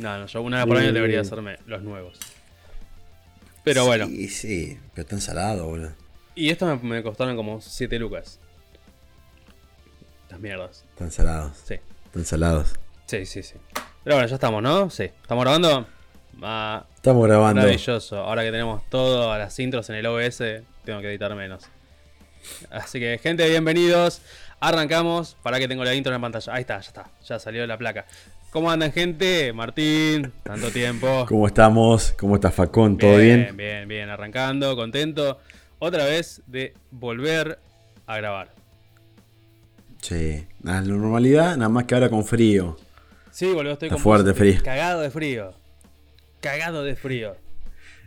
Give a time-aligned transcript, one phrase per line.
[0.00, 2.18] No, no, yo una vez por año debería hacerme los nuevos.
[3.64, 4.06] Pero bueno.
[4.06, 5.92] Sí, sí, pero están salados, boludo.
[6.34, 8.40] Y estos me, me costaron como 7 lucas.
[10.30, 10.84] Las mierdas.
[10.90, 11.58] Están salados.
[11.66, 11.74] Sí.
[12.06, 12.74] Están salados.
[13.06, 13.54] Sí, sí, sí.
[14.04, 14.88] Pero bueno, ya estamos, ¿no?
[14.90, 15.04] Sí.
[15.04, 15.86] ¿Estamos grabando?
[16.42, 17.60] Ah, Estamos grabando.
[17.60, 18.16] maravilloso.
[18.18, 20.38] Ahora que tenemos todo a las intros en el OBS,
[20.84, 21.64] tengo que editar menos.
[22.70, 24.22] Así que, gente, bienvenidos.
[24.60, 25.36] Arrancamos.
[25.42, 26.54] Para que tengo la intro en la pantalla.
[26.54, 27.10] Ahí está, ya está.
[27.26, 28.06] Ya salió la placa.
[28.50, 29.52] ¿Cómo andan, gente?
[29.52, 31.24] Martín, tanto tiempo.
[31.28, 32.12] ¿Cómo estamos?
[32.18, 32.98] ¿Cómo está Facón?
[32.98, 33.42] ¿Todo bien?
[33.42, 34.10] Bien, bien, bien.
[34.10, 35.38] Arrancando, contento.
[35.78, 37.58] Otra vez de volver
[38.06, 38.50] a grabar.
[40.02, 40.46] Sí.
[40.62, 42.76] La normalidad, nada más que ahora con frío.
[43.30, 44.60] Sí, boludo, estoy Está con fuerte, frío.
[44.64, 45.54] Cagado de frío.
[46.40, 47.36] Cagado de frío.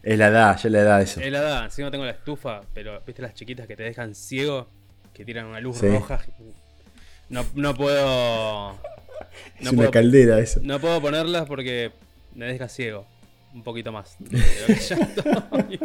[0.03, 1.21] Es la edad, ya es la edad eso.
[1.21, 4.67] Es la edad, encima tengo la estufa, pero viste las chiquitas que te dejan ciego,
[5.13, 5.87] que tiran una luz Sí.
[5.87, 6.19] roja.
[7.29, 8.77] No, no puedo.
[9.59, 10.59] es No una puedo, caldera eso.
[10.63, 11.91] no puedo ponerlas porque
[12.35, 13.05] me deja ciego.
[13.53, 14.15] Un poquito más.
[14.19, 15.79] de lo que ya estoy.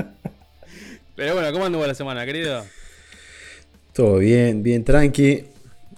[1.17, 2.65] Pero bueno, ¿cómo anduvo la semana, querido?
[3.93, 5.45] Todo bien, bien tranqui.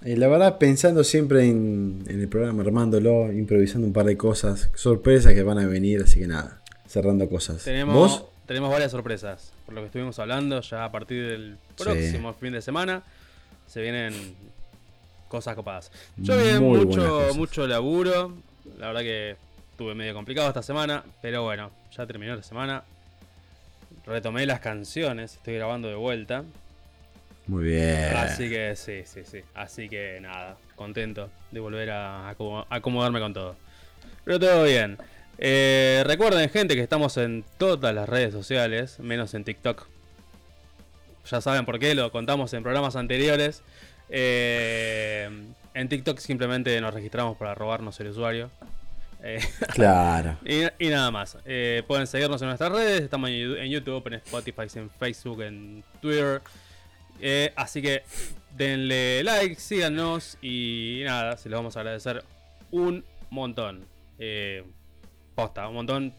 [0.04, 4.70] Eh, la verdad, pensando siempre en, en el programa, armándolo, improvisando un par de cosas,
[4.74, 7.62] sorpresas que van a venir, así que nada, cerrando cosas.
[7.62, 8.24] Tenemos, ¿Vos?
[8.46, 9.52] tenemos varias sorpresas.
[9.66, 13.02] Por lo que estuvimos hablando, ya a partir del próximo fin de semana
[13.66, 14.14] se vienen
[15.30, 15.90] cosas copadas.
[16.16, 18.34] Yo buenas mucho, mucho laburo.
[18.78, 19.36] La verdad que
[19.70, 21.04] estuve medio complicado esta semana.
[21.22, 22.82] Pero bueno, ya terminó la semana.
[24.04, 26.42] Retomé las canciones, estoy grabando de vuelta.
[27.46, 28.16] Muy bien.
[28.16, 29.40] Así que sí, sí, sí.
[29.54, 33.56] Así que nada, contento de volver a acomo- acomodarme con todo.
[34.24, 34.98] Pero todo bien.
[35.38, 39.86] Eh, recuerden, gente, que estamos en todas las redes sociales, menos en TikTok.
[41.30, 43.62] Ya saben por qué, lo contamos en programas anteriores.
[44.10, 45.28] Eh,
[45.74, 48.50] en TikTok simplemente nos registramos para robarnos el usuario.
[49.22, 49.38] Eh,
[49.74, 50.36] Claro.
[50.44, 51.36] y, y nada más.
[51.44, 53.02] Eh, pueden seguirnos en nuestras redes.
[53.02, 56.42] Estamos en YouTube, en Spotify, en Facebook, en Twitter.
[57.20, 58.02] Eh, así que
[58.56, 62.24] denle like, síganos y nada, se los vamos a agradecer
[62.70, 63.84] un montón.
[65.34, 66.14] Posta, un montón.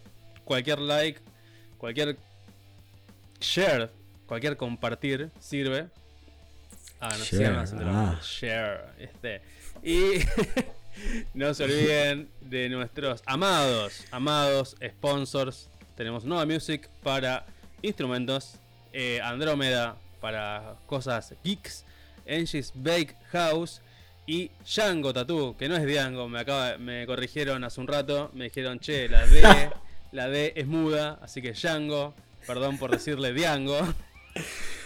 [0.45, 1.19] Cualquier like,
[1.77, 2.17] cualquier
[3.39, 3.89] share,
[4.27, 5.87] cualquier compartir sirve.
[7.01, 7.91] Ah, no Share, sigan haciéndolo.
[7.91, 8.19] ah.
[8.23, 8.81] Share.
[8.99, 9.41] Este.
[9.83, 10.19] Y
[11.33, 15.67] no se olviden de nuestros amados, amados sponsors.
[15.95, 17.45] Tenemos Nova Music para
[17.81, 18.55] instrumentos,
[18.93, 21.83] eh, Andrómeda para cosas geeks,
[22.29, 23.81] Angie's Bake House
[24.27, 28.45] y Django Tattoo, que no es Diango, me acaba, me corrigieron hace un rato, me
[28.45, 29.71] dijeron, che, la D,
[30.11, 32.13] la D es muda, así que Django,
[32.45, 33.79] perdón por decirle Diango.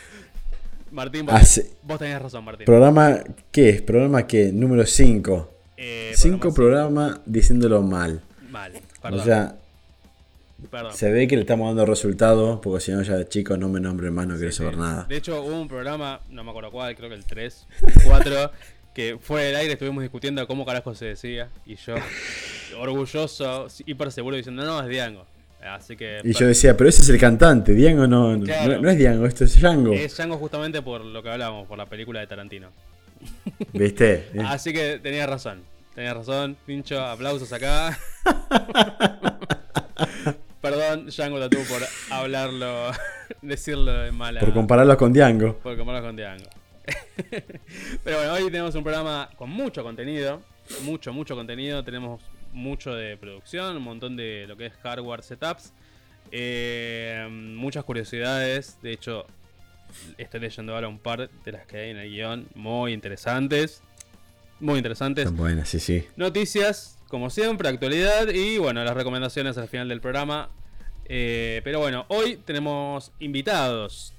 [0.95, 2.65] Martín, vos, Hace- vos tenías razón, Martín.
[2.65, 3.19] Programa,
[3.51, 3.81] ¿qué es?
[3.81, 4.51] Programa qué?
[4.53, 5.51] Número 5.
[5.75, 8.21] Eh, 5 programa programas diciéndolo mal.
[8.49, 9.19] Mal, perdón.
[9.19, 9.55] O sea,
[10.71, 10.93] perdón.
[10.93, 14.13] se ve que le estamos dando resultados, porque si no ya chicos no me nombren
[14.13, 14.79] más, no quiero saber sí.
[14.79, 15.05] nada.
[15.09, 17.67] De hecho, hubo un programa, no me acuerdo cuál, creo que el 3,
[18.05, 18.51] 4,
[18.93, 21.49] que fue del aire, estuvimos discutiendo cómo carajo se decía.
[21.65, 21.95] Y yo,
[22.79, 25.25] orgulloso, hiper seguro, diciendo, no, es Diango.
[25.67, 26.19] Así que.
[26.23, 28.81] Y yo decía, pero ese es el cantante, Diango no, no- Claro.
[28.81, 29.93] no, es Diango, esto es Django.
[29.93, 32.69] Es Django justamente por lo que hablábamos, por la película de Tarantino.
[33.73, 34.29] ¿Viste?
[34.35, 35.63] Eh, Así que tenías razón.
[35.95, 37.97] Tenías razón, Pincho, aplausos acá.
[40.61, 42.91] Perdón, Django Tattoo, por hablarlo,
[43.41, 44.39] decirlo de mala.
[44.39, 45.57] Por compararlo con Diango.
[45.59, 46.49] Por compararlo con Django.
[48.03, 50.41] Pero bueno, hoy tenemos un programa con mucho contenido.
[50.83, 51.83] Mucho, mucho contenido.
[51.83, 52.21] Tenemos
[52.55, 55.73] mucho de producción, un montón de lo que es hardware setups.
[56.31, 58.77] eh, muchas curiosidades.
[58.81, 59.27] De hecho,
[60.17, 62.47] estoy leyendo ahora un par de las que hay en el guion.
[62.55, 63.83] Muy interesantes.
[64.59, 65.25] Muy interesantes.
[65.25, 66.05] Están buenas, sí, sí.
[66.15, 70.49] Noticias, como siempre, actualidad y bueno, las recomendaciones al final del programa.
[71.07, 74.13] Eh, pero bueno, hoy tenemos invitados.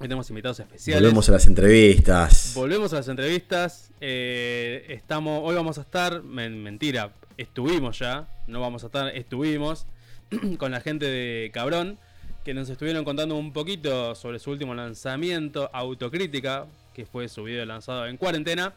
[0.00, 1.02] Hoy tenemos invitados especiales.
[1.02, 2.52] Volvemos a las entrevistas.
[2.54, 3.90] Volvemos a las entrevistas.
[4.00, 9.86] Eh, estamos, hoy vamos a estar, men- mentira, estuvimos ya, no vamos a estar, estuvimos
[10.58, 11.98] con la gente de Cabrón,
[12.44, 17.64] que nos estuvieron contando un poquito sobre su último lanzamiento, Autocrítica, que fue su video
[17.64, 18.74] lanzado en cuarentena.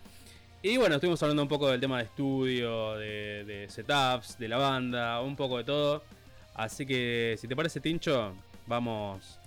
[0.64, 4.58] Y bueno, estuvimos hablando un poco del tema de estudio, de, de setups, de la
[4.58, 6.04] banda, un poco de todo.
[6.56, 8.34] Así que, si te parece, Tincho,
[8.66, 9.40] vamos.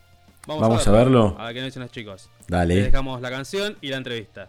[0.46, 1.36] Vamos a verlo.
[1.38, 2.30] A ver qué nos dicen los chicos.
[2.40, 2.82] Les Dale.
[2.82, 4.48] dejamos la canción y la entrevista.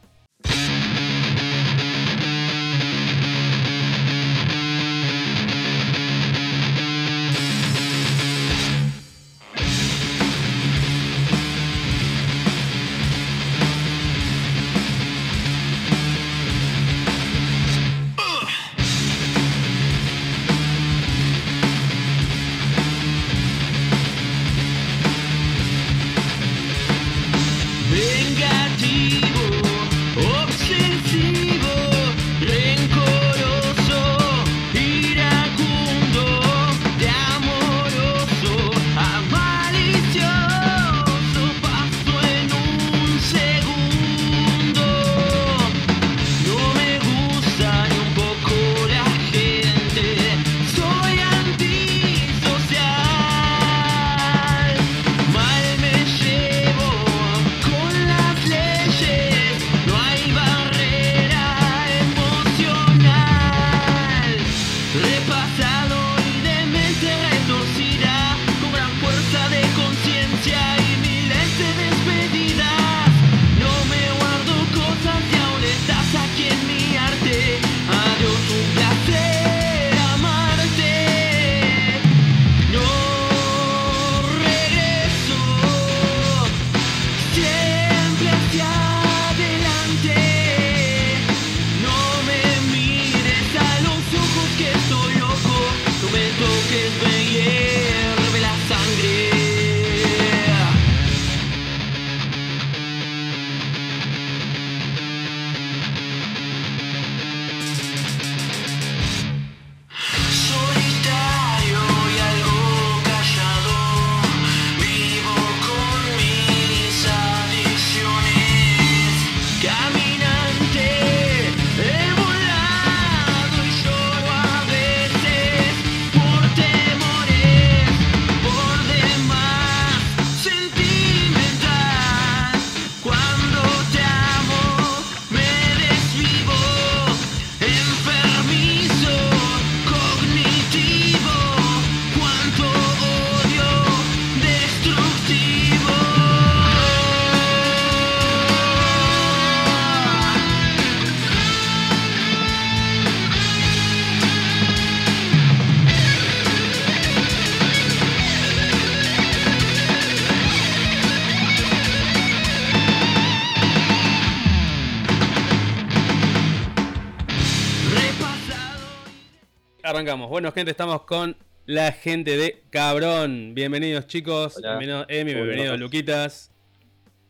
[170.11, 170.29] Arrancamos.
[170.29, 173.53] Bueno, gente, estamos con la gente de Cabrón.
[173.53, 174.57] Bienvenidos, chicos.
[174.61, 176.51] Bienvenido Emi, bienvenido Luquitas.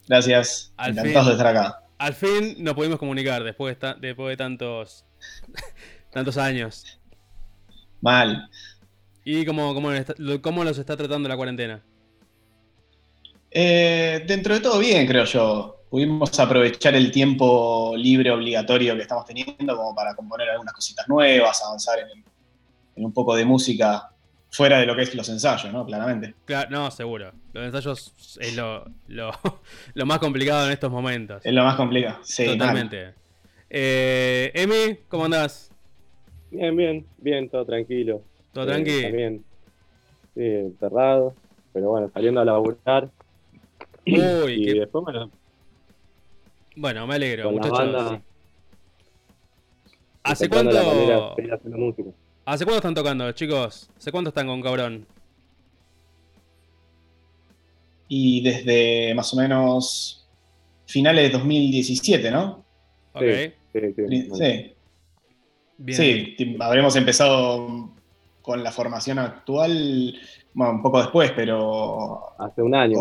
[0.07, 0.73] Gracias.
[0.77, 1.83] Al Encantados de estar acá.
[1.99, 5.05] Al fin nos pudimos comunicar después de, después de tantos,
[6.11, 6.99] tantos años.
[8.01, 8.49] Mal.
[9.23, 11.83] ¿Y cómo, cómo, los está tratando la cuarentena?
[13.51, 15.83] Eh, dentro de todo bien, creo yo.
[15.87, 21.61] Pudimos aprovechar el tiempo libre obligatorio que estamos teniendo como para componer algunas cositas nuevas,
[21.63, 22.30] avanzar en el
[22.95, 24.11] en un poco de música
[24.51, 25.85] fuera de lo que es los ensayos, ¿no?
[25.85, 26.35] Claramente.
[26.45, 27.31] Claro, no, seguro.
[27.53, 31.45] Los ensayos es lo, lo, más complicado en estos momentos.
[31.45, 32.45] Es lo más complicado, sí.
[32.45, 33.13] Totalmente.
[33.69, 35.71] Eh, Emi, ¿cómo andás?
[36.51, 38.21] Bien, bien, bien, todo tranquilo.
[38.51, 39.01] ¿Todo eh, tranquilo?
[39.03, 39.45] También,
[40.35, 41.33] sí, enterrado,
[41.71, 43.09] pero bueno, saliendo a laburar.
[44.05, 45.29] Uy, y después me lo...
[46.75, 48.19] Bueno, me alegro, muchachos.
[50.23, 51.35] ¿Hace cuánto?
[52.45, 53.89] ¿Hace cuánto están tocando, chicos?
[53.97, 55.05] ¿Hace cuánto están con Cabrón?
[58.07, 60.27] Y desde más o menos
[60.85, 62.65] finales de 2017, ¿no?
[63.13, 63.23] Ok.
[63.73, 64.75] Sí,
[65.87, 65.93] sí.
[65.93, 66.57] sí.
[66.59, 67.91] habremos empezado
[68.41, 70.19] con la formación actual,
[70.53, 72.33] bueno, un poco después, pero...
[72.39, 72.97] Hace un año,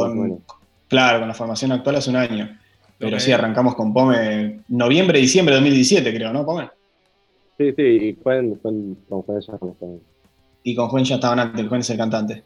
[0.87, 2.59] Claro, con la formación actual hace un año.
[2.99, 6.69] Pero sí, arrancamos con Pome noviembre, diciembre de 2017, creo, ¿no, Pome?
[7.61, 9.59] Sí, sí, y Juan, con Juan ya
[10.63, 12.43] Y con Juan ya estaban antes, Juan es el cantante.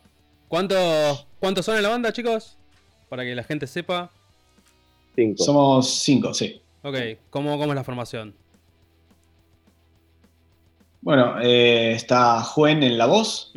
[0.48, 2.58] ¿Cuántos, ¿Cuántos son en la banda, chicos?
[3.08, 4.10] Para que la gente sepa.
[5.14, 5.44] Cinco.
[5.44, 6.60] Somos cinco, sí.
[6.82, 6.96] Ok,
[7.30, 8.34] ¿cómo, cómo es la formación?
[11.00, 13.52] Bueno, eh, está Juan en la voz,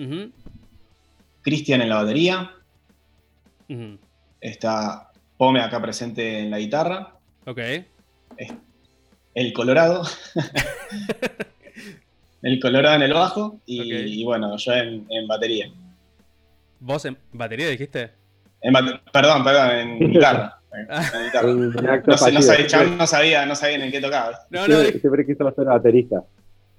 [1.41, 2.51] Cristian en la batería,
[4.39, 7.15] está Pome acá presente en la guitarra.
[7.47, 7.59] Ok.
[9.33, 10.03] El Colorado.
[12.41, 15.71] el Colorado en el bajo y, bueno, yo en, batería.
[16.79, 18.11] ¿Vos en batería dijiste?
[19.11, 20.53] perdón, perdón, en guitarra.
[22.05, 22.17] No,
[23.07, 24.39] sabía, no, sabía, en qué tocaba.
[24.49, 26.23] No, no, siempre, quiso ser baterista.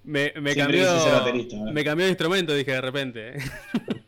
[0.04, 0.86] Me, me cambió,
[1.72, 3.34] me cambió de instrumento, dije de repente.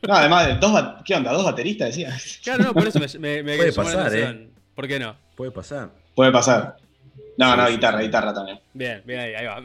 [0.06, 1.30] No, además, de dos, ¿qué onda?
[1.30, 2.40] ¿Dos bateristas decías?
[2.42, 4.48] Claro, no, por eso me, me Puede pasar, ¿eh?
[4.74, 5.14] ¿Por qué no?
[5.36, 5.90] Puede pasar.
[6.14, 6.78] Puede pasar.
[7.36, 8.58] No, no, guitarra, guitarra también.
[8.72, 9.62] Bien, bien ahí, ahí va.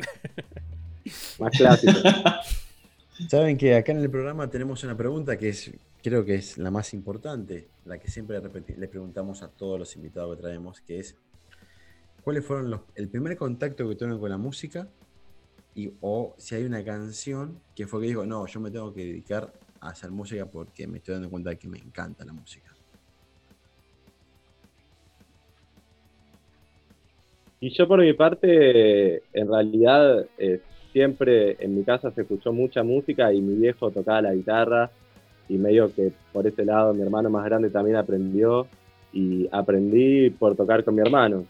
[1.39, 1.93] Más clásico.
[3.29, 5.71] Saben que acá en el programa tenemos una pregunta que es,
[6.03, 8.41] creo que es la más importante, la que siempre
[8.77, 11.15] le preguntamos a todos los invitados que traemos, que es
[12.25, 14.87] ¿cuáles fueron los, el primer contacto que tuvieron con la música?
[15.75, 19.05] Y, o si hay una canción que fue que digo, no, yo me tengo que
[19.05, 22.73] dedicar a hacer música porque me estoy dando cuenta de que me encanta la música.
[27.59, 30.61] Y yo por mi parte, en realidad, eh,
[30.95, 34.89] siempre en mi casa se escuchó mucha música y mi viejo tocaba la guitarra
[35.49, 38.65] y medio que por ese lado mi hermano más grande también aprendió
[39.11, 41.43] y aprendí por tocar con mi hermano,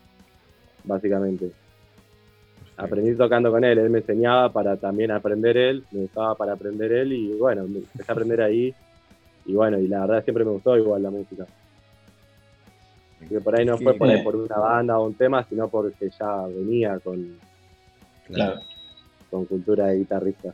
[0.83, 1.51] básicamente.
[2.75, 6.91] aprendí tocando con él, él me enseñaba para también aprender él, me gustaba para aprender
[6.91, 8.73] él y bueno, empecé a aprender ahí
[9.45, 11.45] y bueno, y la verdad siempre me gustó igual la música.
[13.29, 16.47] Que por ahí no fue por, por, una banda o un tema, sino porque ya
[16.47, 17.37] venía con,
[18.25, 18.59] claro.
[19.29, 20.53] Con cultura de guitarrista.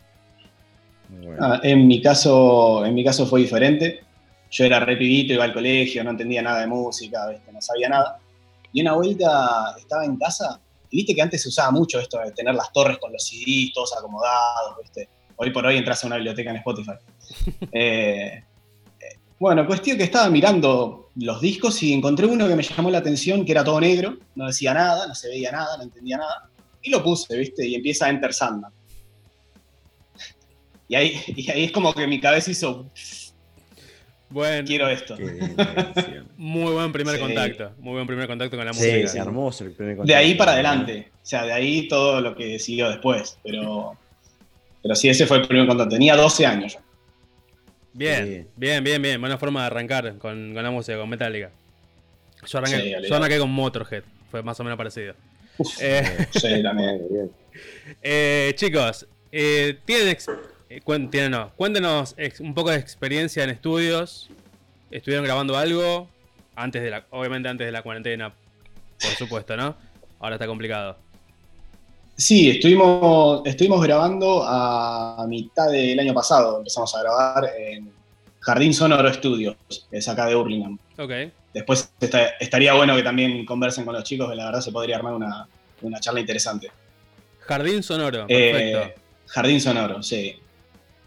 [1.39, 4.01] Ah, en, mi caso, en mi caso fue diferente.
[4.49, 8.19] Yo era re iba al colegio, no entendía nada de música, no sabía nada.
[8.73, 10.59] Y una vuelta estaba en casa
[10.89, 13.71] y viste que antes se usaba mucho esto de tener las torres con los CDs
[13.73, 15.09] todos acomodados, ¿viste?
[15.37, 16.91] Hoy por hoy entras a una biblioteca en Spotify.
[17.71, 18.43] Eh,
[19.39, 23.43] bueno, cuestión que estaba mirando los discos y encontré uno que me llamó la atención,
[23.43, 26.50] que era todo negro, no decía nada, no se veía nada, no entendía nada.
[26.81, 27.65] Y lo puse, ¿viste?
[27.65, 28.71] Y empieza Enter Sandman.
[30.87, 32.89] Y ahí, y ahí es como que mi cabeza hizo
[34.31, 35.17] bueno, quiero esto.
[36.37, 37.73] muy buen primer contacto.
[37.79, 39.07] Muy buen primer contacto con la música.
[39.07, 40.13] Sí, hermoso el primer contacto.
[40.13, 41.11] De ahí para adelante.
[41.15, 43.37] O sea, de ahí todo lo que siguió después.
[43.43, 43.97] Pero,
[44.81, 45.95] pero sí, ese fue el primer contacto.
[45.95, 46.77] Tenía 12 años
[47.93, 49.19] Bien, bien, bien, bien.
[49.19, 51.51] Buena forma de arrancar con, la música, con Metallica.
[52.47, 54.03] Yo arranqué, con Motorhead.
[54.29, 55.13] Fue más o menos parecido.
[55.79, 57.31] Eh, sí, también.
[58.01, 60.15] Eh, chicos, eh, ¿tienen
[60.85, 64.29] cuéntenos un poco de experiencia en estudios.
[64.89, 66.07] ¿Estuvieron grabando algo?
[66.55, 68.33] Antes de la, obviamente antes de la cuarentena,
[68.99, 69.75] por supuesto, ¿no?
[70.19, 70.95] Ahora está complicado.
[72.15, 76.59] Sí, estuvimos, estuvimos grabando a mitad del año pasado.
[76.59, 77.91] Empezamos a grabar en
[78.39, 79.55] Jardín Sonoro Studios,
[79.89, 80.77] que es acá de Hurlingham.
[80.97, 81.11] Ok.
[81.53, 81.91] Después
[82.39, 85.99] estaría bueno que también conversen con los chicos, que la verdad se podría armar una,
[85.99, 86.71] charla interesante.
[87.39, 88.95] Jardín Sonoro, eh.
[89.27, 90.37] Jardín Sonoro, sí.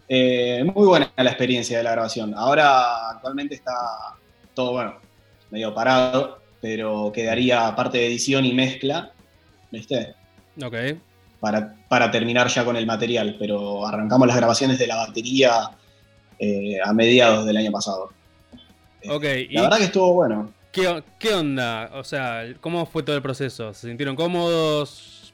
[0.07, 2.33] Eh, muy buena la experiencia de la grabación.
[2.35, 3.73] Ahora actualmente está
[4.53, 4.95] todo, bueno,
[5.49, 9.11] medio parado, pero quedaría parte de edición y mezcla,
[9.71, 10.13] ¿viste?
[10.63, 10.75] Ok.
[11.39, 15.71] Para, para terminar ya con el material, pero arrancamos las grabaciones de la batería
[16.37, 18.11] eh, a mediados del año pasado.
[19.09, 19.23] Ok.
[19.51, 20.51] La verdad que estuvo bueno.
[20.71, 21.91] ¿Qué, ¿Qué onda?
[21.95, 23.73] O sea, ¿cómo fue todo el proceso?
[23.73, 25.33] ¿Se sintieron cómodos?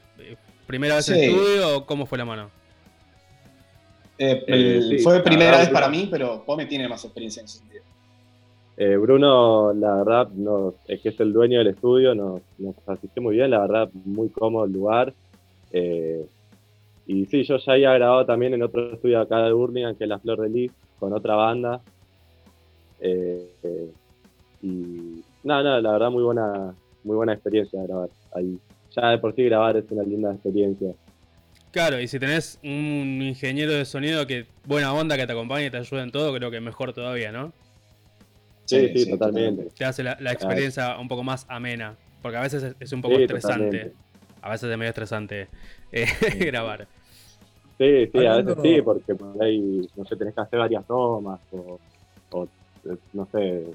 [0.68, 2.50] ¿Primera vez en estudio o cómo fue la mano?
[4.18, 7.84] Eh, eh, fue primera vez para mí, pero Pome tiene más experiencia en ese sentido.
[8.78, 13.22] Eh, Bruno, la verdad, no, es que es el dueño del estudio, nos, nos asistió
[13.24, 15.13] muy bien, la verdad, muy cómodo el lugar.
[15.74, 20.10] y sí, yo ya había grabado también en otro estudio acá de Burlingame, que es
[20.10, 21.82] La Flor de Lis, con otra banda.
[23.01, 28.60] Y nada, nada, la verdad, muy buena, muy buena experiencia grabar ahí.
[28.96, 30.93] Ya de por sí grabar es una linda experiencia.
[31.72, 35.72] Claro, y si tenés un ingeniero de sonido que buena onda, que te acompañe y
[35.72, 37.53] te ayude en todo, creo que mejor todavía, ¿no?
[38.65, 39.70] Sí, sí, totalmente.
[39.77, 43.93] Te hace la, experiencia un poco más amena, porque a veces es, un poco estresante.
[44.41, 45.48] A veces es medio estresante
[45.91, 46.08] eh,
[46.39, 46.88] grabar.
[47.77, 51.39] Sí, sí, a veces sí, porque por ahí, no sé, tenés que hacer varias tomas
[51.51, 51.79] o,
[52.31, 52.48] o
[53.14, 53.66] no sé,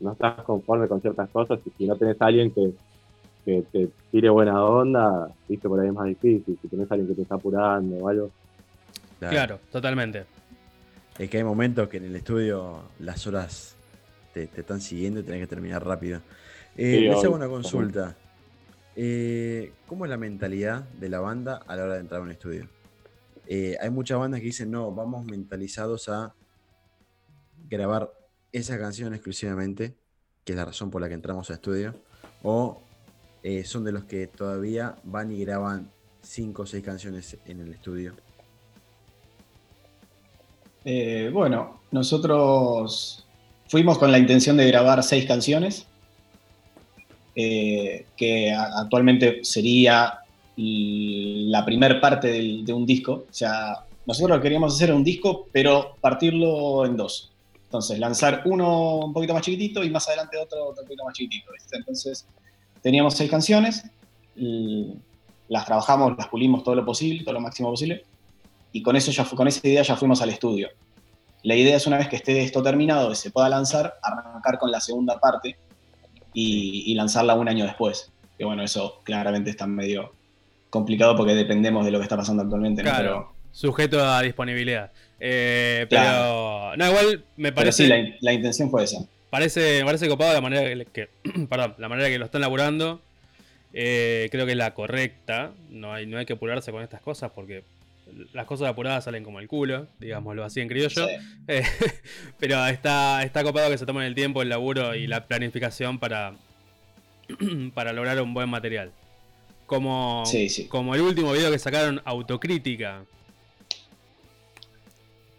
[0.00, 2.72] no estás conforme con ciertas cosas y si no tenés a alguien que,
[3.44, 6.58] que te tire buena onda, viste, por ahí es más difícil.
[6.60, 8.30] Si tenés a alguien que te está apurando o algo.
[9.18, 10.24] Claro, totalmente.
[11.18, 13.76] Es que hay momentos que en el estudio las horas
[14.32, 16.20] te, están siguiendo y tenés que terminar rápido.
[16.76, 18.16] Eh, les hago una consulta.
[18.96, 22.30] Eh, ¿Cómo es la mentalidad de la banda a la hora de entrar a un
[22.30, 22.68] estudio?
[23.46, 26.34] Eh, hay muchas bandas que dicen, no, vamos mentalizados a
[27.68, 28.10] grabar
[28.54, 29.96] esa canción exclusivamente,
[30.44, 31.96] que es la razón por la que entramos a estudio,
[32.44, 32.80] o
[33.42, 35.90] eh, son de los que todavía van y graban
[36.22, 38.14] 5 o 6 canciones en el estudio.
[40.84, 43.26] Eh, bueno, nosotros
[43.66, 45.88] fuimos con la intención de grabar 6 canciones,
[47.34, 50.20] eh, que actualmente sería
[50.56, 53.26] la primer parte de un disco.
[53.28, 57.33] O sea, nosotros queríamos hacer un disco, pero partirlo en dos.
[57.74, 61.50] Entonces, lanzar uno un poquito más chiquitito y más adelante otro, otro poquito más chiquitito.
[61.72, 62.26] Entonces,
[62.84, 63.82] Teníamos seis canciones,
[65.48, 68.04] las trabajamos, las pulimos todo lo posible, todo lo máximo posible,
[68.72, 70.68] y con, eso ya con esa idea ya fuimos al estudio.
[71.44, 74.70] La idea es una vez que esté esto terminado, que se pueda lanzar, arrancar con
[74.70, 75.56] la segunda parte
[76.34, 78.12] y, lanzarla un año después.
[78.36, 80.12] Que bueno, eso claramente está medio
[80.68, 82.82] complicado porque dependemos de lo que está pasando actualmente.
[82.82, 84.90] Claro, sujeto a disponibilidad.
[85.20, 87.88] Eh, pero, no, igual me parece...
[87.88, 89.06] Pero sí, la, intención fue esa.
[89.30, 91.08] Parece, me parece copado la manera que,
[91.48, 93.00] perdón, la manera que lo están laburando.
[93.72, 95.52] Eh, creo que es la correcta.
[95.70, 97.62] No hay, no hay que apurarse con estas cosas porque
[98.32, 101.08] las cosas apuradas salen como el culo, digámoslo así en criollo.
[101.48, 101.62] Eh,
[102.38, 106.34] pero está, está copado que se tomen el tiempo, el laburo y la planificación para,
[107.74, 108.90] para lograr un buen material.
[109.66, 110.66] Como, Sí, sí.
[110.66, 113.04] como el último video que sacaron, Autocrítica.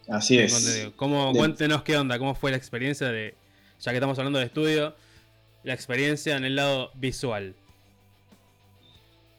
[0.07, 0.89] Así es.
[0.95, 3.35] ¿Cómo, De- Cuéntenos qué onda, cómo fue la experiencia de,
[3.79, 4.95] ya que estamos hablando de estudio,
[5.63, 7.55] la experiencia en el lado visual.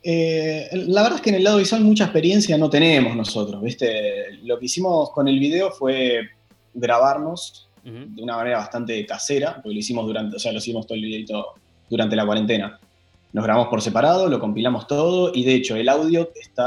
[0.02, 4.36] Eh, la verdad es que en el lado visual mucha experiencia no tenemos nosotros, ¿viste?
[4.44, 6.20] Lo que hicimos con el video fue
[6.74, 10.96] grabarnos de una manera bastante casera, porque lo hicimos durante, o sea, lo hicimos todo
[10.96, 11.54] el videito
[11.88, 12.80] durante la cuarentena.
[13.32, 16.66] Nos grabamos por separado, lo compilamos todo y de hecho el audio está,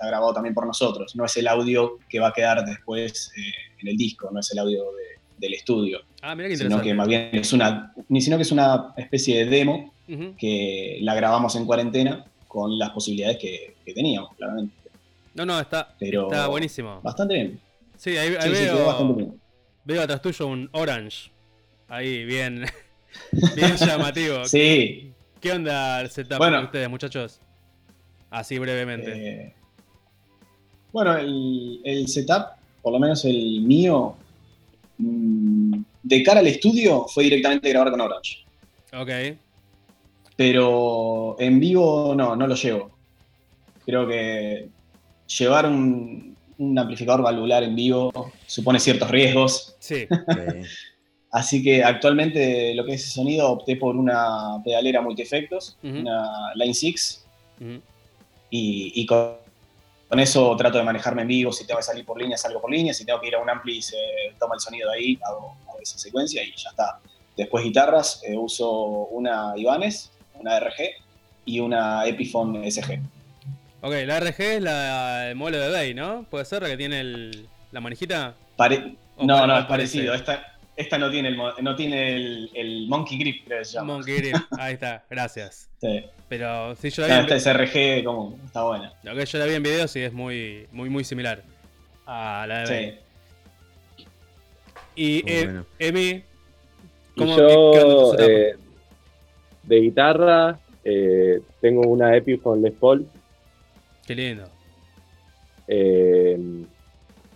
[0.00, 1.14] está grabado también por nosotros.
[1.14, 3.40] No es el audio que va a quedar después eh,
[3.80, 6.88] en el disco, no es el audio de- del estudio, Ah, mira qué sino interesante.
[6.90, 9.94] que más bien es una, ni sino que es una especie de demo
[10.38, 14.74] que la grabamos en cuarentena con las posibilidades que, que teníamos, claramente.
[15.34, 17.00] No, no, está, Pero- está buenísimo.
[17.02, 17.60] Bastante bien.
[17.96, 19.40] Sí, ahí, ahí Sí, sí, quedó bastante veo, bien.
[19.84, 21.30] veo atrás tuyo un orange.
[21.88, 22.66] Ahí, bien,
[23.56, 24.44] bien llamativo.
[24.46, 26.58] Sí, ¿Qué onda el setup Bueno.
[26.58, 27.40] de ustedes, muchachos?
[28.30, 29.12] Así brevemente.
[29.46, 29.54] eh,
[30.92, 32.46] bueno, el, el setup,
[32.82, 34.14] por lo menos el mío,
[34.98, 38.38] mm, de cara al estudio, fue directamente grabar con Orange.
[38.92, 39.10] ok.
[40.36, 42.90] Pero en vivo no, no lo llevo.
[43.84, 44.68] Creo que
[45.38, 49.76] llevar un, un amplificador valvular en vivo supone ciertos riesgos.
[49.78, 50.06] Sí.
[51.32, 55.98] Así que actualmente lo que es sonido opté por una pedalera multiefectos, Ujú.
[55.98, 57.24] una Line 6,
[57.60, 57.80] Ujú.
[58.50, 59.34] y, y con,
[60.10, 61.52] con eso trato de manejarme en vivo.
[61.52, 62.92] Si tengo que salir por línea, salgo por línea.
[62.92, 63.96] Si tengo que ir a un ampli, se
[64.40, 66.98] toma el sonido de ahí, hago, hago esa secuencia y ya está.
[67.36, 70.96] Después guitarras, eh, uso una Ibanez, una RG
[71.44, 73.00] y una Epiphone SG.
[73.82, 76.26] Ok, la RG es la el modelo de Bay, ¿no?
[76.28, 78.34] ¿Puede ser la que tiene el- la manijita?
[78.56, 80.12] Pare- O no, no, es parecido.
[80.12, 83.94] Esta, esta no tiene, el, no tiene el, el Monkey Grip, creo que se llama.
[83.94, 84.36] Monkey Grip.
[84.58, 85.70] Ahí está, gracias.
[85.80, 86.04] Sí.
[86.28, 88.92] Pero sí, yo la vi, esta en, es RG, como, está buena.
[89.02, 91.42] lo que yo la vi en videos y es muy, muy, muy similar
[92.06, 92.98] a la de.
[93.96, 94.04] Sí.
[94.96, 95.66] Y eh, bueno.
[95.78, 96.22] Emi,
[97.16, 98.54] ¿cómo yo, eh,
[99.62, 103.06] de guitarra, eh, tengo una Epiphone Les Paul.
[104.06, 104.44] Qué lindo.
[105.68, 106.38] eh,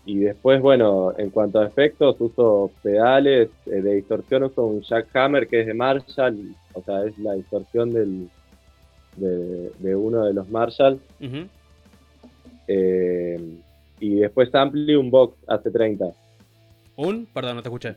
[0.06, 3.48] y después, bueno, en cuanto a efectos, uso pedales.
[3.66, 6.54] eh, de distorsión uso un Jackhammer que es de Marshall.
[6.74, 8.28] O sea, es la distorsión del,
[9.16, 11.00] de, de uno de los Marshall.
[12.66, 13.58] Eh,
[14.00, 16.12] y después Ampli un Box AC30.
[16.96, 17.26] ¿Un?
[17.26, 17.96] Perdón, no te escuché.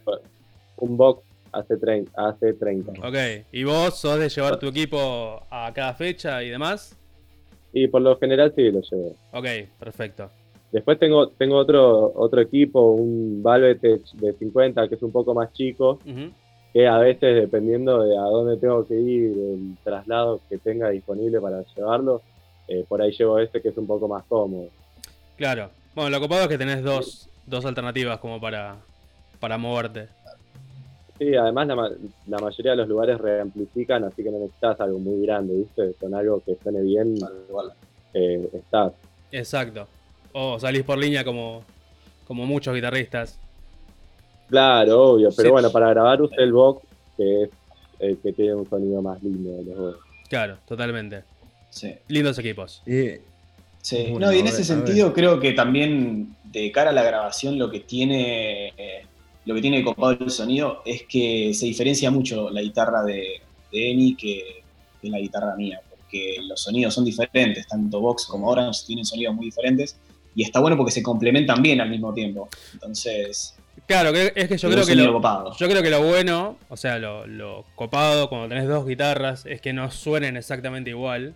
[0.77, 2.11] Un Box AC30.
[2.13, 2.99] AC30.
[2.99, 6.95] Ok, ¿y vos sos de llevar tu equipo a cada fecha y demás?
[7.73, 9.15] Y por lo general sí lo llevo.
[9.33, 9.45] Ok,
[9.79, 10.29] perfecto.
[10.71, 15.51] Después tengo, tengo otro, otro equipo, un Valvetech de 50, que es un poco más
[15.53, 15.99] chico,
[16.73, 21.39] que a veces, dependiendo de a dónde tengo que ir, el traslado que tenga disponible
[21.39, 22.21] para llevarlo,
[22.67, 24.67] eh, por ahí llevo este que es un poco más cómodo.
[25.37, 25.69] Claro.
[25.95, 28.75] Bueno, lo copado es que tenés dos, dos alternativas como para,
[29.39, 30.09] para moverte.
[31.17, 31.91] Sí, además la, ma-
[32.27, 35.93] la mayoría de los lugares reamplifican, así que no necesitas algo muy grande, ¿viste?
[35.99, 37.15] Con algo que suene bien,
[37.49, 37.71] Igual.
[38.13, 38.93] eh, estás.
[39.31, 39.87] Exacto.
[40.33, 41.63] O salís por línea como,
[42.27, 43.39] como muchos guitarristas.
[44.49, 45.51] Claro, obvio, pero Sí.
[45.51, 46.85] bueno, para grabar usé el Vox,
[47.17, 47.49] que es
[47.99, 49.95] el que tiene un sonido más lindo de los dos.
[50.29, 51.23] Claro, totalmente.
[51.69, 51.93] Sí.
[52.07, 52.81] Lindos equipos.
[52.85, 53.19] Y-
[53.81, 57.03] Sí, Bueno, no, y en ese ver, sentido creo que también de cara a la
[57.03, 59.05] grabación lo que tiene eh,
[59.45, 63.39] lo que tiene copado el sonido es que se diferencia mucho la guitarra de,
[63.71, 64.61] de Emi que,
[65.01, 69.33] que la guitarra mía, porque los sonidos son diferentes, tanto Vox como Orange tienen sonidos
[69.35, 69.95] muy diferentes
[70.37, 72.47] y está bueno porque se complementan bien al mismo tiempo.
[72.71, 73.55] Entonces,
[73.87, 75.55] Claro, es que yo creo que lo, copado.
[75.57, 79.61] yo creo que lo bueno, o sea, lo, lo copado cuando tenés dos guitarras es
[79.61, 81.33] que no suenen exactamente igual.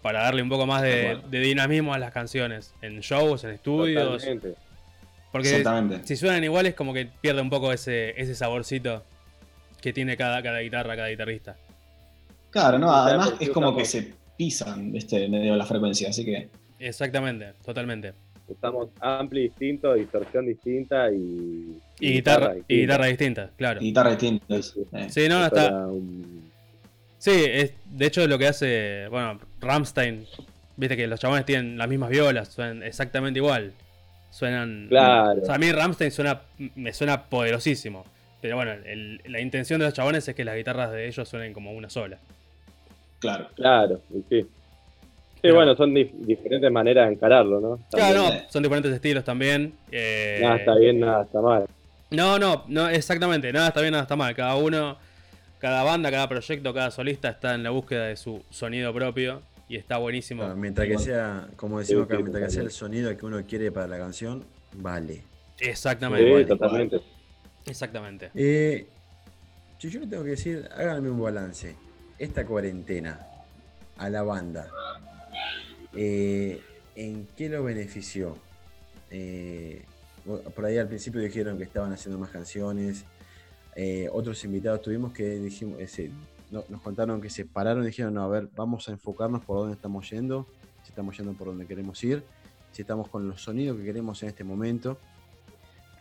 [0.00, 2.72] Para darle un poco más de, dinamismo a las canciones.
[2.80, 4.22] En shows, en estudios.
[4.22, 4.54] Totalmente.
[5.30, 6.06] Porque Exactamente.
[6.06, 9.02] si suenan iguales, como que pierde un poco ese, ese saborcito
[9.82, 11.56] que tiene cada, cada guitarra, cada guitarrista.
[12.50, 15.28] Claro, no, además es como que se pisan, ¿viste?
[15.28, 18.14] medio la frecuencia, así que Exactamente, totalmente.
[18.48, 22.74] Usamos ampli distinto, distorsión distinta y, Y guitarra, y distinta.
[22.82, 23.80] guitarra distinta, claro.
[23.80, 24.44] guitarra distinta.
[24.48, 24.80] Sí, sí.
[24.92, 25.06] eh.
[25.10, 25.66] Sí, no, Eso está.
[25.66, 26.48] era un-
[27.18, 30.24] Sí, es, de hecho lo que hace, bueno, Ramstein,
[30.76, 33.72] viste que los chabones tienen las mismas violas, suenan exactamente igual.
[34.30, 34.86] Suenan...
[34.88, 35.42] Claro.
[35.42, 36.40] O sea, a mí Ramstein suena,
[36.76, 38.04] me suena poderosísimo.
[38.40, 41.52] Pero bueno, el- la intención de los chabones es que las guitarras de ellos suenen
[41.52, 42.18] como una sola.
[43.18, 43.48] Claro.
[43.56, 44.46] Claro, y sí.
[45.38, 47.76] Sí, Pero- bueno, son dif- diferentes maneras de encararlo, ¿no?
[47.90, 48.42] Claro, También.
[48.44, 49.72] no, son diferentes estilos también.
[49.92, 51.66] eh, Nada está bien, nada está mal.
[52.10, 54.34] No, no, no, exactamente, nada está bien, nada está mal.
[54.34, 54.96] Cada uno,
[55.60, 59.42] cada banda, cada proyecto, cada solista está en la búsqueda de su sonido propio.
[59.70, 60.44] y está buenísimo.
[60.44, 63.70] Claro, mientras que sea, como decimos acá, mientras que sea el sonido que uno quiere
[63.70, 65.20] para la canción, vale.
[65.60, 66.38] Exactamente.
[66.38, 67.00] Sí, totalmente.
[67.66, 68.30] Exactamente.
[68.34, 68.86] Eh,
[69.78, 71.76] si yo le tengo que decir, háganme un balance.
[72.18, 73.20] Esta cuarentena
[73.98, 74.68] a la banda,
[75.94, 76.60] eh,
[76.94, 78.36] ¿en qué lo benefició?
[79.10, 79.84] Eh,
[80.54, 83.04] por ahí al principio dijeron que estaban haciendo más canciones.
[83.80, 86.10] eh, otros invitados tuvimos que dijimos, ese,
[86.50, 89.58] no- nos contaron que se pararon y dijeron, no, a ver, vamos a enfocarnos por
[89.58, 90.46] dónde estamos yendo,
[90.82, 92.24] si estamos yendo por donde queremos ir,
[92.72, 94.98] si estamos con los sonidos que queremos en este momento.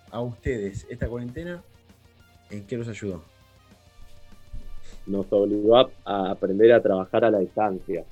[0.10, 1.62] A ustedes, esta cuarentena,
[2.50, 3.24] ¿en qué los ayudó?
[5.06, 8.04] Nos obligó a aprender a trabajar a la distancia.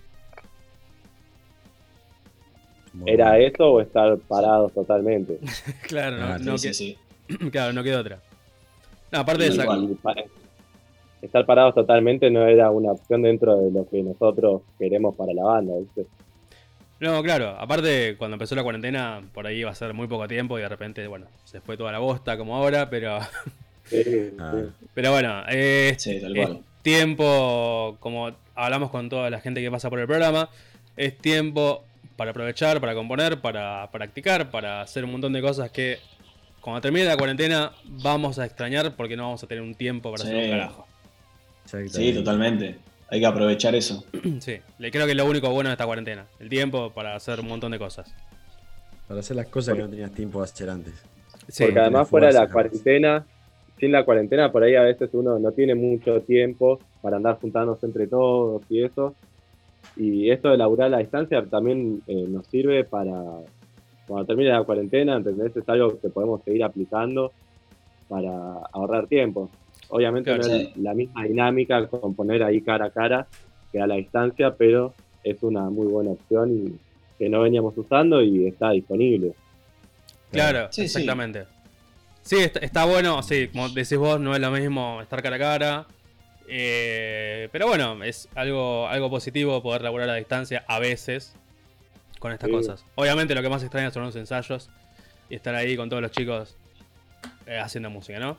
[2.95, 3.45] Muy ¿Era bueno.
[3.47, 5.39] eso o estar parados totalmente?
[5.88, 6.97] claro, no, Ah, no sí, que- sí,
[7.51, 8.19] claro, no queda otra.
[9.12, 10.15] No, aparte de pa-
[11.21, 15.43] estar parados totalmente no era una opción dentro de lo que nosotros queremos para la
[15.43, 16.05] banda, ¿viste?
[16.99, 20.58] No, claro, aparte cuando empezó la cuarentena, por ahí iba a ser muy poco tiempo
[20.58, 23.19] y de repente, bueno, se fue toda la bosta como ahora, pero,
[23.84, 24.03] Sí,
[24.39, 24.53] Ah.
[24.55, 24.88] sí.
[24.93, 26.60] pero bueno, es, Sí, tal es cual.
[26.81, 30.49] tiempo, como hablamos con toda la gente que pasa por el programa,
[30.95, 31.84] es tiempo
[32.15, 35.99] para aprovechar, para componer, para practicar, para hacer un montón de cosas que
[36.62, 40.23] cuando termine la cuarentena vamos a extrañar porque no vamos a tener un tiempo para
[40.23, 40.88] hacer un carajo.
[41.65, 42.78] Sí, totalmente.
[43.10, 44.04] Hay que aprovechar eso.
[44.39, 47.39] Sí, le creo que es lo único bueno de esta cuarentena, el tiempo para hacer
[47.39, 48.13] un montón de cosas.
[49.08, 50.93] Para hacer las cosas que no tenías tiempo de hacer antes.
[51.47, 53.25] Sí, Porque además fuera de la cuarentena,
[53.80, 57.86] sin la cuarentena, por ahí a veces uno no tiene mucho tiempo para andar juntándose
[57.86, 59.15] entre todos y eso.
[59.97, 63.21] Y esto de laburar a la distancia también eh, nos sirve para,
[64.07, 65.55] cuando termine la cuarentena, ¿entendés?
[65.55, 67.31] Es algo que podemos seguir aplicando
[68.07, 68.31] para
[68.71, 69.49] ahorrar tiempo.
[69.89, 70.71] Obviamente Claro, no sí.
[70.71, 73.27] es la misma dinámica con poner ahí cara a cara
[73.71, 74.93] que a la distancia, pero
[75.23, 76.75] es una muy buena opción y
[77.17, 79.33] que no veníamos usando y está disponible.
[80.31, 80.97] Claro, Sí, sí.
[80.99, 81.45] exactamente.
[82.21, 85.39] Sí, está, está bueno, sí, como decís vos, no es lo mismo estar cara a
[85.39, 85.85] cara.
[86.47, 91.36] Eh, pero bueno, es algo, algo positivo poder laburar a distancia a veces
[92.19, 92.55] con estas Sí.
[92.55, 92.86] cosas.
[92.95, 94.69] Obviamente lo que más extraña son los ensayos
[95.29, 96.55] y estar ahí con todos los chicos
[97.47, 98.38] eh, haciendo música, ¿no?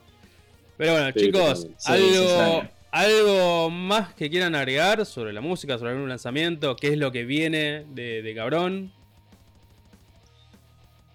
[0.76, 1.66] Pero bueno, Sí, chicos.
[1.78, 6.98] Sí, algo, algo más que quieran agregar sobre la música, sobre algún lanzamiento, qué es
[6.98, 8.92] lo que viene de, de Cabrón.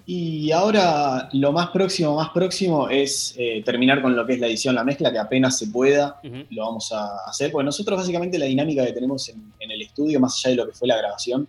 [0.06, 4.48] Y ahora lo más próximo, más próximo es eh, terminar con lo que es la
[4.48, 8.46] edición, la mezcla, que apenas se pueda, lo vamos a hacer, porque nosotros básicamente la
[8.46, 11.48] dinámica que tenemos en, en el estudio, más allá de lo que fue la grabación,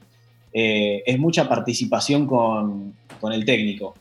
[0.52, 3.94] eh, es mucha participación con, con el técnico,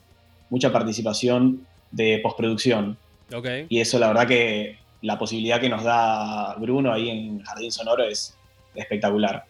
[0.50, 2.98] mucha participación de postproducción.
[3.34, 7.72] Ok, Y eso la verdad que la posibilidad que nos da Bruno ahí en Jardín
[7.72, 8.36] Sonoro es
[8.74, 9.44] espectacular.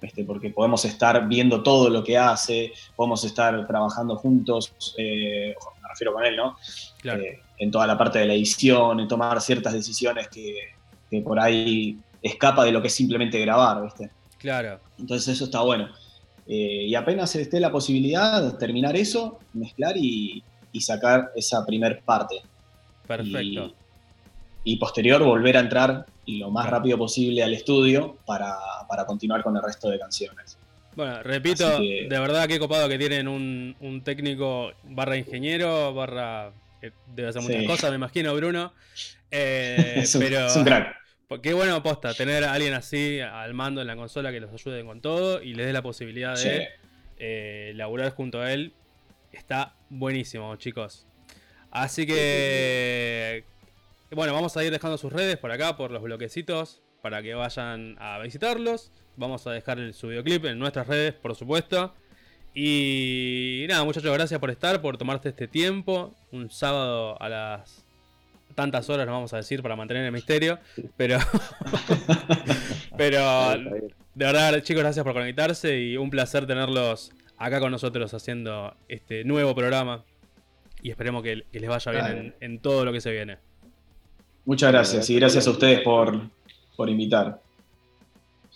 [0.00, 5.88] Este, porque podemos estar viendo todo lo que hace, podemos estar trabajando juntos, eh, me
[5.88, 6.56] refiero con él, ¿no?
[7.00, 7.22] claro.
[7.22, 10.54] Eh, en toda la parte de la edición, en tomar ciertas decisiones que,
[11.10, 14.10] que por ahí escapa de lo que es simplemente grabar, ¿viste?
[14.38, 14.78] Claro.
[14.96, 15.88] Entonces eso está bueno.
[16.46, 22.00] Eh, y apenas esté la posibilidad de terminar eso, mezclar y, y sacar esa primer
[22.02, 22.36] parte.
[23.06, 23.40] Perfecto.
[23.42, 23.74] Y,
[24.70, 28.54] y posterior volver a entrar lo más rápido posible al estudio para,
[28.86, 30.58] para continuar con el resto de canciones.
[30.94, 36.52] Bueno, repito, que- de verdad qué copado que tienen un, un técnico barra ingeniero, barra...
[36.82, 37.66] que debe hacer muchas Sí.
[37.66, 38.74] cosas, me imagino, Bruno.
[39.30, 40.96] Eh, es, un, pero es un crack.
[41.28, 44.52] pues, qué bueno posta, tener a alguien así al mando en la consola que los
[44.52, 46.68] ayude con todo y les dé la posibilidad de
[47.18, 48.74] eh, laburar junto a él.
[49.32, 51.06] Está buenísimo, chicos.
[51.70, 53.44] Así que...
[54.10, 57.94] Bueno, vamos a ir dejando sus redes por acá, por los bloquecitos, para que vayan
[57.98, 58.90] a visitarlos.
[59.16, 61.94] Vamos a dejar el, su videoclip en nuestras redes, por supuesto.
[62.54, 66.16] Y nada, muchachos, gracias por estar, por tomarte este tiempo.
[66.32, 67.84] Un sábado a las
[68.54, 70.58] tantas horas, no vamos a decir, para mantener el misterio.
[70.96, 71.18] Pero,
[72.96, 78.74] pero de verdad, chicos, gracias por conectarse y un placer tenerlos acá con nosotros haciendo
[78.88, 80.02] este nuevo programa.
[80.80, 83.47] Y esperemos que, que les vaya bien en, en todo lo que se viene.
[84.48, 86.22] Muchas gracias y gracias a ustedes por,
[86.74, 87.38] por invitar.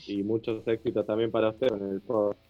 [0.06, 2.40] Y muchos éxitos también para usted en el podcast.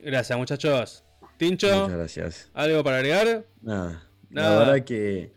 [0.00, 1.04] Gracias, muchachos.
[1.36, 2.50] Tincho, Muchas gracias.
[2.54, 3.44] ¿algo para agregar?
[3.60, 4.08] Nada.
[4.30, 4.50] Nada.
[4.50, 5.32] La verdad que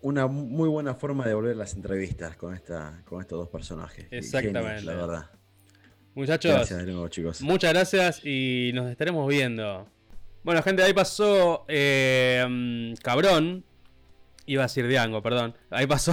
[0.00, 4.08] una muy buena forma de volver las entrevistas con esta, con estos dos personajes.
[4.10, 4.80] Exactamente.
[4.80, 5.30] Genios, la verdad.
[6.16, 7.42] Muchachos, Gracias de nuevo, chicos.
[7.42, 9.86] muchas gracias y nos estaremos viendo.
[10.42, 13.62] Bueno, gente, ahí pasó eh, mm, Cabrón.
[14.46, 15.54] Iba a decir Diango, perdón.
[15.70, 16.12] Ahí pasó.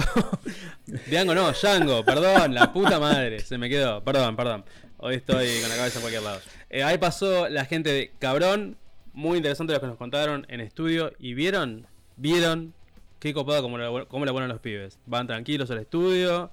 [1.06, 3.38] Diango no, Django, perdón, la puta madre.
[3.40, 4.02] Se me quedó.
[4.02, 4.64] Perdón, perdón.
[4.98, 6.40] Hoy estoy con la cabeza en cualquier lado.
[6.68, 8.76] Eh, ahí pasó la gente de Cabrón.
[9.12, 11.12] Muy interesante lo que nos contaron en estudio.
[11.20, 11.86] ¿Y vieron?
[12.16, 12.74] ¿Vieron?
[13.20, 14.98] Qué copado como le, cómo le ponen los pibes.
[15.06, 16.50] Van tranquilos al estudio.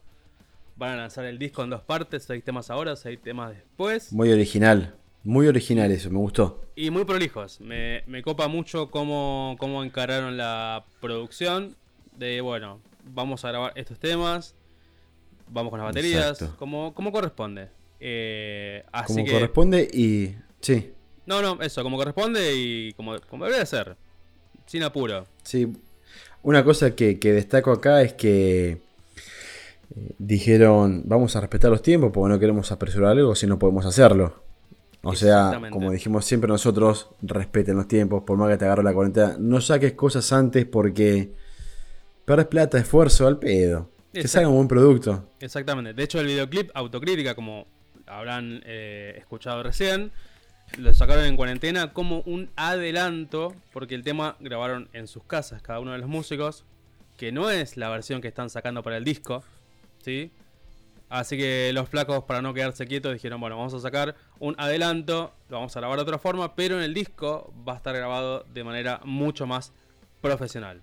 [0.76, 2.26] Van a lanzar el disco en dos partes.
[2.26, 4.14] Seis temas ahora, seis temas después.
[4.14, 4.94] Muy original.
[5.24, 6.62] Muy original eso, me gustó.
[6.76, 7.60] Y muy prolijos.
[7.62, 11.76] Me, me copa mucho cómo, cómo encararon la producción.
[12.18, 12.80] De bueno,
[13.14, 14.56] vamos a grabar estos temas.
[15.48, 16.44] Vamos con las baterías.
[16.58, 17.68] Como, como corresponde.
[18.00, 19.32] Eh, así Como que.
[19.32, 20.36] corresponde y.
[20.62, 20.92] Sí,
[21.26, 23.96] No, no, eso, como corresponde y como, como debería ser.
[24.66, 25.26] Sin apuro.
[25.44, 25.68] sí.
[26.44, 28.80] Una cosa que, que destaco acá es que eh,
[30.18, 34.42] dijeron, vamos a respetar los tiempos porque no queremos apresurar algo si no podemos hacerlo.
[35.04, 38.94] O sea, como dijimos siempre nosotros, respeten los tiempos, por más que te agarre la
[38.94, 39.36] cuarentena.
[39.40, 41.34] No saques cosas antes porque
[42.26, 43.90] pierdes plata, esfuerzo al pedo.
[44.14, 45.32] Que salga un buen producto.
[45.40, 45.94] Exactamente.
[45.94, 47.66] De hecho, el videoclip Autocrítica, como
[48.06, 50.12] habrán eh, escuchado recién,
[50.78, 55.80] lo sacaron en cuarentena como un adelanto, porque el tema grabaron en sus casas cada
[55.80, 56.66] uno de los músicos,
[57.18, 59.44] que no es la versión que están sacando para el disco,
[60.04, 60.32] ¿sí?
[61.12, 65.34] Así que los flacos, para no quedarse quietos, dijeron, bueno, vamos a sacar un adelanto,
[65.50, 68.46] lo vamos a grabar de otra forma, pero en el disco va a estar grabado
[68.54, 69.74] de manera mucho más
[70.22, 70.82] profesional.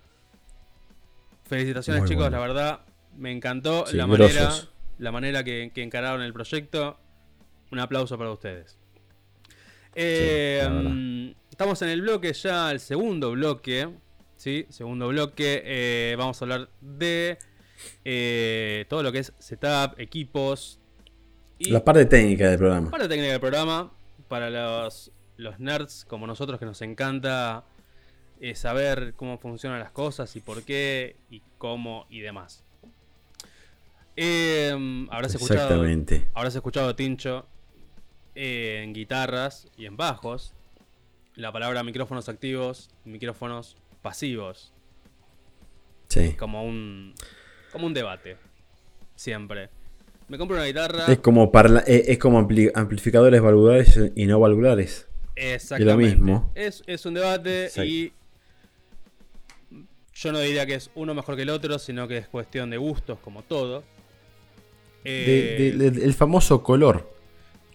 [1.45, 2.37] Felicitaciones Muy chicos, bueno.
[2.37, 2.79] la verdad,
[3.17, 4.51] me encantó Sí, la manera,
[4.99, 6.99] la manera que, que encararon el proyecto.
[7.71, 8.77] Un aplauso para ustedes.
[9.95, 13.89] Eh, mm, estamos en el bloque ya, el segundo bloque.
[14.35, 14.67] ¿sí?
[14.69, 15.63] Segundo bloque.
[15.65, 17.39] eh, vamos a hablar de
[18.05, 20.79] eh, todo lo que es setup, equipos.
[21.57, 22.89] Y La parte técnica del programa.
[22.89, 23.91] parte técnica del programa.
[24.27, 27.65] Para los, los nerds como nosotros que nos encanta
[28.39, 32.63] eh, saber cómo funcionan las cosas y por qué y cómo y demás.
[34.15, 35.83] Eh, habrás escuchado.
[36.33, 37.47] Habrás escuchado Tincho
[38.35, 40.53] en guitarras y en bajos.
[41.35, 44.73] La palabra micrófonos activos, micrófonos pasivos.
[46.07, 46.33] Sí.
[46.33, 47.13] Como un.
[47.71, 48.37] Como un debate.
[49.15, 49.69] Siempre.
[50.27, 51.05] Me compro una guitarra.
[51.07, 55.07] Es como, parla- eh, es como ampli- amplificadores valvulares y no valvulares.
[55.35, 56.15] Exactamente.
[56.15, 56.51] mismo.
[56.55, 58.13] Es, es un debate y.
[60.13, 62.77] Yo no diría que es uno mejor que el otro, sino que es cuestión de
[62.77, 63.83] gustos, como todo.
[65.05, 67.09] Eh, de- de- el famoso color.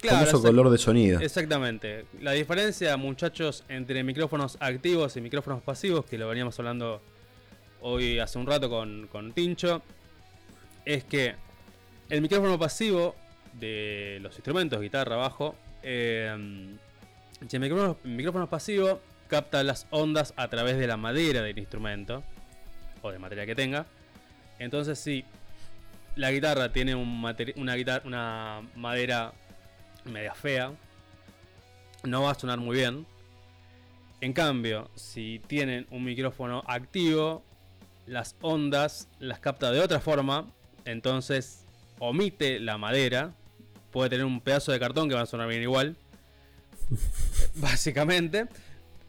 [0.00, 1.20] claro, famoso color de sonido.
[1.20, 2.04] Exactamente.
[2.20, 7.00] La diferencia, muchachos, entre micrófonos activos y micrófonos pasivos, que lo veníamos hablando
[7.86, 9.82] hoy hace un rato con, con Tincho,
[10.86, 11.34] es que
[12.08, 13.14] el micrófono pasivo
[13.52, 16.34] de los instrumentos, guitarra, bajo, eh,
[17.40, 17.60] el
[18.04, 22.24] micrófono, pasivo capta las ondas a través de la madera del instrumento,
[23.02, 23.86] o de materia que tenga,
[24.58, 25.24] entonces si
[26.16, 27.22] la guitarra tiene un
[27.56, 29.34] una, una madera
[30.04, 30.72] media fea,
[32.02, 33.06] no va a sonar muy bien.
[34.20, 37.42] En cambio, si tienen un micrófono activo,
[38.06, 40.50] las ondas las capta de otra forma,
[40.84, 41.64] entonces
[41.98, 43.34] omite la madera,
[43.90, 45.96] puede tener un pedazo de cartón que va a sonar bien igual,
[47.54, 48.46] básicamente.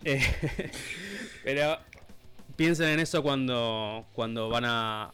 [0.03, 0.21] Eh,
[1.43, 1.79] pero
[2.55, 5.13] piensen en eso cuando, cuando van a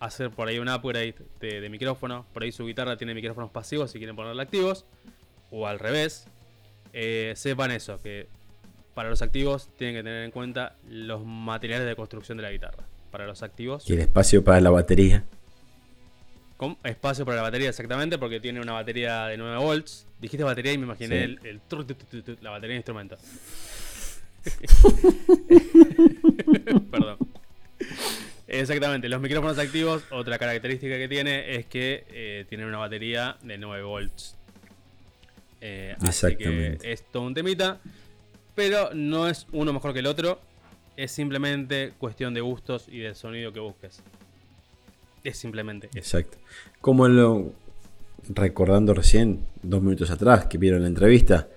[0.00, 2.26] hacer por ahí un upgrade de, micrófono.
[2.32, 4.84] Por ahí su guitarra tiene micrófonos pasivos si quieren ponerla activos.
[5.50, 6.26] O al revés.
[6.92, 8.28] Eh, sepan eso, que
[8.94, 12.84] para los activos tienen que tener en cuenta los materiales de construcción de la guitarra.
[13.12, 15.22] Para los activos, Y el espacio para la batería.
[16.56, 20.06] con espacio para la batería exactamente, porque tiene una batería de 9 volts.
[20.20, 21.36] Dijiste batería y me imaginé Sí.
[21.44, 23.16] el, tru- la batería de instrumento.
[26.90, 27.18] Perdón.
[28.48, 33.58] Exactamente, los micrófonos activos, otra característica que tiene es que eh, tienen una batería de
[33.58, 34.36] 9 volts.
[35.60, 36.92] Eh, así que Exactamente.
[36.92, 37.80] es todo un temita,
[38.54, 40.40] pero no es uno mejor que el otro,
[40.96, 44.00] es simplemente cuestión de gustos y del sonido que busques.
[45.24, 45.98] Es simplemente eso.
[46.18, 46.38] Exacto.
[46.80, 47.52] Como lo.
[48.28, 51.48] Recordando recién, dos minutos atrás, que vieron la entrevista,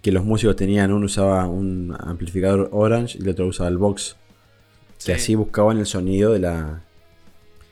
[0.00, 4.16] que los músicos tenían, uno usaba un amplificador Orange y el otro usaba el Box.
[4.96, 6.80] Sí, Que así buscaban el sonido de la,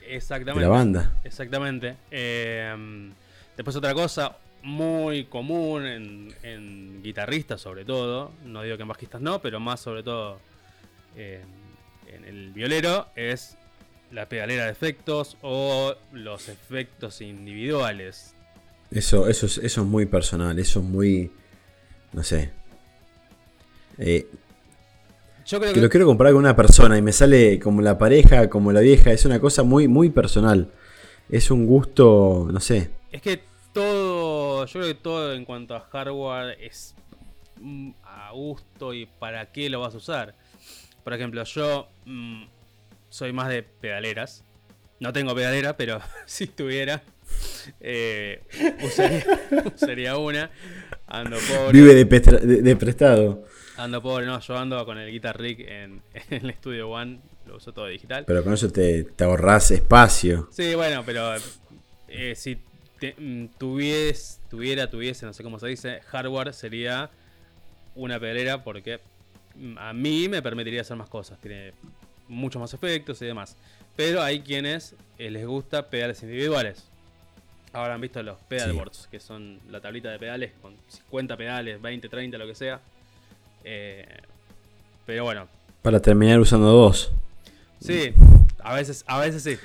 [0.03, 0.61] de exactamente.
[0.61, 1.13] la banda.
[1.25, 1.97] Exactamente.
[2.11, 3.11] Eh,
[3.57, 9.23] después otra cosa muy común en, en guitarristas sobre todo, no digo que en bajistas
[9.23, 10.39] no, pero más sobre todo
[11.17, 13.57] en el violero, es
[14.11, 18.35] la pedalera de efectos o los efectos individuales.
[18.91, 21.31] Eso, eso, es, eso es muy personal, eso es muy.
[22.13, 22.53] No sé.
[23.99, 24.29] Eh,
[25.47, 27.99] Yo creo que que, lo quiero comparar con una persona y me sale como la
[27.99, 30.71] pareja, como la vieja, es una cosa muy, muy personal.
[31.29, 32.91] Es un gusto, no sé.
[33.11, 36.95] es que todo, yo creo que todo en cuanto a hardware es
[37.61, 40.35] mm, a gusto y para qué lo vas a usar.
[41.05, 42.45] Por ejemplo, yo mm,
[43.11, 44.43] soy más de pedaleras.
[45.01, 47.03] No tengo pedalera, pero si tuviera,
[47.81, 48.43] eh,
[48.83, 49.25] usaría,
[49.77, 50.51] usaría una.
[51.07, 51.73] Ando pobre.
[51.79, 53.45] Vive de, pestra- de- de prestado.
[53.77, 57.57] Ando pobre, no, yo ando con el Guitar Rig en, en el Studio One, lo
[57.57, 58.25] uso todo digital.
[58.27, 60.49] Pero con eso te, te ahorras espacio.
[60.53, 61.35] Sí, bueno, pero
[62.09, 62.59] eh, si
[63.01, 67.11] te- mm, tuvies, tuviera, tuviese, no sé cómo se dice, hardware sería
[67.97, 69.01] una pedalera porque
[69.79, 71.39] a mí me permitiría hacer más cosas.
[71.41, 71.73] Tiene
[72.29, 73.57] muchos más efectos y demás.
[73.97, 76.85] Pero hay quienes eh, les gusta pedales individuales.
[77.73, 82.09] Ahora han visto los pedalboards, que son la tablita de pedales con 50 pedales, 20,
[82.09, 82.81] 30, lo que sea.
[83.65, 84.07] Eh,
[85.07, 85.49] pero bueno,
[85.83, 87.13] Para terminar usando dos.
[87.81, 88.13] sí,
[88.63, 89.57] a veces, a veces sí.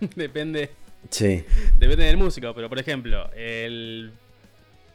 [0.16, 0.70] Depende.
[1.10, 1.44] Sí.
[1.78, 4.12] Depende del músico, pero por ejemplo, el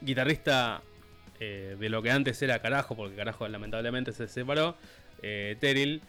[0.02, 0.82] guitarrista
[1.46, 4.78] eh, de lo que antes era Carajo, porque Carajo lamentablemente se separó,
[5.22, 6.02] eh, Teril,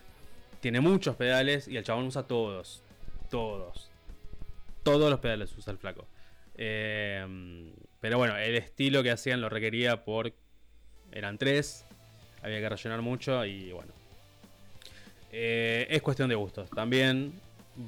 [0.61, 2.85] tiene muchos pedales y el chabón usa todos.
[3.31, 3.91] Todos.
[4.85, 6.07] Todos los pedales usa el flaco.
[6.57, 10.33] Eh, pero bueno, el estilo que hacían lo requería por...
[11.11, 11.85] Eran tres,
[12.41, 13.93] había que rellenar mucho y bueno.
[15.33, 16.71] Es cuestión de gustos.
[16.71, 17.33] También,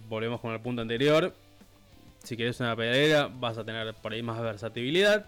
[0.09, 1.33] volvemos con el punto anterior,
[2.25, 5.27] si querés una pedalera, vas a tener por ahí más versatilidad.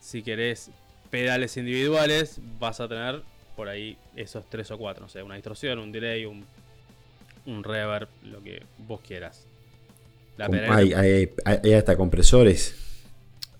[0.00, 0.72] Si querés
[1.12, 3.20] pedales individuales, vas a tener
[3.54, 5.02] por ahí esos tres o cuatro.
[5.04, 6.44] No sé, una distorsión, un delay, un,
[7.46, 9.44] un reverb, lo que vos quieras.
[10.38, 12.74] La Hay, hay, hay- hasta compresores,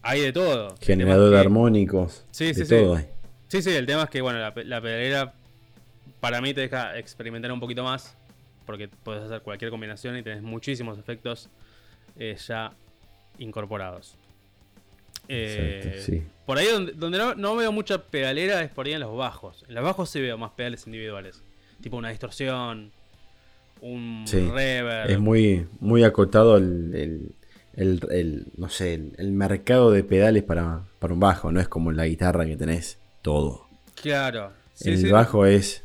[0.00, 0.74] hay de todo.
[0.80, 2.24] Generador de que- armónicos.
[2.30, 2.68] Sí, de sí, sí.
[2.70, 3.06] todo hay.
[3.48, 5.34] Sí, sí, el tema es que, bueno, la, la pedalera
[6.20, 8.16] para mí te deja experimentar un poquito más.
[8.64, 11.50] Porque puedes hacer cualquier combinación y tenés muchísimos efectos
[12.16, 12.72] eh, ya
[13.38, 14.16] incorporados.
[15.28, 16.22] Eh, Exacto, sí.
[16.46, 19.64] Por ahí donde, donde no, no veo mucha pedalera es por ahí en los bajos.
[19.68, 21.42] En los bajos sí veo más pedales individuales.
[21.80, 22.90] Tipo una distorsión,
[23.80, 25.10] un Sí, reverb.
[25.10, 27.32] Es muy, muy acotado el, el-
[27.74, 31.50] el- el- no sé, el, mercado de pedales para, para un bajo.
[31.52, 33.66] No es como en la guitarra que tenés todo.
[34.00, 34.52] Claro.
[34.74, 35.84] Sí, el bajo es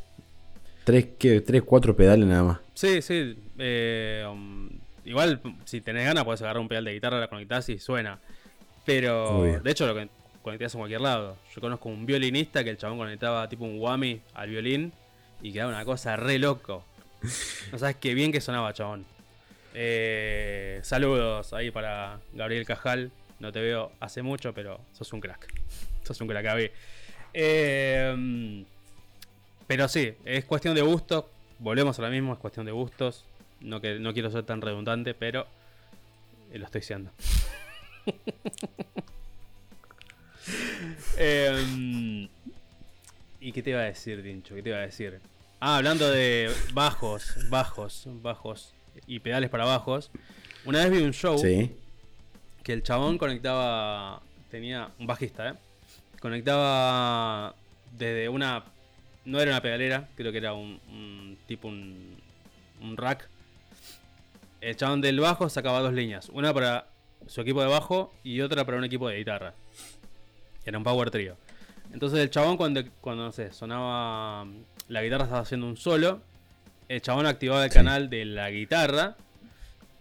[0.84, 1.40] tres, ¿qué?
[1.40, 2.58] tres, cuatro pedales nada más.
[2.74, 3.36] Sí, sí.
[3.58, 4.68] eh, um,
[5.04, 8.20] igual, si tenés ganas, puedes agarrar un pedal de guitarra, la conectás y suena.
[8.88, 10.08] Pero, de hecho, lo que
[10.40, 11.36] conectás en cualquier lado.
[11.54, 14.94] Yo conozco un violinista que el chabón conectaba tipo un whammy al violín
[15.42, 16.82] y quedaba una cosa re loco.
[17.70, 19.04] No sabes qué bien que sonaba, chabón.
[19.74, 23.10] Eh, saludos ahí para Gabriel Cajal.
[23.40, 25.52] No te veo hace mucho, pero sos un crack.
[26.02, 26.70] Sos un crack, Gaby.
[27.34, 28.64] Eh,
[29.66, 31.26] pero sí, es cuestión de gustos.
[31.58, 33.26] Volvemos a lo mismo, es cuestión de gustos.
[33.60, 35.46] No, que, no quiero ser tan redundante, pero
[36.50, 37.10] eh, lo estoy siendo.
[41.16, 42.28] Em,
[43.40, 44.54] ¿Y qué te iba a decir, Tincho?
[44.54, 45.20] ¿Qué te iba a decir?
[45.60, 48.72] Ah, hablando de bajos, bajos, bajos
[49.06, 50.10] y pedales para bajos.
[50.64, 51.74] Una vez vi un show Sí.
[52.62, 54.22] que el chabón conectaba.
[54.50, 55.54] Tenía un bajista, ¿eh?
[56.20, 57.54] Conectaba
[57.92, 58.64] desde una.
[59.24, 62.16] No era una pedalera, creo que era un, un tipo un,
[62.80, 63.28] un rack.
[64.60, 66.86] El chabón del bajo sacaba dos líneas: una para
[67.26, 69.54] su equipo de bajo y otra para un equipo de guitarra.
[70.64, 71.36] Era un power trio.
[71.92, 74.46] Entonces el chabón cuando, cuando no sé, sonaba.
[74.88, 76.20] La guitarra estaba haciendo un solo.
[76.88, 77.76] El chabón activaba el Sí.
[77.76, 79.16] canal de la guitarra.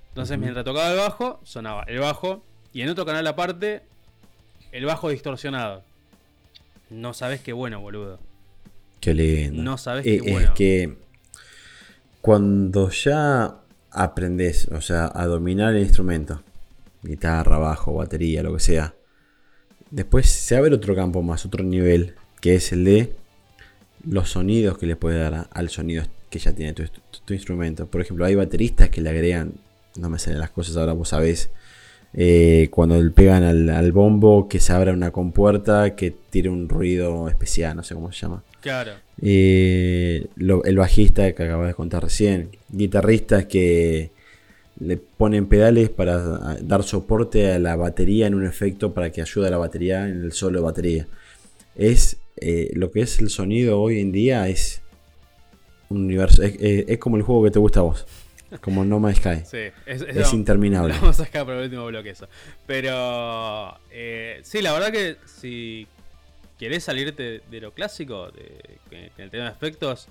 [0.10, 2.44] Entonces mientras tocaba el bajo, sonaba el bajo.
[2.74, 3.82] Y en otro canal aparte,
[4.72, 5.84] el bajo distorsionado.
[6.90, 8.20] No sabes qué bueno, boludo.
[9.02, 9.62] Qué lindo.
[9.62, 10.48] No sabes Eh, qué bueno.
[10.50, 10.98] Es que
[12.22, 13.56] cuando ya
[13.92, 16.42] aprendes, o sea, a dominar el instrumento,
[17.08, 18.94] guitarra, bajo, batería, lo que sea,
[19.92, 23.14] después se abre otro campo más, otro nivel, que es el de
[24.06, 27.88] los sonidos que le puede dar al sonido que ya tiene tu, tu- tu instrumento.
[27.88, 29.54] Por ejemplo, hay bateristas que le agregan,
[29.98, 31.50] no me salen las cosas ahora, vos sabés,
[32.14, 36.68] eh, cuando le pegan al, al bombo, que se abra una compuerta, que tire un
[36.70, 38.44] ruido especial, no sé cómo se llama.
[38.62, 38.92] Claro.
[39.22, 42.50] Eh, lo- el bajista que acabas de contar recién.
[42.70, 44.12] Guitarristas que
[44.80, 49.22] le ponen pedales para ah, dar soporte a la batería en un efecto para que
[49.22, 51.08] ayude a la batería en el solo de batería.
[51.76, 54.82] Es eh, lo que es el sonido hoy en día es
[55.90, 56.44] un universo.
[56.44, 58.06] Es, es- es como el juego que te gusta a vos.
[58.62, 59.42] Como No Man's Sky.
[59.46, 60.94] Sí, es, es- Es no, interminable.
[60.94, 62.28] vamos a sacar por el último bloque eso.
[62.66, 65.88] Pero eh, sí, la verdad que si
[66.60, 70.08] querés salirte de lo clásico, de, que el tema de efectos,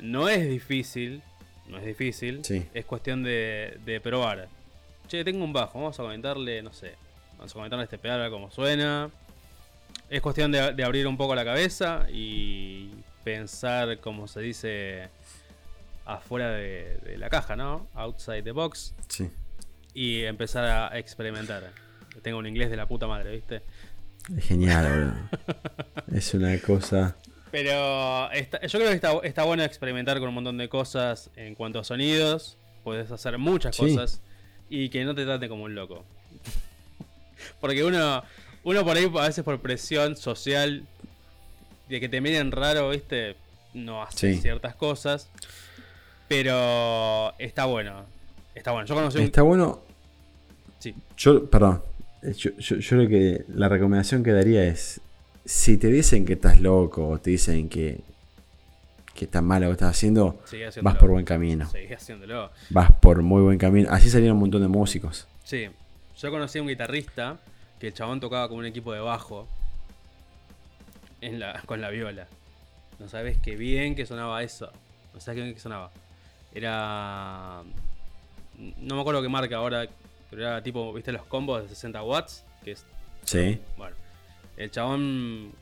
[0.00, 1.22] no es difícil.
[1.68, 2.44] No es difícil.
[2.44, 2.66] Sí.
[2.74, 4.48] Es cuestión de, de probar.
[5.06, 6.94] Che, tengo un bajo, vamos a comentarle, no sé,
[7.36, 9.10] vamos a comentar este pedal a ver cómo suena.
[10.10, 12.90] Es cuestión de, de abrir un poco la cabeza y
[13.24, 15.08] pensar, como se dice,
[16.04, 17.86] afuera de, de la caja, ¿no?
[17.94, 18.94] Outside the box.
[19.08, 19.30] Sí.
[19.94, 21.70] Y empezar a experimentar.
[22.22, 23.62] Tengo un inglés de la puta madre, ¿viste?
[24.40, 25.14] Genial, boludo.
[26.16, 27.16] es una cosa.
[27.50, 31.54] Pero está- yo creo que está, está bueno experimentar con un montón de cosas en
[31.54, 32.56] cuanto a sonidos.
[32.84, 33.82] Puedes hacer muchas Sí.
[33.82, 34.20] cosas
[34.70, 36.04] y que no te trate como un loco.
[37.60, 38.22] Porque uno,
[38.64, 40.84] uno por ahí, a veces por presión social,
[41.88, 43.36] de que te miren raro, ¿viste?
[43.74, 44.40] No hace Sí.
[44.42, 45.28] ciertas cosas.
[46.28, 48.04] Pero está bueno.
[48.54, 48.86] Está bueno.
[48.86, 49.24] Yo conocí un.
[49.24, 49.80] Está bueno.
[50.78, 50.94] Sí.
[51.16, 51.82] Yo, perdón.
[52.22, 55.00] Yo, yo, yo creo que la recomendación que daría es:
[55.48, 58.00] si te dicen que estás loco o te dicen que,
[59.14, 60.42] que está mal lo que estás haciendo,
[60.82, 61.66] vas por buen camino.
[61.70, 62.50] Seguí haciéndolo.
[62.68, 63.88] Vas por muy buen camino.
[63.90, 65.26] Así salieron un montón de músicos.
[65.44, 65.70] Sí,
[66.18, 67.38] yo conocí a un guitarrista
[67.80, 69.48] que el chabón tocaba con un equipo de bajo
[71.22, 72.28] en la, con la viola.
[72.98, 74.70] No sabes qué bien que sonaba eso.
[75.14, 75.90] No sabes qué bien que sonaba.
[76.54, 77.62] Era.
[78.82, 79.88] No me acuerdo qué marca ahora,
[80.28, 82.44] pero era tipo, ¿viste los combos de 60 watts?
[82.62, 82.84] Que es.
[83.24, 83.58] Sí.
[83.78, 83.96] Bueno,
[84.58, 85.52] el chabón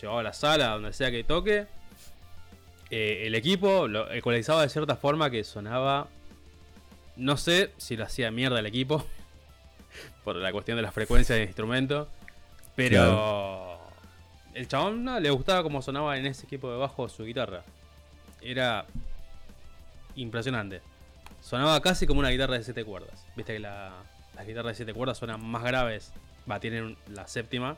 [0.00, 1.66] llevaba a la sala, donde sea que toque.
[2.90, 6.08] eh, el equipo lo ecualizaba de cierta forma que sonaba.
[7.16, 9.06] No sé si lo hacía mierda el equipo.
[10.24, 12.08] Por la cuestión de las frecuencias del instrumento.
[12.76, 13.78] Pero.
[14.54, 17.62] El chabón no, le gustaba cómo sonaba en ese equipo de bajo su guitarra.
[18.42, 18.84] Era.
[20.14, 20.82] Impresionante.
[21.40, 23.26] Sonaba casi como una guitarra de 7 cuerdas.
[23.34, 23.94] Viste que la-
[24.36, 26.12] las guitarras de 7 cuerdas suenan más graves.
[26.50, 27.76] Va, tienen la séptima.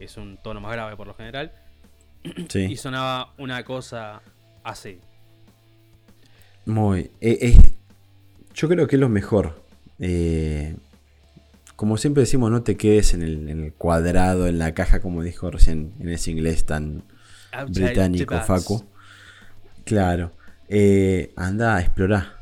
[0.00, 1.52] Es un tono más grave por lo general.
[2.24, 2.76] Y Sí.
[2.76, 4.20] sonaba una cosa
[4.64, 5.00] así.
[6.64, 7.10] Muy.
[7.20, 7.72] eh, es-
[8.54, 9.62] yo creo que es lo mejor.
[9.98, 10.76] Eh,
[11.76, 15.22] como siempre decimos, no te quedes en el, en el cuadrado, en la caja, como
[15.22, 17.02] dijo recién en ese inglés tan
[17.52, 18.40] Outside británico.
[18.40, 18.84] Facu.
[19.84, 20.32] Claro.
[20.68, 22.34] Eh, anda a explorar.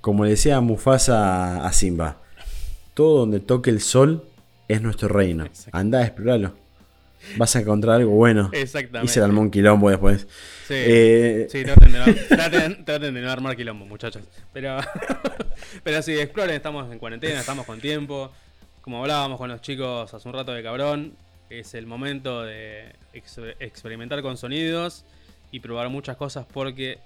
[0.00, 2.18] Como le decía Mufasa a Simba,
[2.94, 4.24] todo donde toque el sol
[4.68, 5.46] es nuestro reino.
[5.72, 6.54] Anda a explorarlo.
[7.36, 8.50] Vas a encontrar algo bueno.
[8.52, 9.10] Exactamente.
[9.10, 10.26] Y se armó un quilombo después.
[10.66, 14.22] Sí, Eh, sí, traten de, no, traten- traten de no armar quilombo, muchachos.
[14.52, 14.78] Pero,
[15.82, 18.30] pero sí, exploren, estamos en cuarentena, estamos con tiempo.
[18.80, 21.14] Como hablábamos con los chicos hace un rato de cabrón,
[21.50, 25.04] es el momento de ex- experimentar con sonidos
[25.52, 26.98] y probar muchas cosas porque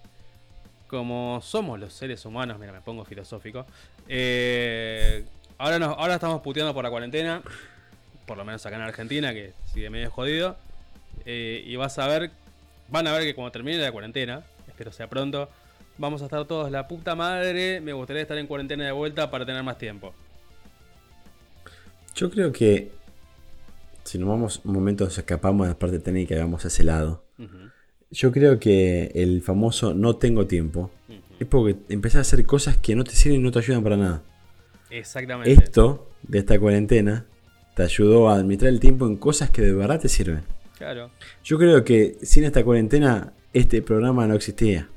[0.87, 3.67] como somos los seres humanos, mira, me pongo filosófico,
[4.09, 5.23] eh,
[5.59, 7.43] ahora, nos, ahora estamos puteando por la cuarentena,
[8.29, 10.57] por lo menos acá en Argentina, que sigue medio jodido,
[11.25, 12.31] eh, y vas a ver,
[12.89, 15.49] van a ver que cuando termine la cuarentena, espero sea pronto,
[15.97, 19.45] vamos a estar todos la puta madre, me gustaría estar en cuarentena de vuelta para
[19.45, 20.15] tener más tiempo.
[22.15, 22.93] Yo creo que
[24.05, 26.85] si nos vamos un momento, nos escapamos de la parte técnica y vamos a ese
[26.85, 27.25] lado.
[28.11, 30.91] Yo creo que el famoso no tengo tiempo
[31.39, 33.97] es porque empezás a hacer cosas que no te sirven y no te ayudan para
[33.97, 34.23] nada.
[34.91, 35.53] Exactamente.
[35.53, 37.27] Esto de esta cuarentena
[37.79, 40.43] te ayudó a administrar el tiempo en cosas que de verdad te sirven.
[40.77, 41.11] Claro.
[41.45, 44.89] Yo creo que sin esta cuarentena este programa no existía.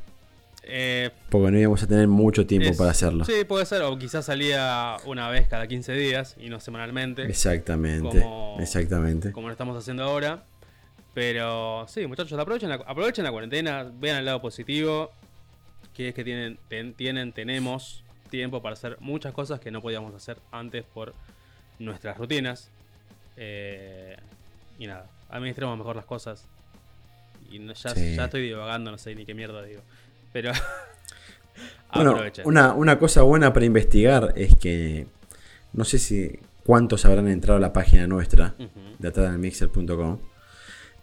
[0.63, 3.23] Eh, Porque no íbamos a tener mucho tiempo es- para hacerlo.
[3.25, 8.19] Sí, puede ser, o quizás salía una vez cada 15 días y no semanalmente, Exactamente.
[8.21, 9.31] Como- Exactamente.
[9.31, 10.43] como lo estamos haciendo ahora.
[11.13, 15.11] Pero sí, muchachos, aprovechen la, aprovechen la cuarentena, vean el lado positivo,
[15.93, 20.15] que es que tienen, ten- tienen, tenemos tiempo para hacer muchas cosas que no podíamos
[20.15, 21.13] hacer antes por
[21.85, 22.69] nuestras rutinas.
[23.37, 24.15] Eh,
[24.79, 26.45] y nada, administremos mejor las cosas.
[27.51, 28.15] Y no- ya, Sí.
[28.15, 29.81] ya estoy divagando, no sé ni qué mierda digo.
[30.33, 30.51] Pero
[31.93, 35.07] Bueno, una, una cosa buena para investigar es que
[35.73, 38.69] no sé si cuántos habrán entrado a la página nuestra Ujú.
[38.99, 40.19] de atradanmixer.com.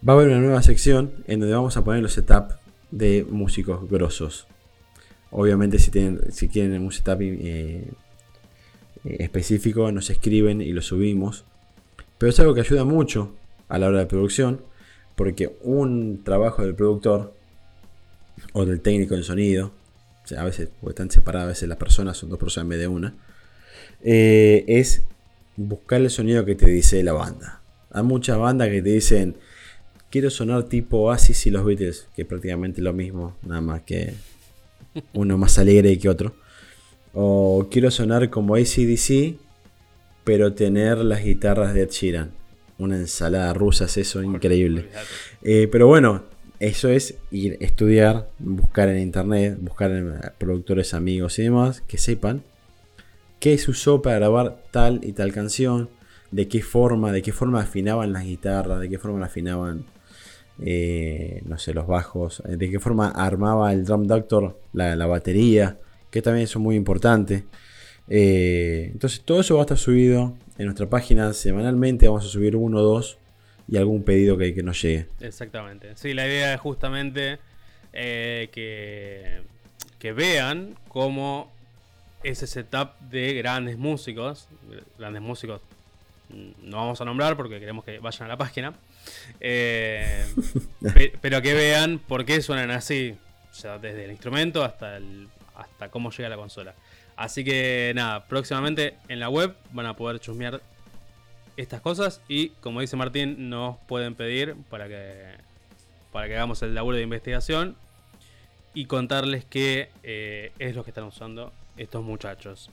[0.08, 2.52] Va a haber una nueva sección en donde vamos a poner los setup
[2.90, 4.46] de músicos grosos.
[5.30, 7.90] Obviamente si, tienen, si quieren un setup eh,
[9.04, 11.44] específico nos escriben y lo subimos.
[12.18, 13.34] Pero es algo que ayuda mucho
[13.68, 14.62] a la hora de producción.
[15.16, 17.34] Porque un trabajo del productor
[18.52, 19.72] o del técnico en sonido,
[20.36, 22.88] a veces porque están separadas, a veces las personas son dos personas en vez de
[22.88, 23.14] una,
[24.02, 25.02] eh, es
[25.56, 27.60] buscar el sonido que te dice la banda.
[27.90, 29.36] Hay muchas bandas que te dicen,
[30.10, 34.14] quiero sonar tipo Oasis y los Beatles, que es prácticamente lo mismo, nada más que
[35.14, 36.34] uno más alegre que otro.
[37.12, 39.38] O quiero sonar como ACDC,
[40.24, 42.32] pero tener las guitarras de Ed Sheeran.
[42.78, 44.88] Una ensalada rusa es eso, increíble.
[45.42, 46.22] Eh, pero bueno,
[46.60, 51.80] eso es ir a estudiar, buscar en internet, buscar en eh, productores amigos y demás
[51.80, 52.42] que sepan
[53.40, 55.88] qué se usó para grabar tal y tal canción,
[56.30, 59.84] de qué forma, de qué forma afinaban las guitarras, de qué forma afinaban,
[60.60, 65.78] eh, no sé, los bajos, de qué forma armaba el drum doctor la, la batería,
[66.10, 67.44] que también eso es muy importante.
[68.08, 72.56] Eh, entonces todo eso va a estar subido en nuestra página semanalmente, vamos a subir
[72.56, 73.18] uno o dos
[73.68, 75.06] y algún pedido que, que nos llegue.
[75.20, 75.94] Exactamente.
[75.96, 77.38] Sí, la idea es justamente
[77.92, 79.42] que,
[79.98, 81.52] que vean cómo
[82.22, 84.48] ese setup de grandes músicos,
[84.98, 85.60] grandes músicos
[86.28, 88.74] no vamos a nombrar porque queremos que vayan a la página,
[89.40, 90.26] eh,
[91.20, 93.16] pero que vean por qué suenan así,
[93.50, 95.28] o sea, desde el instrumento hasta, el,
[95.58, 96.74] hasta cómo llega la consola.
[97.16, 100.62] Así que nada, próximamente en la web van a poder chusmear
[101.56, 105.34] estas cosas y como dice Martín, nos pueden pedir para que,
[106.12, 107.76] para que hagamos el laburo de investigación
[108.72, 112.70] y contarles qué eh, es lo que están usando estos muchachos.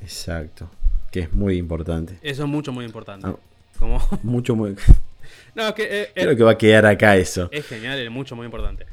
[0.00, 0.70] Exacto,
[1.10, 2.18] que es muy importante.
[2.22, 3.26] Eso es mucho, muy importante.
[3.26, 3.36] Ah.
[3.78, 4.00] Como...
[4.22, 4.76] Mucho, muy...
[5.56, 6.02] no, es que...
[6.02, 7.48] eh, Creo eh, que va a quedar acá eso.
[7.50, 8.86] es genial, es mucho, muy importante.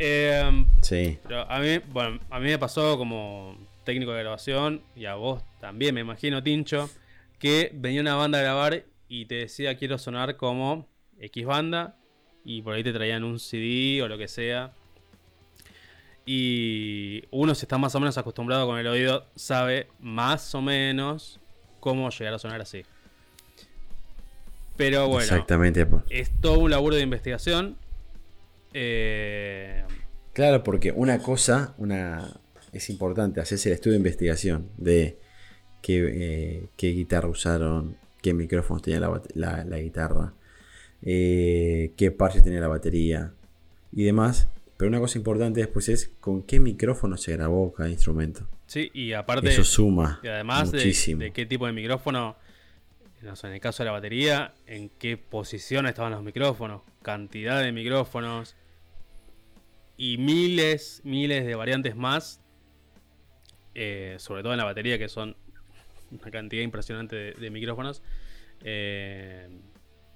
[0.00, 5.06] Eh, Sí, pero a mí, bueno, a mí me pasó como técnico de grabación y
[5.06, 6.88] a vos también, me imagino, Tincho,
[7.38, 10.86] que venía una banda a grabar y te decía quiero sonar como
[11.18, 11.96] X banda
[12.44, 14.72] y por ahí te traían un CD o lo que sea.
[16.24, 21.40] Y uno si está más o menos acostumbrado con el oído sabe más o menos
[21.80, 22.84] cómo llegar a sonar así.
[24.76, 25.86] Pero bueno, exactamente.
[26.08, 27.76] es todo un laburo de investigación.
[28.74, 29.84] Eh,
[30.32, 32.40] Claro, porque una cosa, una
[32.72, 35.18] es importante, hacerse el estudio de investigación de
[35.82, 40.34] qué, eh, qué guitarra usaron, qué micrófonos tenía la, la- la guitarra,
[41.02, 43.32] eh, qué parches tenía la batería
[43.92, 44.48] y demás.
[44.76, 48.46] Pero una cosa importante después es con qué micrófono se grabó cada instrumento.
[48.66, 49.48] sí, y aparte...
[49.48, 51.20] Eso suma Y además de, muchísimo.
[51.20, 52.36] de qué tipo de micrófono,
[53.22, 58.56] en el caso de la batería, en qué posición estaban los micrófonos, cantidad de micrófonos
[59.96, 62.40] y miles, miles de variantes más,
[63.74, 65.36] eh, sobre todo en la batería, que son
[66.10, 68.02] una cantidad impresionante de, micrófonos.
[68.60, 69.48] Eh,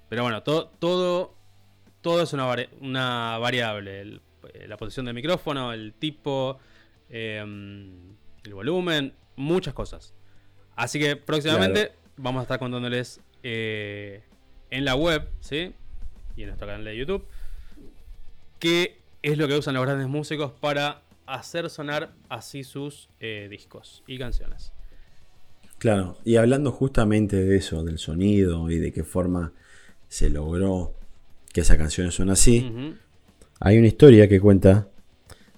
[0.09, 1.35] pero bueno, todo, todo,
[2.01, 4.21] todo es una, vari- una variable.
[4.53, 6.59] Eh, la posición del micrófono, el tipo,
[7.09, 10.13] el volumen, muchas cosas.
[10.75, 14.23] Así que próximamente vamos a estar contándoles eh,
[14.69, 15.73] en la web, ¿sí?
[16.35, 17.25] Y en nuestro canal de YouTube,
[18.59, 24.03] qué es lo que usan los grandes músicos para hacer sonar así sus eh, discos
[24.07, 24.71] y canciones.
[25.77, 29.51] Claro, y hablando justamente de eso, del sonido y de qué forma
[30.07, 30.93] se logró
[31.51, 32.95] que esas canciones son así,
[33.59, 34.87] hay una historia que cuenta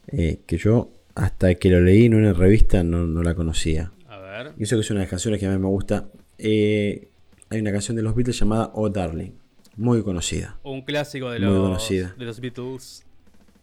[0.07, 3.91] eh, que yo hasta que lo leí en una revista no, no la conocía.
[4.07, 4.53] A ver.
[4.57, 6.07] Y eso que es una de las canciones que a mí me gusta.
[6.37, 7.07] Eh,
[7.49, 9.31] hay una canción de los Beatles llamada Oh Darling,
[9.77, 10.57] muy conocida.
[10.63, 12.15] Un clásico de Muy los, conocida.
[12.17, 13.03] de los Beatles.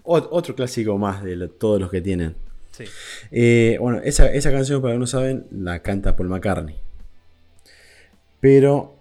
[0.05, 2.35] Ot- otro clásico más de lo- todos los que tienen.
[2.73, 2.85] Sí.
[3.31, 6.77] Eh, bueno, esa, esa canción, para los que no saben, la canta Paul McCartney.
[8.41, 8.97] Pero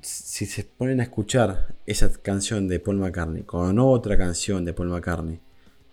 [0.00, 4.88] si se ponen a escuchar esa canción de Paul McCartney con otra canción de Paul
[4.88, 5.40] McCartney,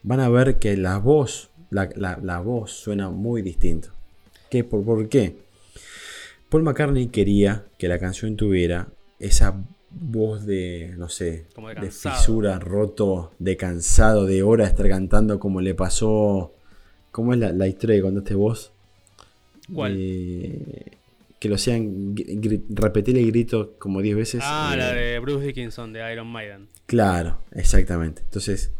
[0.03, 3.89] van a ver que la voz, la, la- la voz suena muy distinto.
[4.49, 5.44] ¿Qué, por, ¿Por qué?
[6.49, 8.87] Paul McCartney quería que la canción tuviera
[9.19, 14.87] esa voz de, no sé, Como de fisura, roto, de cansado, de hora de estar
[14.89, 16.53] cantando como le pasó.
[17.11, 18.71] ¿Cómo es la, la historia que contaste vos?
[19.73, 19.95] ¿Cuál?
[19.97, 20.91] De-
[21.39, 22.15] que lo hacían
[22.69, 24.41] repetir el grito como 10 veces.
[24.43, 26.69] Ah, eh, la de Bruce Dickinson de Iron Maiden.
[26.87, 28.21] Claro, exactamente.
[28.23, 28.71] Entonces,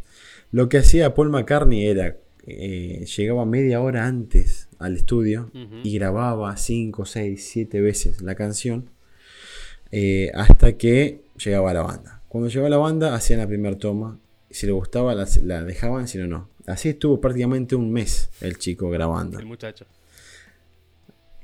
[0.52, 5.50] lo que hacía Paul McCartney era, eh, llegaba media hora antes al estudio
[5.82, 8.90] y grababa 5, 6, 7 veces la canción
[9.92, 12.22] eh, hasta que llegaba la banda.
[12.28, 14.18] Cuando llegaba la banda, hacían la primera toma.
[14.50, 16.48] Si le gustaba, la, la dejaban, si no, no.
[16.66, 19.38] Así estuvo prácticamente un mes el chico grabando.
[19.38, 19.86] El muchacho.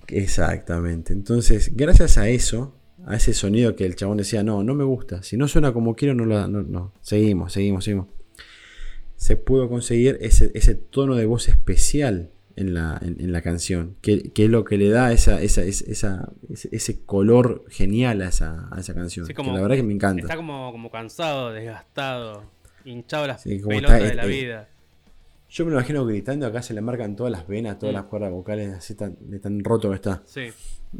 [0.09, 1.12] Exactamente.
[1.12, 2.74] Entonces, gracias a eso,
[3.07, 5.22] a ese sonido que el chabón decía, no, no me gusta.
[5.22, 6.49] Si no suena como quiero, no la.
[6.49, 6.93] No, no.
[7.01, 8.09] Seguimos, seguimos, seguimos.
[9.16, 13.96] Se pudo conseguir ese, ese tono de voz especial en la, en, en la canción.
[14.03, 18.28] Que, que es lo que le da esa, esa, esa- ese, ese color genial a
[18.28, 19.26] esa, a esa canción.
[19.26, 20.22] Sí, que como- la verdad que me encanta.
[20.22, 22.44] Está como, como cansado, desgastado,
[22.84, 24.68] hinchado las Sí, pelotas está, de la eh, vida.
[25.50, 27.96] Yo me lo imagino gritando, acá se le marcan todas las venas, todas Mm.
[27.96, 30.22] las cuerdas vocales, así tan, de tan roto que está.
[30.24, 30.48] Sí.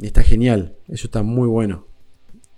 [0.01, 1.87] Está genial, eso está muy bueno.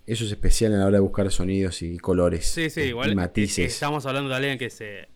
[0.06, 2.46] Eso es especial a la hora de buscar sonidos y colores.
[2.48, 3.74] Sí, sí, y- igual Y eh, matices.
[3.74, 5.08] estamos hablando de alguien que se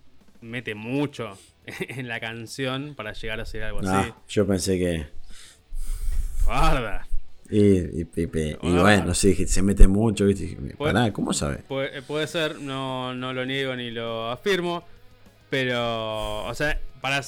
[0.42, 1.38] mete mucho
[1.90, 4.12] en la canción para llegar a hacer algo así.
[4.30, 5.08] Yo pensé que.
[6.46, 7.06] Guarda.
[7.50, 10.56] Y, y- y- y- y bueno, sí, se mete mucho, ¿viste?
[10.78, 11.58] Pará, ¿cómo sabe?
[11.68, 14.84] Puede, puede ser, no, no lo niego ni lo afirmo,
[15.50, 17.22] pero, o sea, para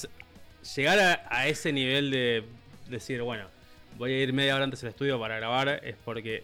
[0.75, 2.43] llegar a, a ese nivel de
[2.87, 3.45] decir, bueno,
[3.97, 6.43] voy a ir media hora antes al estudio para grabar, es porque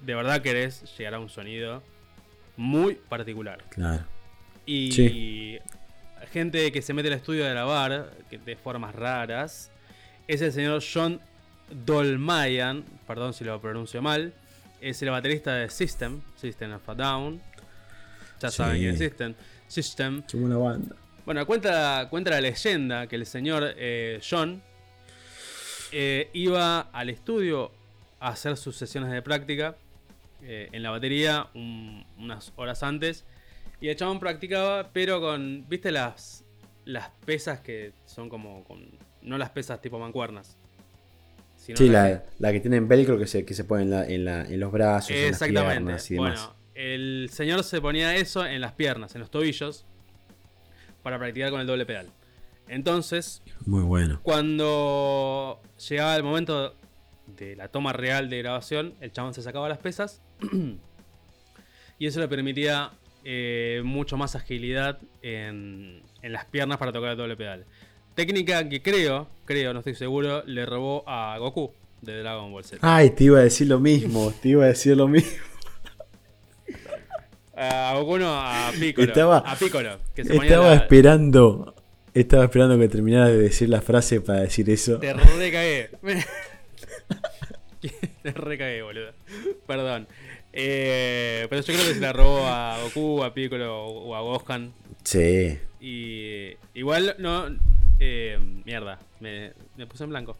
[0.00, 1.82] de verdad querés llegar a un sonido
[2.56, 3.62] muy particular.
[3.68, 4.04] Claro.
[4.64, 5.58] Y Sí.
[6.32, 9.70] Gente que se mete al estudio a grabar que de formas raras
[10.26, 11.20] es el señor John
[11.70, 14.32] Dolmayan, perdón si lo pronuncio mal,
[14.80, 17.40] es el baterista de System, System of a Down.
[18.40, 18.56] Ya Sí.
[18.56, 19.34] saben quién es System.
[19.68, 20.22] System.
[20.34, 20.96] Buena banda.
[21.24, 24.60] Bueno, cuenta, cuenta la leyenda que el señor eh, John
[25.92, 27.70] eh, iba al estudio
[28.18, 29.76] a hacer sus sesiones de práctica
[30.42, 33.24] eh, en la batería un- unas horas antes.
[33.82, 36.44] Y el chabón practicaba, pero con, ¿viste las,
[36.84, 38.88] las pesas que son como, con,
[39.22, 40.56] no las pesas tipo mancuernas?
[41.56, 44.06] sino Sí, las la, la que tienen velcro que se, que se pone en, la-
[44.06, 45.72] en, la- en los brazos, en las Exactamente.
[45.74, 46.40] piernas y demás.
[46.40, 49.84] Bueno, el señor se ponía eso en las piernas, en los tobillos,
[51.02, 52.08] para practicar con el doble pedal.
[52.68, 54.20] Entonces, Muy bueno.
[54.22, 56.74] cuando llegaba el momento
[57.26, 60.20] de la toma real de grabación, el chabón se sacaba las pesas
[61.98, 62.90] y eso le permitía
[63.24, 67.64] eh, mucho más agilidad en, en las piernas para tocar el doble pedal.
[68.14, 72.78] Técnica que creo, creo, no estoy seguro, le robó a Goku de Dragon Ball Z.
[72.82, 75.30] Ay, te iba a decir lo mismo, te iba a decir lo mismo.
[77.54, 79.06] A Goku no, a Piccolo.
[79.06, 79.98] Estaba- a Piccolo.
[80.14, 81.74] Que se Estaba la- esperando,
[82.14, 84.98] estaba esperando que terminara de decir la frase para decir eso.
[84.98, 85.90] Te recagué.
[88.22, 89.12] Te recagué, boludo.
[89.66, 90.06] Perdón.
[90.52, 94.72] Eh, pero yo creo que se la robó a Goku, a Piccolo o a Gohan.
[95.04, 95.58] Sí.
[95.80, 97.46] Y igual no.
[97.98, 100.36] eh, mierda, me, me puse en blanco.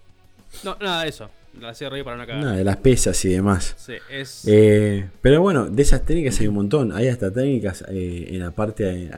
[0.64, 1.30] No, nada de eso.
[1.60, 2.42] La hacía reír para no cagar.
[2.42, 3.74] Nada, de las pesas y demás.
[3.76, 4.44] Sí, es.
[4.46, 6.92] Eh, pero bueno, de esas técnicas hay un montón.
[6.92, 9.10] Hay hasta técnicas eh, en la parte eh,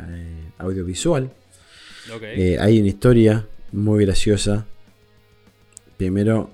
[0.59, 1.31] audiovisual.
[2.61, 4.67] hay una historia muy graciosa.
[5.97, 6.51] Primero,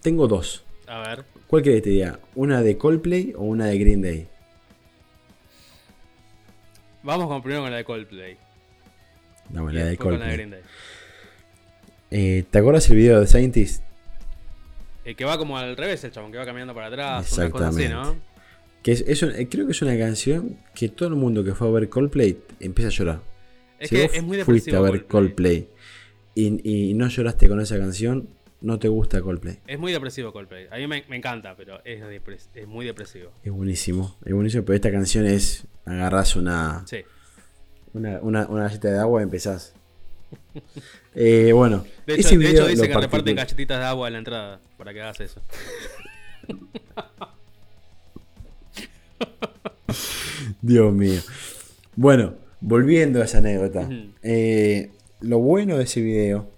[0.00, 0.64] tengo dos.
[0.86, 1.24] a ver.
[1.54, 2.18] ¿Cuál querés que te diga?
[2.34, 4.26] ¿Una de Coldplay o una de Green Day?
[7.04, 8.36] Vamos con primero con la de Coldplay.
[9.50, 10.36] No, la de después con la de Coldplay.
[10.36, 10.60] Green Day.
[12.10, 13.84] Eh, ¿Te acuerdas el video de Scientist?
[15.04, 17.32] Eh, que va como al revés el chabón, que va caminando para atrás.
[17.38, 18.00] Una cosa así, ¿no?
[18.00, 18.24] Exactamente.
[18.82, 21.54] Que es, es un- eh, creo que es una canción que todo el mundo que
[21.54, 23.20] fue a ver Coldplay empieza a llorar.
[23.78, 25.68] Es si que vos es muy fuiste a ver Coldplay,
[26.34, 28.28] y, y no lloraste con esa canción,
[28.64, 29.58] no te gusta Coldplay.
[29.66, 30.68] Es muy depresivo Coldplay.
[30.70, 32.00] A mí me, me encanta, pero es,
[32.66, 33.30] muy depresivo.
[33.42, 37.04] Es buenísimo, es buenísimo, pero esta canción es, agarras una, Sí.
[37.92, 39.74] una, una, una galleta de agua y empezás.
[41.16, 44.92] Eh, bueno, De hecho, de dice que reparten galletitas de agua en la entrada para
[44.92, 45.40] que hagas eso.
[50.60, 51.20] Dios mío.
[51.94, 53.88] Bueno, volviendo a esa anécdota.
[54.24, 54.90] Eh,
[55.20, 56.50] lo bueno de ese video,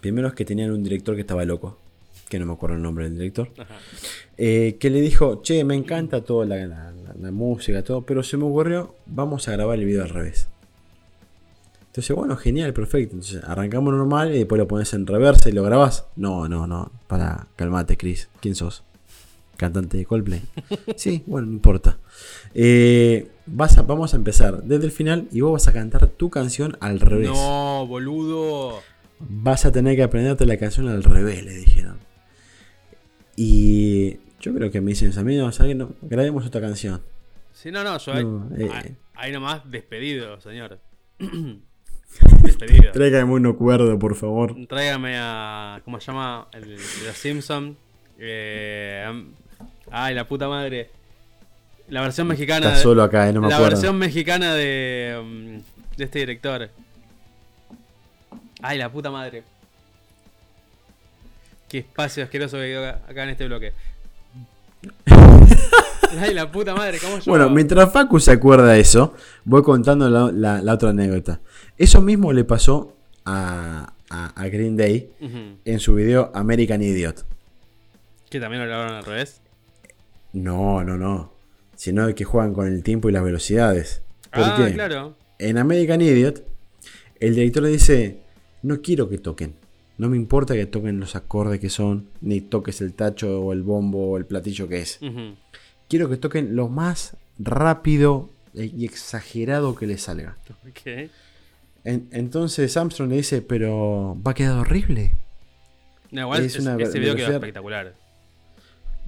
[0.00, 1.78] primero es que tenían un director que estaba loco,
[2.28, 3.50] que no me acuerdo el nombre del director,
[4.36, 8.22] eh, que le dijo, che, me encanta toda la, la- la- la música, todo, pero
[8.22, 10.48] se me ocurrió, vamos a grabar el video al revés.
[11.88, 13.16] Entonces, bueno, genial, perfecto.
[13.16, 16.04] Entonces, arrancamos normal y después lo pones en reversa y lo grabás.
[16.14, 18.28] No, no, no, para, calmate, Chris.
[18.40, 18.84] ¿Quién sos?
[19.56, 20.40] Cantante de Coldplay.
[20.96, 21.98] Sí, bueno, no importa.
[22.54, 26.30] Eh, vas a, vamos a empezar desde el final y vos vas a cantar tu
[26.30, 27.28] canción al revés.
[27.30, 28.78] No, boludo.
[29.20, 31.98] Vas a tener que aprenderte la canción al revés, le dijeron.
[33.36, 35.74] Y yo creo que me dicen, amigos, ¿sabes qué?
[35.74, 37.00] No, grabemos otra canción.
[37.52, 38.24] Sí, no, no, yo ahí,
[38.58, 38.94] eh.
[39.14, 40.78] ahí- nomás despedido, señor.
[42.42, 42.92] despedido.
[42.92, 44.56] Tráigame un acuerdo, por favor.
[44.68, 45.80] Tráigame a.
[45.84, 46.48] ¿Cómo se llama?
[46.52, 47.76] El de los Simpsons.
[48.18, 49.04] Eh,
[49.90, 50.90] ay, la puta madre.
[51.88, 52.66] La versión mexicana.
[52.66, 53.74] Estás solo acá, eh, no me la acuerdo.
[53.76, 55.62] versión mexicana de, um,
[55.96, 56.70] de este director.
[58.62, 59.42] Ay, la puta madre.
[61.68, 63.72] Qué espacio asqueroso que quedó acá, en este bloque.
[66.18, 67.30] Ay, la puta madre, ¿cómo yo?
[67.30, 71.40] Bueno, mientras Facu se acuerda de eso, voy contando la, la- la otra anécdota.
[71.78, 75.10] Eso mismo le pasó a, a- a Green Day
[75.64, 77.24] en su video American Idiot.
[78.28, 79.40] Que también lo grabaron al revés.
[80.32, 81.32] No, no, no.
[81.76, 84.02] Sino que juegan con el tiempo y las velocidades.
[84.32, 84.74] ¿Por ah, qué?
[84.74, 85.14] claro.
[85.38, 86.44] En American Idiot,
[87.20, 88.20] el director le dice,
[88.62, 89.54] no quiero que toquen.
[89.98, 93.62] No me importa que toquen los acordes que son, ni toques el tacho o el
[93.62, 94.98] bombo o el platillo que es.
[95.88, 100.36] Quiero que toquen lo más rápido y exagerado que les salga.
[100.68, 101.10] Ok.
[101.84, 105.12] En- entonces Armstrong le dice, pero va a quedar horrible.
[106.10, 107.94] No, igual Es es- una ese video quedó espectacular.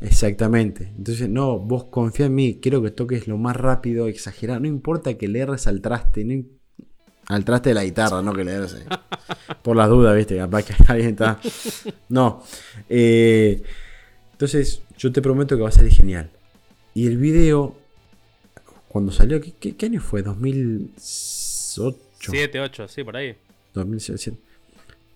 [0.00, 0.90] Exactamente.
[0.96, 4.60] Entonces, no, vos confía en mí, quiero que toques lo más rápido, exagerado.
[4.60, 6.32] No importa que le erres al traste, no
[7.28, 8.66] al traste de la guitarra, no que le eh.
[9.62, 11.38] Por las dudas, viste, capaz que alguien está.
[12.08, 12.42] No.
[12.88, 13.62] Eh,
[14.32, 16.30] entonces, yo te prometo que va a salir genial.
[16.94, 17.76] Y el video,
[18.88, 20.22] cuando salió, ¿qué, qué- qué año fue?
[20.24, 21.96] ¿2008?
[22.18, 23.34] 7, 8, sí, por ahí.
[23.74, 24.36] 2007.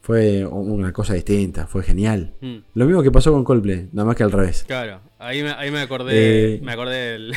[0.02, 2.32] Fue una cosa distinta, fue genial.
[2.40, 4.64] Mm, Lo mismo que pasó con Coldplay, nada más que al revés.
[4.66, 6.54] claro, ahí me, ahí me acordé.
[6.54, 6.61] Eh.
[6.62, 7.34] me acordé del.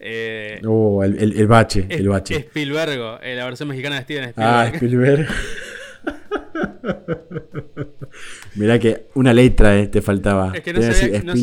[0.00, 2.36] Eh, Oh, el, el- el bache, el bache.
[2.36, 4.54] Spielberg, eh, la versión mexicana de Steven Spielberg.
[4.54, 5.26] Ah, Spielberg.
[8.54, 10.52] Mirá que una letra eh, te faltaba.
[10.54, 11.34] Es que no sabía- no-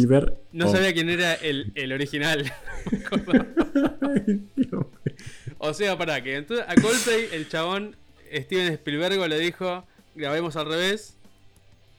[0.51, 2.51] no o- sabía quién era el, el original.
[5.65, 7.95] O sea, para que entonces a Coldplay el chabón
[8.33, 11.17] Steven Spielberg le dijo grabemos al revés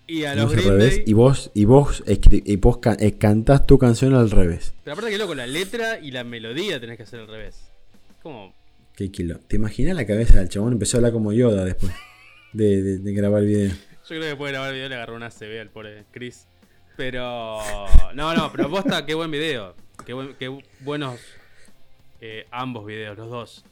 [0.06, 1.02] y a los No Green Day.
[1.06, 4.74] y vos, y vos, y vos ca- eh, cantás tu canción al revés.
[4.84, 7.70] Pero aparte que loco, la letra y la melodía tenés que hacer al revés.
[8.22, 8.54] Como
[8.96, 9.40] Qué kilo.
[9.48, 10.72] ¿Te imaginas la cabeza del chabón?
[10.74, 11.92] Empezó a hablar como Yoda después
[12.52, 13.70] de, de- de grabar el video.
[13.70, 16.46] Yo creo que después de grabar el video le agarró una CB al pobre Chris.
[16.96, 17.58] Pero.
[18.14, 19.74] No, no, pero posta, qué buen video.
[20.06, 21.18] Qué, buen- qué buenos
[22.20, 23.64] eh, ambos videos, los dos.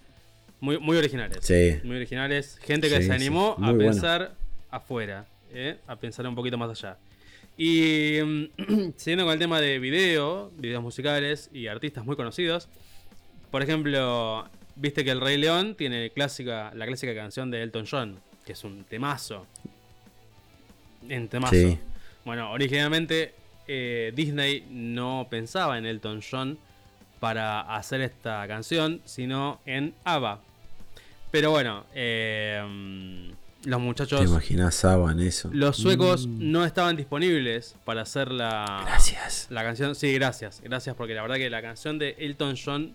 [0.60, 1.38] Muy, muy originales.
[1.42, 1.78] Sí.
[1.84, 2.58] Muy originales.
[2.62, 3.78] Gente que Sí, se animó a bueno.
[3.78, 4.34] pensar
[4.70, 5.26] afuera.
[5.52, 5.78] ¿Eh?
[5.86, 6.98] A pensar un poquito más allá.
[7.56, 12.68] Y mm, siguiendo con el tema de video, videos musicales y artistas muy conocidos.
[13.50, 18.18] Por ejemplo, viste que El Rey León tiene clásica, la clásica canción de Elton John,
[18.44, 19.46] que es un temazo.
[21.08, 21.54] Un temazo.
[21.54, 21.78] Sí.
[22.24, 23.34] Bueno, originalmente
[23.68, 26.58] eh, Disney no pensaba en Elton John
[27.20, 30.40] para hacer esta canción, sino en ABBA.
[31.30, 33.32] Pero bueno, eh,
[33.64, 35.48] los ¿Te muchachos, imaginas Saba en eso?
[35.52, 36.50] los suecos Mm.
[36.50, 39.46] no estaban disponibles para hacer la, Gracias.
[39.50, 39.94] la canción.
[39.94, 42.94] Sí, gracias, gracias, porque la verdad que la canción de Elton John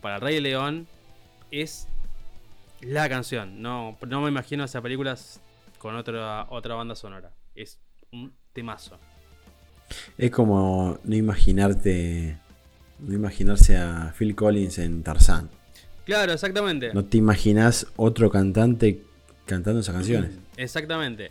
[0.00, 0.86] para Rey León
[1.50, 1.86] es
[2.80, 3.62] la canción.
[3.62, 5.16] No, no me imagino esa película
[5.78, 7.30] con otra, otra banda sonora.
[7.54, 7.78] Es
[8.12, 8.98] un temazo.
[10.18, 12.38] Es como no imaginarte.
[12.98, 15.50] No imaginarse a Phil Collins en Tarzán.
[16.04, 16.92] Claro, exactamente.
[16.94, 19.02] No te imaginas otro cantante
[19.52, 20.30] cantando esas canciones.
[20.56, 21.30] Exactamente.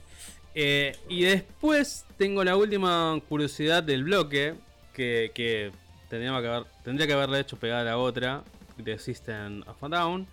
[0.56, 4.56] Eh, y después tengo la última curiosidad del bloque
[4.94, 5.72] que, que
[6.10, 8.44] tendría, que haber, tendría que haberle hecho pegar a la otra
[8.78, 10.28] de System of a Down.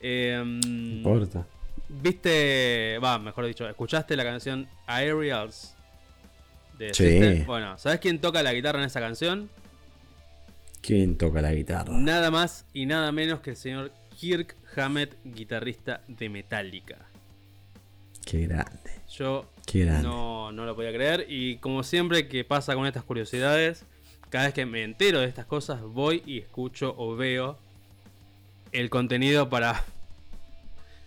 [0.00, 1.46] Eh, No importa.
[1.88, 5.74] Viste, va, mejor dicho, escuchaste la canción Aerials
[6.78, 7.04] de Sí.
[7.08, 7.46] System?
[7.46, 9.50] Bueno, ¿sabes quién toca la guitarra en esa canción?
[10.80, 11.92] ¿Quién toca la guitarra?
[11.92, 17.09] Nada más y nada menos que el señor Kirk Hammett, guitarrista de Metallica.
[18.24, 18.90] Qué grande.
[19.10, 20.02] Yo Qué grande.
[20.08, 21.26] no, no lo podía creer.
[21.28, 23.84] Y como siempre que pasa con estas curiosidades,
[24.28, 27.58] cada vez que me entero de estas cosas, voy y escucho o veo
[28.72, 29.72] el contenido para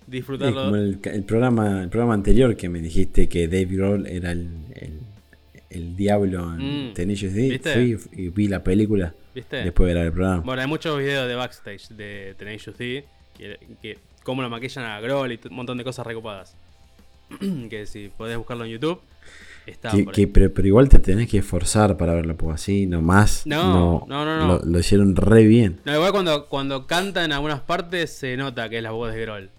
[0.06, 0.64] Es disfrutarlo.
[0.66, 4.50] como el, el programa, el programa anterior que me dijiste que Dave Grohl era el,
[4.76, 5.00] el,
[5.70, 6.94] el diablo en Mm.
[6.94, 7.60] Tenacious D.
[7.64, 9.58] Fui y vi la película ¿Viste?
[9.64, 10.44] después de grabar el programa.
[10.44, 13.06] Bueno, hay muchos videos de backstage de Tenacious D
[13.38, 16.58] que, que cómo lo maquillan a Grohl y un montón de cosas recopadas.
[17.70, 19.00] que si podés buscarlo en YouTube,
[19.66, 23.46] está Que- que- pero, pero igual te tenés que esforzar para verlo, porque así nomás
[23.46, 24.48] No, no, no, no.
[24.48, 25.80] Lo, lo hicieron re bien.
[25.86, 29.22] No, igual cuando, cuando canta en algunas partes se nota que es la voz de
[29.22, 29.50] Grohl.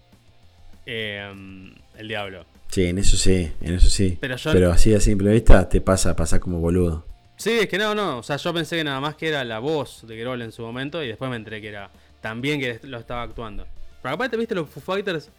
[0.86, 2.44] Eh, el diablo.
[2.68, 4.18] Sí, en eso sí, en eso sí.
[4.20, 7.04] Pero yo- Pero así a simple vista te pasa, pasa como boludo.
[7.36, 8.18] Sí, es que no, no.
[8.18, 10.62] O sea, yo pensé que nada más que era la voz de Grohl en su
[10.62, 13.66] momento y después me enteré que era también que lo estaba actuando.
[14.02, 15.30] Pero aparte, viste, los Foo Fighters,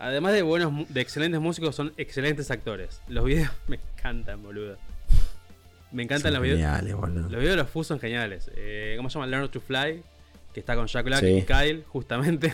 [0.00, 3.00] además de buenos, de excelentes músicos, son excelentes actores.
[3.08, 4.76] Los videos me encantan, boludo.
[5.92, 6.58] Me encantan Son los videos.
[6.60, 7.22] geniales, boludo.
[7.22, 8.50] Los videos de los Foo son geniales.
[8.56, 9.26] Eh, ¿Cómo se llama?
[9.26, 10.02] Learn to Fly,
[10.54, 11.26] que está con Jack Black Sí.
[11.38, 12.52] y Kyle, justamente.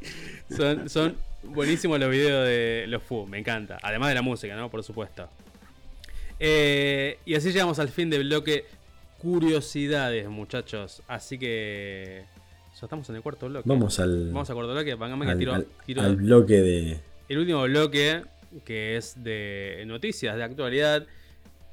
[0.56, 3.78] son, son buenísimos los videos de los Foo, me encanta.
[3.82, 4.70] Además de la música, ¿no?
[4.70, 5.28] Por supuesto.
[6.38, 8.64] Eh, y así llegamos al fin del bloque
[9.18, 11.02] curiosidades, muchachos.
[11.08, 12.24] Así que.
[12.80, 13.68] Ya estamos en el cuarto bloque.
[13.68, 14.94] Vamos al, Vamos al cuarto bloque.
[14.94, 17.00] Vangame que al, tiro- al- tiro- al bloque de.
[17.28, 18.22] el último bloque,
[18.64, 21.06] que es de noticias de actualidad.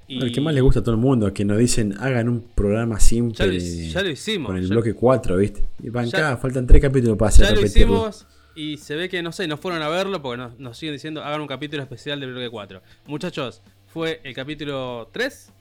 [0.08, 2.42] Y El que más le gusta a todo el mundo, que nos dicen hagan un
[2.42, 4.48] programa simple Ya lo, hic- ya lo hicimos.
[4.48, 5.64] con el ya- bloque 4, ¿viste?
[5.82, 8.26] Y van Ya- acá, faltan 3 capítulos para hacer Ya lo hicimos
[8.56, 11.24] y se ve que, no sé, no fueron a verlo porque nos, nos siguen diciendo
[11.24, 12.82] hagan un capítulo especial del bloque 4.
[13.08, 15.52] Muchachos, fue el capítulo 3.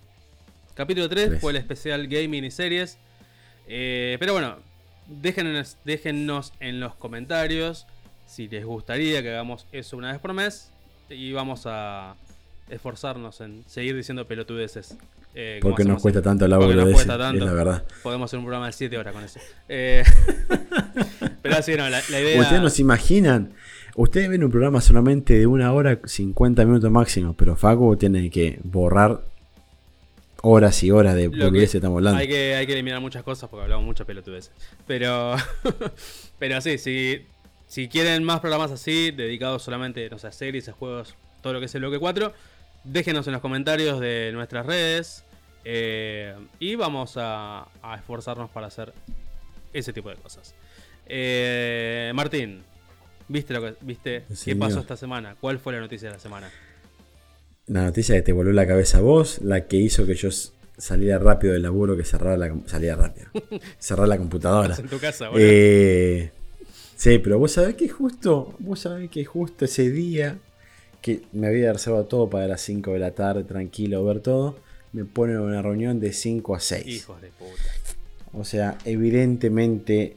[0.74, 1.40] Capítulo 3 Tres.
[1.40, 2.98] fue el especial gaming y series.
[3.68, 4.56] Eh, pero bueno,
[5.20, 7.86] déjenos, déjennos en los comentarios
[8.26, 10.70] si les gustaría que hagamos eso una vez por mes.
[11.10, 12.14] Y vamos a
[12.70, 14.96] esforzarnos en seguir diciendo pelotudeces
[15.34, 17.44] Eh, Porque nos cuesta tanto la Porque nos cuesta es tanto.
[17.44, 17.84] la verdad.
[18.02, 19.40] Podemos hacer un programa de 7 horas con eso.
[19.68, 20.02] Eh,
[21.42, 22.40] pero así no, la, la idea.
[22.40, 23.52] Ustedes no se imaginan.
[23.94, 28.58] Ustedes ven un programa solamente de una hora, 50 minutos máximo, pero Facu tiene que
[28.62, 29.22] borrar
[30.42, 32.18] horas y horas de Lo que- boludeces que estamos hablando.
[32.20, 34.52] Hay que, hay que eliminar muchas cosas porque hablamos mucho pelotudeces.
[34.86, 35.36] Pero,
[36.38, 37.26] pero sí, si,
[37.66, 41.58] si quieren más programas así, dedicados solamente no sé, a series, a juegos, todo lo
[41.60, 42.32] que es el bloque 4,
[42.84, 45.24] déjenos en los comentarios de nuestras redes.
[45.64, 48.92] eh, y vamos a, a esforzarnos para hacer
[49.72, 50.54] ese tipo de cosas.
[51.06, 52.62] Eh, Martín,
[53.28, 54.58] ¿viste, lo que, viste qué Señor.
[54.68, 55.36] pasó esta semana?
[55.40, 56.50] ¿Cuál fue la noticia de la semana?
[57.66, 60.30] La noticia que te voló la cabeza a vos, la que hizo que yo
[60.76, 63.28] saliera rápido del laburo, que cerrara la, salía rápido.
[63.78, 64.74] cerrar la computadora.
[64.76, 65.30] En tu casa.
[65.36, 66.30] Eh,
[66.96, 70.38] sí, pero vos sabés que justo, vos sabés que justo ese día
[71.00, 74.56] que me había reservado todo para las 5 de la tarde, tranquilo, ver todo,
[74.92, 76.86] me ponen en una reunión de 5 a 6.
[76.86, 77.62] Hijos de puta.
[78.32, 80.16] O sea, evidentemente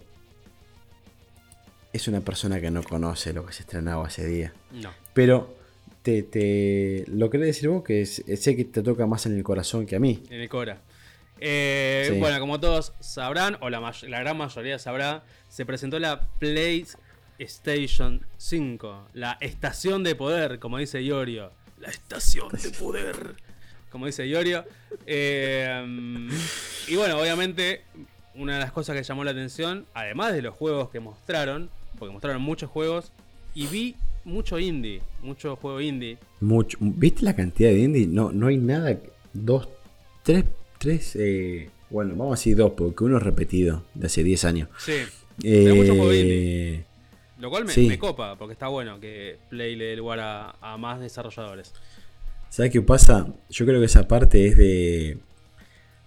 [1.91, 4.53] es una persona que no conoce lo que se estrenaba ese día.
[4.71, 4.91] No.
[5.13, 5.55] Pero
[6.06, 9.43] te, te lo querés decir vos que es- sé que te toca más en el
[9.43, 10.22] corazón que a mí.
[10.30, 10.82] En el Cora.
[11.39, 12.20] Eh, Sí.
[12.20, 16.22] Bueno, como todos sabrán, o la gran mayoría sabrá, se presentó la
[17.38, 21.51] PlayStation 5, la estación de poder, como dice Iorio.
[21.80, 23.36] La estación de poder,
[23.89, 24.64] como dice Iorio.
[25.06, 26.30] Eh,
[26.88, 27.82] y bueno, obviamente,
[28.36, 32.14] una de las cosas que llamó la atención, además de los juegos que mostraron, porque
[32.14, 33.12] mostraron muchos juegos,
[33.53, 33.95] y vi
[34.26, 36.17] mucho indie, mucho juego indie.
[36.41, 36.78] Mucho.
[36.82, 38.07] ¿Viste la cantidad de indie?
[38.07, 38.97] No, no hay nada.
[39.34, 39.69] Dos,
[40.23, 40.43] tres,
[40.78, 41.15] tres.
[41.15, 44.69] eh, bueno, vamos a decir dos, porque uno es repetido de hace 10 años.
[44.80, 44.93] Sí,
[45.41, 46.84] Pero mucho juego Eh,
[47.39, 47.88] Lo cual me, Sí.
[47.88, 51.73] me copa, porque está bueno que Play le dé lugar a, a más desarrolladores.
[52.49, 53.28] ¿Sabes qué pasa?
[53.49, 55.17] Yo creo que esa parte es de.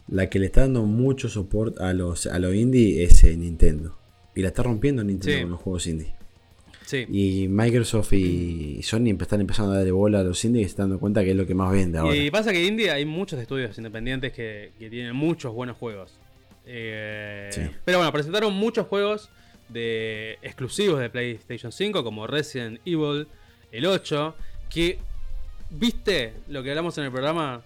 [0.09, 3.97] La que le está dando mucho soporte a los, a los indie es eh, Nintendo.
[4.35, 5.43] Y la está rompiendo Nintendo Sí.
[5.43, 6.15] con los juegos indie.
[6.89, 10.71] Sí, Y Microsoft y Sony están empezando a darle bola a los indies y se
[10.71, 12.17] están dando cuenta que es lo que más vende ahora.
[12.17, 16.19] y pasa que en India hay muchos estudios independientes que, que tienen muchos buenos juegos.
[16.65, 17.61] Eh, Sí.
[17.85, 19.29] Pero bueno, presentaron muchos juegos
[19.69, 23.27] de exclusivos de PlayStation 5, como Resident Evil,
[23.71, 24.35] el 8,
[24.71, 24.99] que,
[25.71, 27.63] ¿viste lo que hablamos en el programa?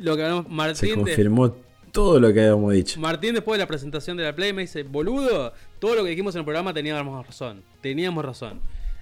[0.00, 1.56] Lo que hablamos, Se Martín, de- confirmó
[1.96, 3.00] todo lo que habíamos dicho.
[3.00, 6.34] Martín después de la presentación de la Play me dice, boludo, todo lo que dijimos
[6.34, 7.62] en el programa teníamos razón.
[7.80, 8.60] Teníamos razón.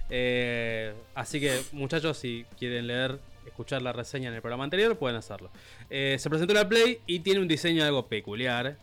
[0.09, 5.17] Eh, así que muchachos, si quieren leer, escuchar la reseña en el programa anterior, pueden
[5.17, 5.49] hacerlo.
[5.89, 8.77] Eh, se presentó la Play y tiene un diseño algo peculiar,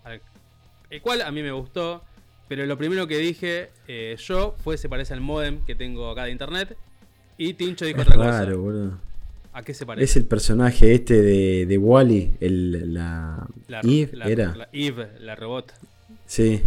[0.90, 2.02] el cual a mí me gustó.
[2.48, 6.24] Pero lo primero que dije eh, yo fue se parece al modem que tengo acá
[6.24, 6.76] de internet.
[7.38, 8.56] Y Tincho dijo Es otra raro, cosa.
[8.56, 8.98] boludo.
[9.54, 10.04] ¿A qué se parece?
[10.04, 14.54] Es el personaje este de, de Wally, el, la, La, Eve, la- era.
[14.56, 15.72] la Eve, la robot.
[16.26, 16.62] Sí.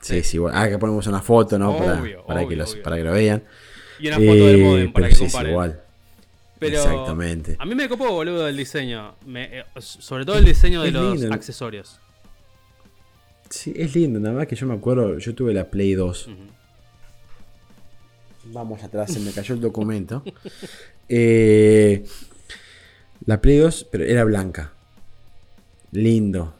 [0.00, 0.22] Sí, Sí.
[0.24, 0.52] sí, igual.
[0.56, 1.76] Ah, que ponemos una foto, ¿no?
[1.76, 2.82] para, Obvio, para, que obvio, los, obvio.
[2.82, 3.42] para que lo vean.
[4.00, 5.52] Y una foto del Eh, modem para que sí, es comparen.
[5.52, 5.82] igual.
[6.58, 7.56] Pero Exactamente.
[7.58, 9.14] A mí me copó, boludo, el diseño.
[9.26, 11.34] Me- eh, sobre todo el diseño de Es los lindo.
[11.34, 11.98] accesorios.
[13.50, 16.28] Sí, es lindo, nada más que yo me acuerdo, yo tuve la Play 2.
[16.28, 16.36] Ujú.
[18.46, 20.22] Vamos atrás, se me cayó el documento.
[21.14, 22.04] Eh,
[23.26, 24.72] la Play 2, pero era blanca.
[25.90, 26.54] Lindo.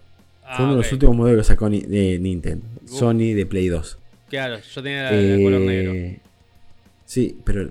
[0.45, 2.67] Ah, Fue uno de los últimos modelos que sacó Ni- de Nintendo.
[2.85, 2.91] Uf.
[2.99, 3.99] Sony de Play 2.
[4.29, 5.93] Claro, yo tenía la, la color negro.
[5.95, 6.21] Eh,
[7.07, 7.65] Sí, pero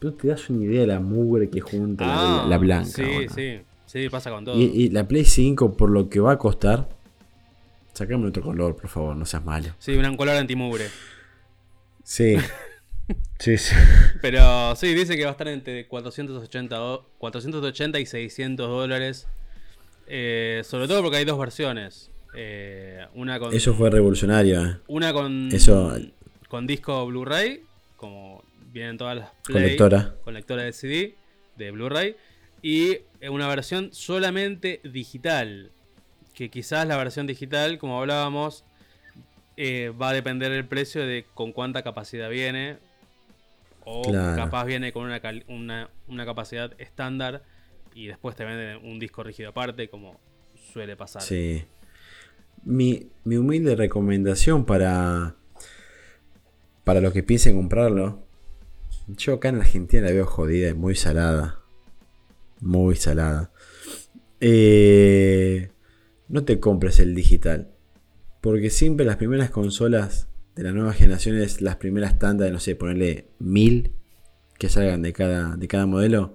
[0.00, 2.90] no te, das una idea de la mugre que junta la- Ah, la, blanca.
[2.90, 3.60] Sí, sí.
[3.86, 4.58] Sí, pasa con todo.
[4.58, 6.88] Y, y la Play 5, por lo que va a costar,
[7.92, 9.68] sacame otro color, por favor, no seas malo.
[9.78, 10.86] Sí, un color antimugre.
[12.02, 12.34] Sí.
[13.38, 13.74] sí, sí.
[14.20, 19.26] Pero sí, dice que va a estar entre 480, do- 480 y 600 dólares.
[20.06, 22.10] Eh, sobre todo porque hay dos versiones.
[22.34, 24.64] Eh, una con Eso fue revolucionario.
[24.64, 24.76] eh.
[24.88, 25.96] una con eso-
[26.48, 27.62] con disco Blu-ray,
[27.96, 28.42] como
[28.72, 29.76] vienen todas las Play,
[30.24, 31.14] con lectora de CD
[31.56, 32.16] de Blu-ray
[32.62, 32.98] y
[33.28, 35.70] una versión solamente digital,
[36.34, 38.64] que quizás la versión digital, como hablábamos,
[39.56, 42.76] eh, va a depender el precio de con cuánta capacidad viene
[43.90, 44.36] o Claro.
[44.36, 45.04] capaz viene con
[45.48, 47.42] una, una capacidad estándar
[47.94, 50.20] y después te venden un disco rígido aparte, como
[50.72, 51.22] suele pasar.
[51.22, 51.64] Sí.
[52.64, 55.36] Mi, mi humilde recomendación para,
[56.84, 58.26] para los que piensen comprarlo.
[59.06, 61.60] Yo acá en Argentina la veo jodida y muy salada.
[62.60, 63.50] Muy salada.
[64.40, 65.70] Eh,
[66.28, 67.70] no te compres el digital.
[68.40, 70.27] Porque siempre las primeras consolas
[70.58, 73.92] de las nuevas generaciones, las primeras tandas de, no sé, ponerle mil
[74.58, 76.34] que salgan de cada, de cada modelo,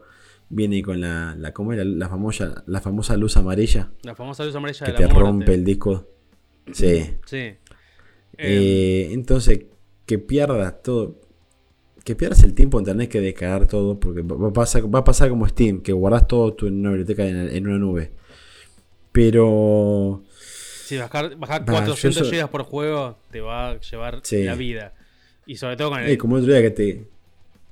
[0.50, 1.86] viene con la, la, ¿cómo es?
[1.86, 5.20] la, famosa, la famosa luz amarilla La famosa luz amarilla que de te muerte.
[5.20, 6.08] rompe el disco.
[6.72, 7.16] Sí.
[7.26, 7.38] Sí.
[7.38, 7.58] Eh,
[8.38, 9.66] Eh, entonces,
[10.06, 11.20] que pierdas todo.
[12.06, 14.00] Que pierdas el tiempo en tener que descargar todo.
[14.00, 16.80] Porque va va a pasar, va a pasar como Steam, que guardas todo tu, en
[16.80, 18.12] una biblioteca en, en una nube.
[19.12, 20.24] Pero.
[20.94, 24.44] Sí, bajar, bajar Va, 400 yo so- GB por juego te va a llevar Sí.
[24.44, 24.94] la vida.
[25.46, 26.10] Y sobre todo con el.
[26.10, 27.06] eh, como el otro día que te.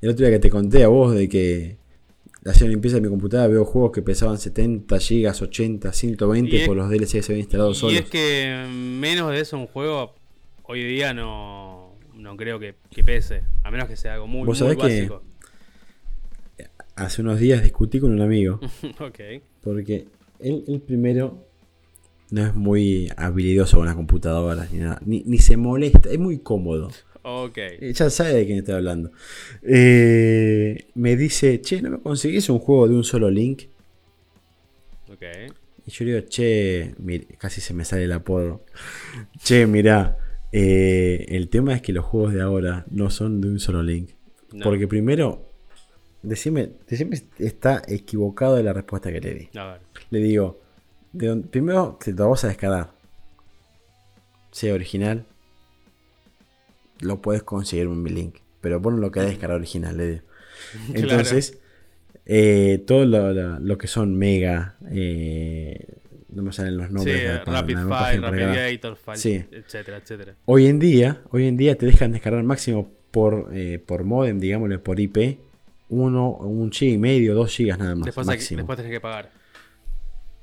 [0.02, 1.78] El otro día que te conté a vos de que.
[2.44, 6.68] Hacía limpieza de mi computadora, veo juegos que pesaban 70 GB, 80, 120 Y es-
[6.68, 8.00] por los DLC que se habían instalado y solos.
[8.00, 10.16] es que menos de eso un juego
[10.64, 13.44] hoy día no, no creo que, que pese.
[13.64, 15.24] A menos que sea algo muy, Vos muy sabés que- básico.
[16.96, 18.60] Hace unos días discutí con un amigo.
[19.00, 19.20] ok.
[19.64, 20.08] Porque
[20.40, 21.48] él, él primero
[22.32, 25.00] no es muy habilidoso con las computadoras ni nada.
[25.06, 26.90] Ni, ni se molesta, es muy cómodo.
[27.24, 27.58] Ok.
[27.58, 29.12] Eh, Ya sabe de quién estoy hablando.
[29.62, 33.64] Eh, me dice, che, ¿no me conseguís un juego de un solo link?
[35.12, 35.24] Ok.
[35.86, 36.96] Y yo le digo, che,
[37.38, 38.66] casi se me sale el apodo.
[39.44, 40.18] Che, mirá,
[40.52, 44.12] eh, el tema es que los juegos de ahora no son de un solo link.
[44.54, 44.64] No.
[44.64, 45.52] Porque primero,
[46.24, 49.50] decime, decime está equivocado de la respuesta que le di.
[49.58, 49.82] A ver.
[50.12, 50.62] Le digo,
[51.14, 52.92] de dónde- primero te lo vas a descargar.
[54.52, 55.26] Sea original.
[57.00, 58.36] Lo puedes conseguir en mi link.
[58.62, 59.96] Pero vos no lo querés descargar original.
[60.94, 61.00] Claro.
[61.00, 61.60] Entonces,
[62.26, 65.98] eh, todo lo, lo- lo que son Mega, eh,
[66.30, 67.24] no me salen los Sí, nombres.
[67.24, 68.72] la- Rapid la File, página para Rapid acá.
[68.72, 69.46] Gator, File, Sí.
[69.52, 70.36] etcétera, etcétera.
[70.46, 74.78] Hoy en día, hoy en día te dejan descargar máximo por, eh, por modem, digámosle
[74.78, 75.40] por IP,
[75.90, 78.06] uno, un giga y medio, dos gigas nada más.
[78.06, 78.58] Después, máximo.
[78.60, 79.32] después tenés que pagar.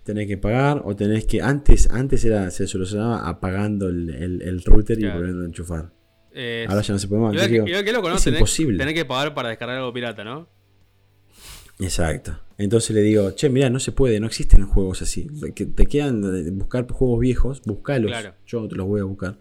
[0.09, 1.41] Tenés que pagar o tenés que.
[1.43, 5.15] Antes, antes era, se solucionaba apagando el, el- el router Claro.
[5.15, 5.93] y volviendo a enchufar.
[6.35, 7.33] Eh, Ahora ya no se puede más.
[7.35, 8.17] igual, Yo que, digo, igual que loco, ¿no?
[8.17, 8.79] es Tenés, imposible.
[8.79, 10.49] tenés que pagar para descargar algo pirata, ¿no?
[11.81, 12.39] Exacto.
[12.59, 15.29] Entonces le digo, che, mira, no se puede, no existen juegos así.
[15.55, 16.21] Que te quedan
[16.59, 18.11] buscar juegos viejos, buscalos.
[18.11, 18.35] Claro.
[18.47, 19.39] Yo te los voy a buscar.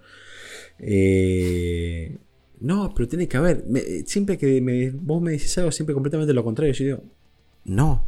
[0.80, 2.18] Eh,
[2.59, 3.63] no, pero tiene que haber.
[3.68, 6.74] me- siempre que me- vos me dices algo, siempre completamente lo contrario.
[6.74, 7.03] Yo digo,
[7.65, 8.07] no.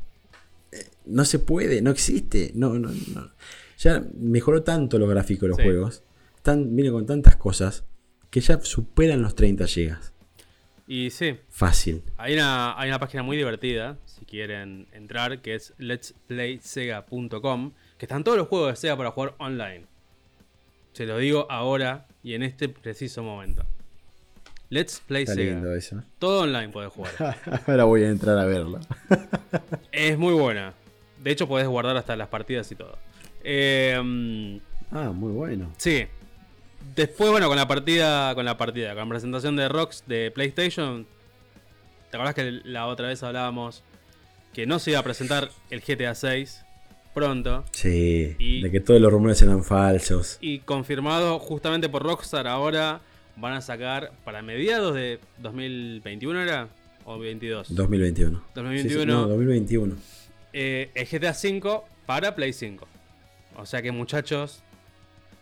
[1.09, 2.51] No se puede, no existe.
[2.55, 3.31] No, no, no.
[3.77, 5.63] Ya mejoró tanto los gráficos de los Sí.
[5.63, 6.03] juegos.
[6.41, 7.83] Tan, viene con tantas cosas
[8.29, 10.13] que ya superan los 30 gigas.
[10.87, 12.01] Y sí, Fácil.
[12.17, 18.23] hay una, hay una página muy divertida, si quieren entrar, que es letsplaysega.com, que están
[18.23, 19.85] todos los juegos de Sega para jugar online.
[20.93, 23.63] Se lo digo ahora y en este preciso momento.
[24.71, 25.53] Let's Play Está Sega.
[25.53, 26.03] lindo eso.
[26.19, 27.11] Todo online podés jugar.
[27.67, 28.79] Ahora voy a entrar a verlo.
[29.91, 30.73] es muy buena.
[31.23, 32.97] De hecho, podés guardar hasta las partidas y todo.
[33.43, 34.59] Eh,
[34.91, 35.71] Ah, muy bueno.
[35.77, 36.05] Sí.
[36.95, 41.05] Después, bueno, con la partida, con la partida, con la presentación de Rocks de PlayStation,
[42.09, 43.83] ¿te acordás que la otra vez hablábamos
[44.53, 46.65] que no se iba a presentar el GTA 6
[47.13, 47.63] pronto?
[47.71, 50.37] Sí, Y- de que todos los rumores eran falsos.
[50.41, 53.01] Y confirmado justamente por Rockstar ahora
[53.35, 56.67] van a sacar para mediados de 2021 era
[57.05, 57.75] o 22.
[57.75, 58.41] 2021.
[58.55, 58.89] 2021.
[58.89, 59.95] Sí, sí, no, 2021.
[60.53, 62.87] Eh, el GTA 5 para Play 5.
[63.57, 64.63] O sea que muchachos,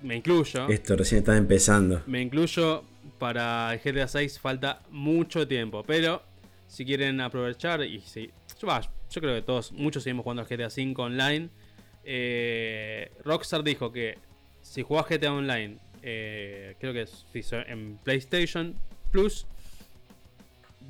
[0.02, 0.68] me incluyo.
[0.70, 2.04] Esto recién está empezando.
[2.08, 2.84] Me incluyo
[3.18, 6.22] para el GTA 6 falta mucho tiempo, pero
[6.68, 11.02] si quieren aprovechar y si yo, creo que todos, muchos seguimos jugando al GTA 5
[11.02, 11.50] online.
[12.04, 14.18] eh, Rockstar dijo que
[14.62, 17.26] si jugás GTA Online, eh, creo que es
[17.68, 18.76] en PlayStation
[19.12, 19.46] Plus,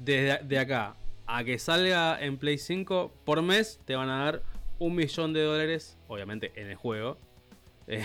[0.03, 0.95] desde de acá
[1.27, 4.43] a que salga en Play 5 por mes te van a dar
[4.79, 7.17] un millón de dólares, obviamente en el juego.
[7.87, 8.03] eh,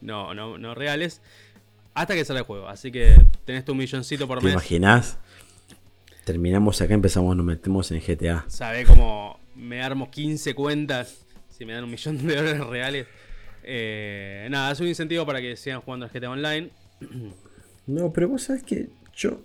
[0.00, 1.22] no, no, no reales.
[1.94, 2.68] Hasta que salga el juego.
[2.68, 3.14] Así que
[3.44, 4.54] tenés tu milloncito por ¿Te mes.
[4.54, 5.18] imaginas?
[6.24, 8.44] Terminamos acá, empezamos, nos metemos en GTA.
[8.48, 13.06] Sabe cómo me armo 15 cuentas si me dan un millón de dólares reales.
[13.62, 16.70] Eh, nada, es un incentivo para que sigan jugando al GTA Online.
[17.86, 19.40] No, pero vos sabés que yo.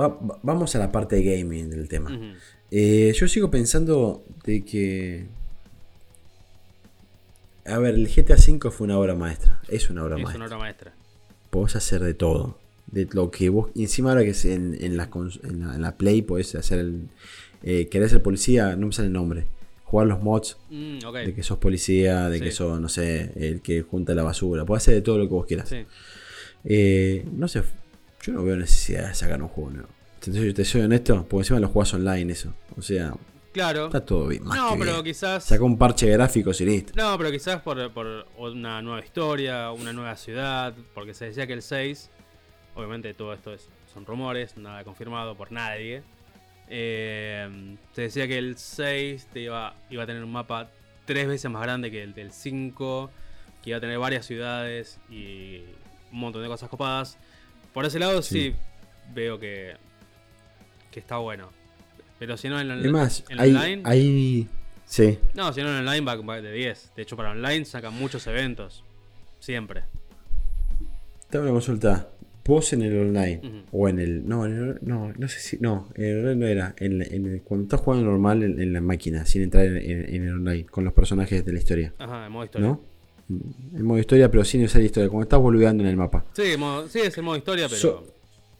[0.00, 2.10] Va- va- vamos a la parte de gaming del tema.
[2.70, 5.26] Eh, yo sigo pensando de que.
[7.66, 9.60] A ver, el GTA V fue una obra maestra.
[9.68, 10.36] Es una obra Es maestra.
[10.36, 10.94] una obra maestra.
[11.50, 12.58] podés hacer de todo.
[12.86, 13.70] De lo que vos.
[13.74, 16.78] encima ahora que es en, en la, cons- en, la, en la Play podés hacer
[16.78, 17.08] el.
[17.62, 19.46] Eh, querés ser policía, no me sale el nombre.
[19.84, 22.44] Jugar los mods Mm, de que sos policía, de Sí.
[22.44, 24.64] que sos, no sé, el que junta la basura.
[24.64, 25.68] Podés hacer de todo lo que vos quieras.
[25.68, 25.84] Sí.
[26.64, 27.62] Eh, no sé,
[28.28, 29.88] yo no veo necesidad de sacar un juego nuevo.
[30.20, 32.52] Te soy, te soy honesto, porque encima lo jugás online eso.
[32.76, 33.14] O sea,
[33.52, 33.86] Claro.
[33.86, 34.44] está todo bien.
[34.44, 35.04] Más No, que pero bien.
[35.04, 35.44] quizás.
[35.44, 36.92] Sacó un parche gráfico y listo.
[36.96, 41.54] No, pero quizás por, por una nueva historia, una nueva ciudad, porque se decía que
[41.54, 42.10] el 6,
[42.74, 46.02] obviamente todo esto es, son rumores, nada confirmado por nadie,
[46.70, 50.68] Eh, te decía que el 6 te iba, iba a tener un mapa
[51.06, 53.10] tres veces más grande que el del 5,
[53.62, 55.62] que iba a tener varias ciudades y
[56.12, 57.16] un montón de cosas copadas.
[57.78, 58.54] Por ese lado sí, Sí.
[59.14, 59.74] veo que,
[60.90, 61.50] que está bueno.
[62.18, 63.82] Pero si no en, el- Además, en hay, online...
[63.84, 64.48] hay.
[64.84, 65.16] Sí.
[65.34, 66.92] No, si no en online va, de 10.
[66.96, 68.82] De hecho para online sacan muchos eventos.
[69.38, 69.84] Siempre.
[71.30, 72.08] Te una consulta.
[72.44, 73.64] Vos en el online.
[73.70, 74.26] O en el.
[74.26, 75.58] No, en el- no, no sé si.
[75.60, 76.74] No, en el online no era.
[76.78, 80.14] En, en el- cuando estás jugando normal en, en la máquina, sin entrar en, en-
[80.16, 81.94] en el online, con los personajes de la historia.
[81.98, 82.66] Ajá, en modo historia.
[82.70, 82.80] ¿No?
[83.28, 85.08] En modo historia, pero sin usar historia.
[85.08, 86.24] Cuando estás boludeando en el mapa.
[86.32, 87.80] Sí, modo- sí, es el modo historia, pero...
[87.80, 88.06] So-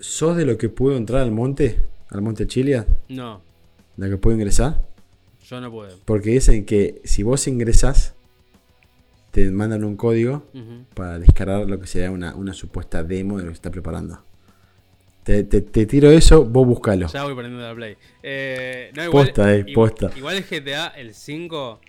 [0.01, 1.81] ¿Sos de lo que pudo entrar al monte?
[2.11, 2.87] ¿Al monte Chilia?
[3.09, 3.41] No,
[3.97, 4.81] ¿La que pudo ingresar?
[5.49, 5.97] yo no puedo.
[6.05, 8.15] Porque dicen que si vos ingresás,
[9.33, 10.45] te mandan un código
[10.95, 14.23] para descargar lo que será una, una supuesta demo de lo que se está preparando.
[15.25, 17.09] Te, te- te tiro eso, vos buscalo.
[17.09, 17.97] Ya voy prendiendo la play.
[18.23, 20.11] Eh, no, igual, Posta, eh, posta.
[20.17, 21.81] Igual el GTA, el 5,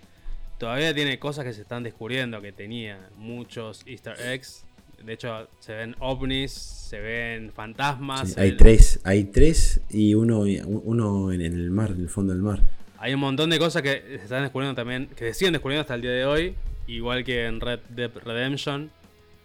[0.60, 4.64] todavía tiene cosas que se están descubriendo, que tenía muchos easter eggs.
[5.02, 8.28] De hecho, se ven ovnis, se ven fantasmas.
[8.28, 12.10] Sí, se hay ven- tres, hay tres y uno, uno en el mar, en el
[12.10, 12.60] fondo del mar.
[12.98, 15.94] Hay un montón de cosas que se están descubriendo también, que se siguen descubriendo hasta
[15.94, 16.54] el día de hoy.
[16.86, 18.90] Igual que en Red Dead Redemption,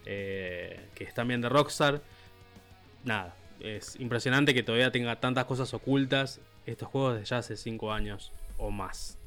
[0.05, 2.01] eh, que es también de Rockstar.
[3.05, 7.93] Nada, es impresionante que todavía tenga tantas cosas ocultas estos juegos de ya hace 5
[7.93, 9.17] años o más.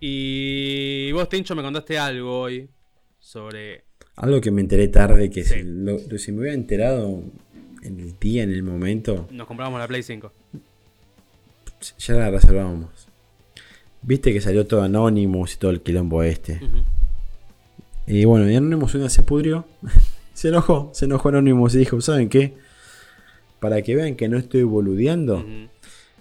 [0.00, 2.68] Y vos, Tincho, me contaste algo hoy
[3.18, 3.84] sobre...
[4.16, 5.54] Algo que me enteré tarde, que Sí.
[5.54, 7.22] si, lo- lo- si me hubiera enterado
[7.82, 10.32] en el día, en el momento, Nos compramos la Play 5.
[11.98, 12.90] ya la reservábamos.
[14.02, 16.60] Viste que salió todo Anonymous y todo el quilombo este.
[18.06, 19.66] Y bueno, y Anonymous una se pudrió.
[20.34, 22.54] se enojó, se enojó Anonymous y dijo, ¿saben qué?
[23.60, 25.44] Para que vean que no estoy boludeando,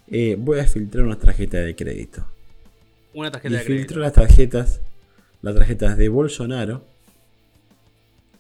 [0.10, 2.26] eh, voy a filtrar una tarjeta de crédito.
[3.14, 3.82] Una Y tarjeta de crédito.
[3.88, 4.82] filtró las tarjetas,
[5.42, 6.86] las tarjetas de Bolsonaro,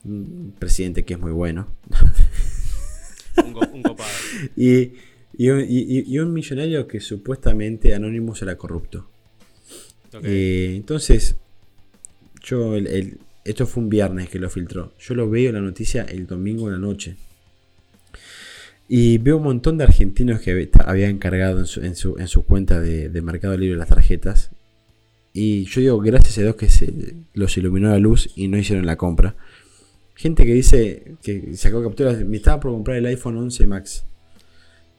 [0.05, 1.67] un presidente que es muy bueno,
[3.43, 4.09] Un, co- un copado.
[4.55, 4.93] y,
[5.37, 5.65] y un, y-
[5.99, 9.09] y- y un millonario que supuestamente Anonymous era corrupto.
[10.23, 11.35] Eh, entonces,
[12.43, 14.93] yo el- el- esto fue un viernes que lo filtró.
[14.99, 17.15] Yo lo veo la noticia el domingo en la noche.
[18.87, 22.27] Y veo un montón de argentinos que hab- habían cargado en su, en su, en
[22.27, 24.51] su cuenta de, de Mercado Libre las tarjetas.
[25.33, 28.85] Y yo digo, gracias a Dios que se los iluminó la luz y no hicieron
[28.85, 29.35] la compra.
[30.15, 34.05] Gente que dice que sacó capturas, me estaba por comprar el iPhone 11 Max.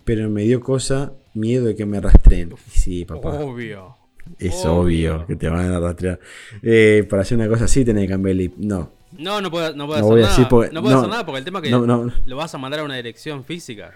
[0.04, 2.54] Pero me dio cosa, miedo de que me rastreen.
[2.70, 3.30] Sí, papá.
[3.30, 3.96] Obvio.
[4.38, 5.16] Es Obvio.
[5.16, 6.20] obvio, que te van a rastrear.
[6.62, 8.54] Eh, para hacer una cosa así tenés que cambiar el IP.
[8.58, 10.48] No, No, no puedo, no puedo No hacer nada.
[10.48, 12.12] porque- no puedo no, hacer nada porque el tema es que no.
[12.24, 13.92] lo vas a mandar a una dirección física.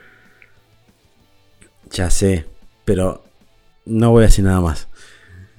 [1.91, 2.45] ya sé.
[2.85, 3.25] Pero
[3.87, 4.89] no voy a decir nada más.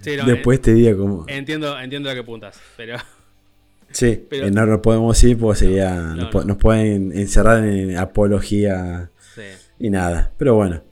[0.06, 1.26] Sí, no, Después te digo como...
[1.28, 2.98] en- entiendo, entiendo a qué puntas, pero
[3.92, 5.96] sí, pero- eh, no lo podemos decir porque sería...
[5.96, 6.44] no, nos, no.
[6.44, 9.42] nos pueden encerrar en apología sí.
[9.80, 10.32] y nada.
[10.38, 10.84] Pero bueno.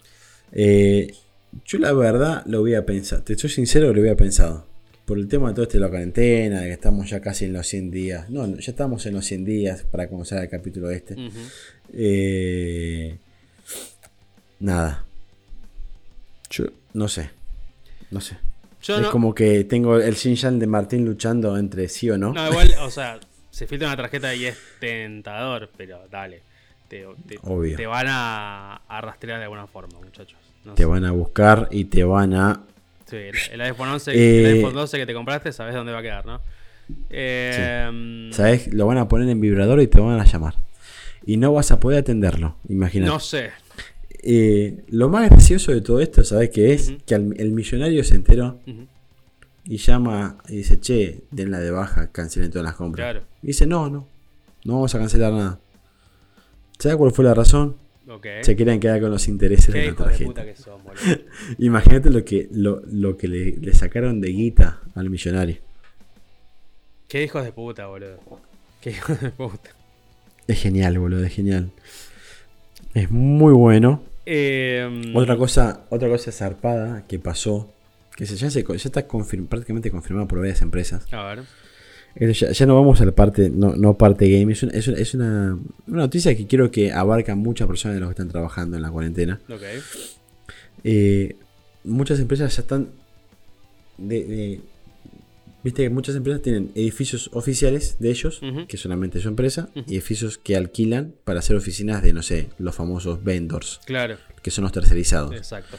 [0.52, 1.14] Eh,
[1.65, 3.22] yo la verdad lo había pensado.
[3.22, 4.65] Te soy sincero, lo había pensado.
[5.06, 7.53] Por el tema de todo este de la cuarentena, de que estamos ya casi en
[7.53, 8.30] los 100 días.
[8.30, 11.15] No, ya estamos en los 100 días para comenzar el capítulo este.
[11.94, 13.18] Eh,
[14.60, 15.06] nada.
[16.49, 17.30] Yo no sé.
[18.11, 18.38] No sé.
[18.84, 22.34] Yo es no, como que tengo el Xinjiang de Martín luchando entre sí o no.
[22.34, 23.19] no, igual, o sea,
[23.49, 26.41] se filtra una tarjeta y es tentador, pero dale.
[26.88, 27.76] Te, te- Obvio.
[27.77, 30.38] te van a, a rastrear de alguna forma, muchachos.
[30.65, 30.85] No Te sé.
[30.85, 32.61] van a buscar y te van a.
[33.10, 35.99] Sí, el, el iPhone 11, Eh, el iPhone 12 que te compraste, sabes dónde va
[35.99, 36.41] a quedar, ¿no?
[37.10, 38.73] Eh, ¿Sabes?
[38.73, 40.55] Lo van a poner en vibrador y te van a llamar.
[41.26, 42.57] Y no vas a poder atenderlo.
[42.68, 43.11] Imagínate.
[43.11, 43.51] No sé.
[44.25, 46.93] Eh, lo más gracioso de todo esto, ¿sabes qué es?
[47.05, 48.59] Que al- el millonario se enteró
[49.65, 53.05] y llama y dice, che, denla de baja, cancelen todas las compras.
[53.13, 53.25] Claro.
[53.41, 54.07] Y dice, no, no,
[54.63, 55.59] no vamos a cancelar nada.
[56.79, 57.75] ¿Sabes cuál fue la razón?
[58.09, 58.25] Ok.
[58.41, 60.45] Se querían quedar con los intereses de la de tarjeta.
[61.57, 65.57] Imagínate lo que, lo, lo que le, le sacaron de guita al millonario.
[67.07, 68.17] Qué hijos de puta, boludo.
[68.81, 69.69] Qué hijos de puta.
[70.47, 71.71] Es genial, boludo, es genial.
[72.93, 74.01] Es muy bueno.
[74.25, 77.73] Eh, Otra cosa, otra cosa zarpada que pasó,
[78.15, 81.05] que ya, se, ya está confirm- prácticamente confirmada por varias empresas.
[81.13, 81.43] A ver.
[82.33, 84.97] Ya, ya no vamos a la parte, no, no parte game, es, una, es, una,
[84.99, 88.77] es una- una noticia que quiero que abarca muchas personas de los que están trabajando
[88.77, 89.41] en la cuarentena.
[89.49, 89.61] Ok.
[90.83, 91.35] Eh,
[91.83, 92.89] muchas empresas ya están.
[93.97, 94.61] De, de-
[95.64, 98.68] Viste que muchas empresas tienen edificios oficiales de ellos, Ujú.
[98.68, 102.49] que solamente es su empresa, y edificios que alquilan para hacer oficinas de, no sé,
[102.60, 104.18] los famosos vendors, Claro.
[104.41, 105.34] que son los tercerizados.
[105.34, 105.77] Exacto.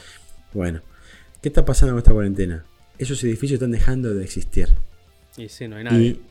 [0.53, 0.81] Bueno,
[1.41, 2.65] ¿qué está pasando con esta cuarentena?
[2.97, 4.69] Esos edificios están dejando de existir.
[5.37, 6.07] Y sí, no hay nadie.
[6.07, 6.21] Y,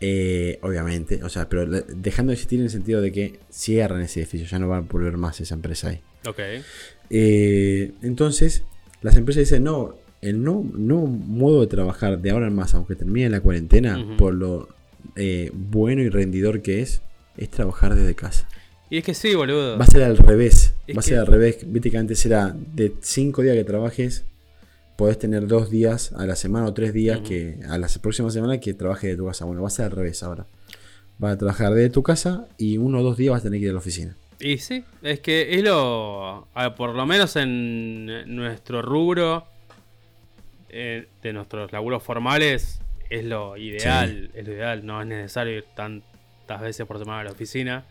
[0.00, 4.20] eh, obviamente, o sea, pero dejando de existir en el sentido de que cierran ese
[4.20, 6.00] edificio, ya no va a volver más esa empresa ahí.
[6.26, 6.38] Ok.
[7.10, 8.62] Eh, entonces,
[9.02, 9.96] las empresas dicen, no,
[10.28, 14.34] el no, no modo de trabajar de ahora en más, aunque termine la cuarentena, por
[14.34, 14.68] lo
[15.16, 17.02] eh, bueno y rendidor que es,
[17.36, 18.48] es trabajar desde casa.
[18.90, 19.78] Y es que sí, boludo.
[19.78, 20.74] Va a ser al revés.
[20.86, 21.58] Es va a que- ser al revés.
[21.66, 24.24] Viste que antes era de 5 días que trabajes,
[24.96, 28.60] podés tener dos días a la semana o tres días que a la próxima semana
[28.60, 29.44] que trabajes de tu casa.
[29.44, 30.46] Bueno, va a ser al revés ahora.
[31.18, 33.64] Vas a trabajar desde tu casa y uno o dos días vas a tener que
[33.64, 34.16] ir a la oficina.
[34.38, 36.46] Y sí, es que es lo.
[36.54, 38.06] ver, por lo menos en
[38.36, 39.46] nuestro rubro,
[40.74, 42.80] eh, de nuestros laburos formales,
[43.10, 44.30] es lo ideal.
[44.34, 47.84] Es lo ideal, no es necesario ir tantas veces por semana a la oficina.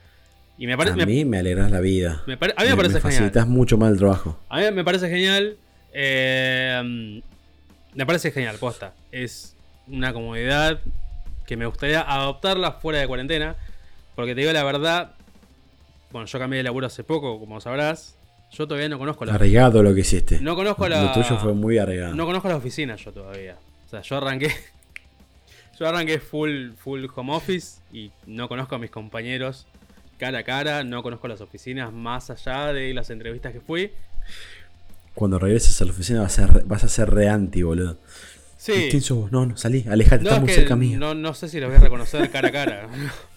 [0.57, 0.97] Y me a parece.
[0.97, 2.21] me- mí me alegras la vida.
[2.27, 3.11] me pare- a mí me parece genial.
[3.13, 4.39] facilitas mucho más el trabajo.
[4.49, 5.57] A mí me parece genial.
[5.93, 7.21] eh,
[7.93, 8.93] me parece genial, posta.
[9.11, 9.55] Es
[9.87, 10.79] una comodidad
[11.45, 13.55] que me gustaría adoptarla fuera de cuarentena.
[14.15, 15.13] Porque te digo la verdad.
[16.11, 18.15] Bueno, yo cambié de laburo hace poco, como sabrás.
[18.53, 19.33] Yo todavía no conozco la.
[19.33, 20.39] Arriesgado lo que hiciste.
[20.39, 21.03] No conozco la.
[21.03, 22.15] Lo tuyo fue muy arriesgado.
[22.15, 23.57] No conozco la oficina yo todavía.
[23.85, 24.51] O sea, yo arranqué.
[25.79, 29.65] Yo arranqué full, full home office y no conozco a mis compañeros
[30.19, 33.91] cara a cara, no conozco las oficinas más allá de las entrevistas que fui.
[35.13, 37.97] Cuando regreses a la oficina vas a ser, vas a ser re anti, boludo.
[38.57, 38.87] Sí.
[38.89, 39.31] ¿Quién sos vos?
[39.31, 40.97] No, no, salí, alejate, No, estás es muy cerca mío.
[40.97, 42.87] no, no sé si los voy a reconocer cara a cara.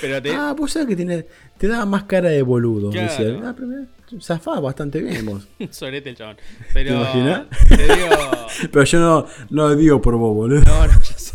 [0.00, 0.32] Pero te.
[0.32, 1.26] Ah, vos sabés que tiene,
[1.58, 2.90] te daba más cara de boludo.
[2.90, 3.42] Claro.
[3.44, 5.46] Ah, pero bastante bien vos.
[5.70, 6.36] Sorete el chabón.
[6.72, 6.90] Pero.
[6.90, 7.46] ¿Te imaginas?
[7.68, 8.08] Te digo.
[8.72, 10.62] Pero yo no, no lo digo por vos, boludo.
[10.62, 11.34] No, no, ya sé.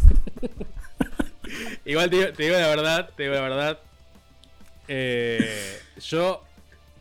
[1.85, 3.79] Igual te digo, te digo la verdad, te digo la verdad.
[4.87, 6.43] Eh, yo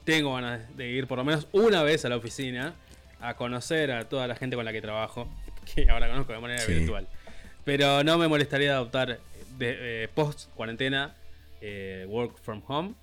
[0.04, 2.74] tengo ganas de ir por lo menos una vez a la oficina
[3.20, 5.28] a conocer a toda la gente con la que trabajo,
[5.74, 6.72] que ahora conozco de manera Sí.
[6.74, 7.06] virtual.
[7.64, 9.20] Pero no me molestaría adoptar
[9.58, 11.14] de, eh, post cuarentena
[11.60, 12.94] eh, work from home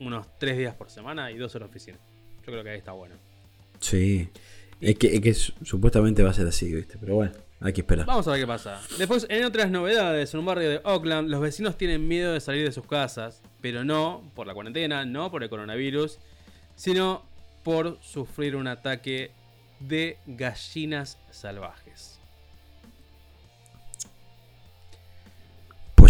[0.00, 1.98] unos tres días por semana y dos en la oficina.
[2.38, 3.14] Yo creo que ahí está bueno.
[3.80, 4.28] Sí.
[4.80, 6.96] Es que, es que su- supuestamente va a ser así, ¿viste?
[6.98, 8.04] Pero bueno, hay que esperar.
[8.04, 8.80] Vamos a ver qué pasa.
[8.98, 12.64] Después, en otras novedades, en un barrio de Oakland, los vecinos tienen miedo de salir
[12.66, 16.18] de sus casas, pero no por la cuarentena, no por el coronavirus,
[16.74, 17.22] sino
[17.62, 19.30] por sufrir un ataque
[19.78, 21.81] de gallinas salvajes.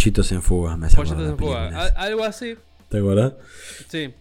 [0.02, 1.86] Pollitos en fuga, me hace Pollitos en fuga.
[1.96, 2.56] algo así,
[2.88, 3.34] ¿Te acuerdas?
[3.88, 4.12] sí.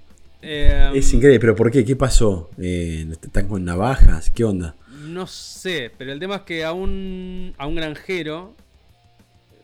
[0.44, 1.86] Eh, Es increíble, pero ¿por qué?
[1.86, 2.50] ¿Qué pasó?
[2.60, 4.30] Eh, ¿Están con navajas?
[4.32, 4.76] ¿Qué onda?
[5.06, 8.56] No sé, pero el tema es que a un, a un granjero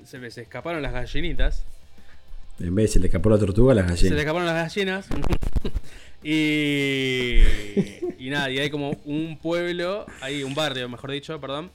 [0.06, 1.64] se les escaparon las gallinitas.
[2.60, 4.20] En vez de se le escapó la tortuga, las Se le gallinas.
[4.20, 5.08] escaparon las gallinas.
[6.24, 7.42] y.
[8.20, 11.72] Y nada, y hay como un pueblo, hay un barrio, mejor dicho, perdón.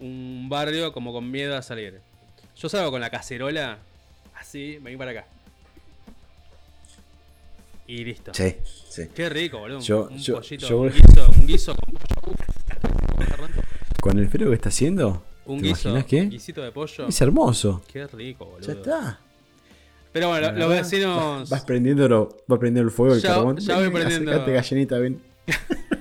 [0.00, 2.00] Un barrio como con miedo a salir.
[2.60, 3.78] Yo salgo con la cacerola,
[4.38, 5.24] así, vení para acá.
[7.86, 8.32] Y listo.
[8.34, 8.54] Sí,
[8.88, 9.08] sí.
[9.14, 9.80] Qué rico, boludo.
[9.80, 12.32] Yo- un yo- pollito, yo- un guiso, un guiso con pollo.
[12.32, 12.40] Uf,
[14.00, 16.22] Con el frío que está haciendo, un ¿te guiso, qué?
[16.26, 17.08] guisito de pollo.
[17.08, 17.82] Es hermoso.
[17.92, 18.66] Qué rico, boludo.
[18.66, 19.20] Ya está.
[20.12, 21.48] Pero bueno, los vecinos.
[21.48, 23.56] Vas prendiendo, vas prendiendo el fuego, el Ya- carbón.
[23.58, 24.30] ya voy prendiendo.
[24.30, 25.22] acercate, gallinita, ven.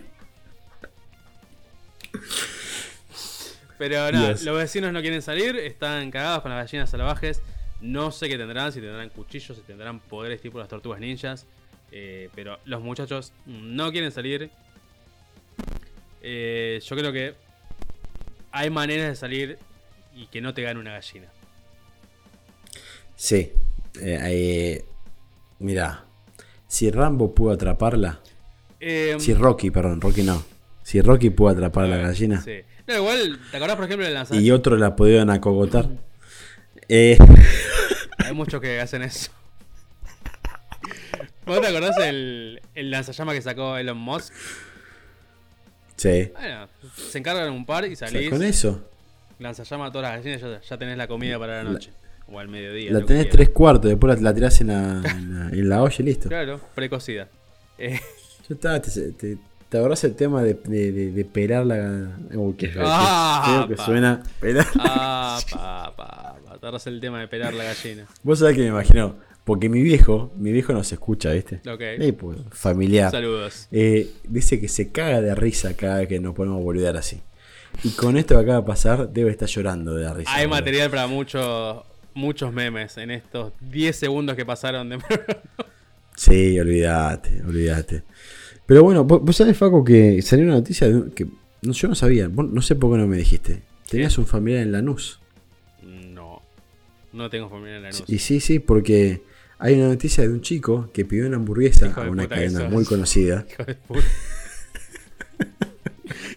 [3.79, 7.41] Pero nada, los vecinos no quieren salir, están cagados con las gallinas salvajes.
[7.81, 11.47] No sé qué tendrán, si tendrán cuchillos, si tendrán poderes tipo las tortugas ninjas.
[11.91, 14.51] eh, pero los muchachos no quieren salir.
[16.21, 17.33] Eh, yo creo que
[18.51, 19.57] hay maneras de salir
[20.15, 21.27] y que no te gane una gallina.
[23.15, 23.51] Sí.
[24.01, 24.83] Eh,
[25.59, 26.03] mira,
[26.67, 28.19] si Rambo pudo atraparla,
[28.81, 30.43] Eh, si Rocky, perdón, Rocky no.
[30.83, 32.61] Si Rocky pudo atrapar a la gallina Sí.
[32.89, 34.37] No, igual, ¿te acordás por ejemplo del lanzar?
[34.41, 35.87] y otros la pudieron acogotar.
[36.87, 37.17] Eh,
[38.17, 39.31] Hay muchos que hacen eso.
[41.45, 44.33] ¿Vos te acordás el, el lanzallama que sacó Elon Musk?
[45.95, 46.31] sí.
[46.33, 48.29] Bueno, se encargan un par y O sea, salís.
[48.29, 48.85] con eso
[49.39, 51.91] Lanzallama a todas las gallinas, ya, ya tenés la comida para la noche.
[52.27, 52.91] O al mediodía.
[52.91, 55.95] la tenés tres cuartos, después la, la tirás en la, en la, en la olla
[55.97, 56.27] y listo.
[56.29, 57.27] Claro, precocida.
[57.77, 57.99] Eh,
[58.49, 59.37] Ya está, te, te,
[59.69, 62.17] te acordás el tema de, de, de, de pelar la.
[62.33, 64.23] Uy, qué Ah, feo que suena.
[64.39, 64.65] Pelar.
[64.79, 66.53] ah, pa, pa, pa.
[66.59, 68.05] Te agarras el tema de pelar la gallina.
[68.23, 69.15] Vos sabés que me imagino.
[69.45, 71.61] Porque mi viejo, mi viejo nos escucha, ¿viste?
[71.67, 71.79] Ok.
[71.81, 73.09] Eh, pues, familiar.
[73.09, 73.67] Saludos.
[73.71, 77.21] Eh, dice que se caga de risa cada vez que nos ponemos a boludear así.
[77.83, 80.31] Y con esto que acaba de pasar, debe estar llorando de la risa.
[80.33, 80.59] Hay boludo.
[80.61, 81.77] material para muchos
[82.13, 84.97] muchos memes en estos 10 segundos que pasaron de
[86.15, 88.03] Sí, olvídate, olvídate.
[88.69, 91.25] Pero bueno, vos, vos sabés, Faco, que salió una noticia de un- que
[91.63, 92.27] no, yo no sabía.
[92.27, 93.63] Vos no sé por qué no me dijiste.
[93.89, 95.19] Tenías un familiar en Lanús.
[95.83, 96.41] No.
[97.11, 99.23] No tengo familia en la Y sí, sí, porque
[99.57, 102.85] hay una noticia de un chico que pidió una hamburguesa Hijo a una cadena muy
[102.85, 103.45] conocida.
[103.51, 104.03] Hijo de puta.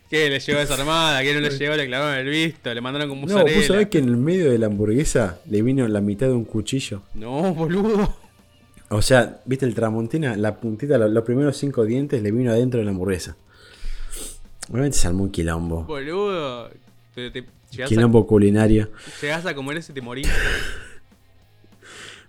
[0.08, 0.28] ¿Qué?
[0.28, 1.22] ¿Le llegó desarmada?
[1.22, 1.74] ¿Qué no le llegó?
[1.74, 3.56] Le clavaron el visto, le mandaron con No, musarela.
[3.56, 6.44] vos sabés que en el medio de la hamburguesa le vino la mitad de un
[6.44, 7.02] cuchillo.
[7.14, 8.16] No, boludo.
[8.94, 12.78] O sea, viste el tramontina, la puntita, lo- los, primeros cinco dientes le vino adentro
[12.78, 13.36] de la hamburguesa.
[14.70, 15.84] Obviamente armó un quilombo.
[15.84, 16.68] Boludo.
[17.14, 17.30] Te
[17.70, 18.90] llegás, Quilombo culinario.
[18.94, 20.28] a, llegás a comer ese y te morís.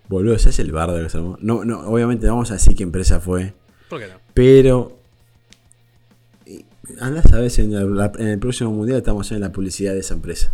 [0.08, 1.38] Boludo, ese es el bardo que se armó.
[1.40, 3.54] No, no, obviamente no vamos a decir qué empresa fue.
[3.88, 4.14] ¿Por qué no?
[4.34, 4.98] Pero.
[7.00, 10.00] Andás a ver si en, la- en el próximo mundial estamos en la publicidad de
[10.00, 10.52] esa empresa.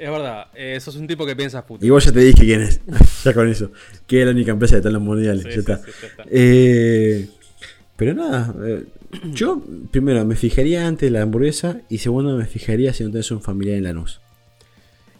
[0.00, 1.86] Es verdad, eh, sos un tipo que piensa futuro.
[1.86, 2.80] Y vos ya te dije quién es.
[3.22, 3.70] ya con eso.
[4.06, 5.42] Que es la única empresa que está en los mundiales.
[5.42, 5.76] Sí, ya está.
[5.76, 6.24] sí, ya está.
[6.30, 7.28] Eh,
[7.96, 8.54] pero nada.
[8.64, 8.84] eh,
[9.24, 11.82] yo, primero, me fijaría antes la hamburguesa.
[11.90, 14.22] Y segundo, me fijaría si no tenés un familiar en Lanús.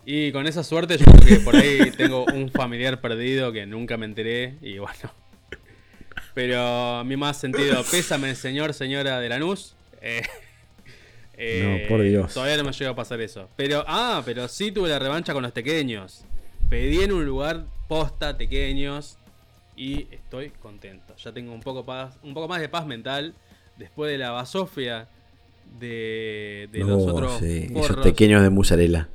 [0.07, 3.99] Y con esa suerte yo creo que por ahí tengo un familiar perdido que nunca
[3.99, 5.13] me enteré y bueno.
[6.33, 9.75] Pero a mí más sentido, pésame señor, señora de Lanús.
[10.01, 10.23] Eh,
[11.41, 12.35] eh, No, por Dios.
[12.35, 13.49] Todavía no me llegó a pasar eso.
[13.57, 16.25] Pero, ah, pero sí tuve la revancha con los tequeños.
[16.69, 19.17] Pedí en un lugar posta tequeños
[19.77, 21.17] y estoy contento.
[21.17, 23.35] Ya tengo un poco, paz, un poco más de paz mental
[23.77, 25.09] después de la basofia
[25.79, 28.05] de, de los No, otros sí, esos forros.
[28.05, 29.09] pequeños de mozzarella.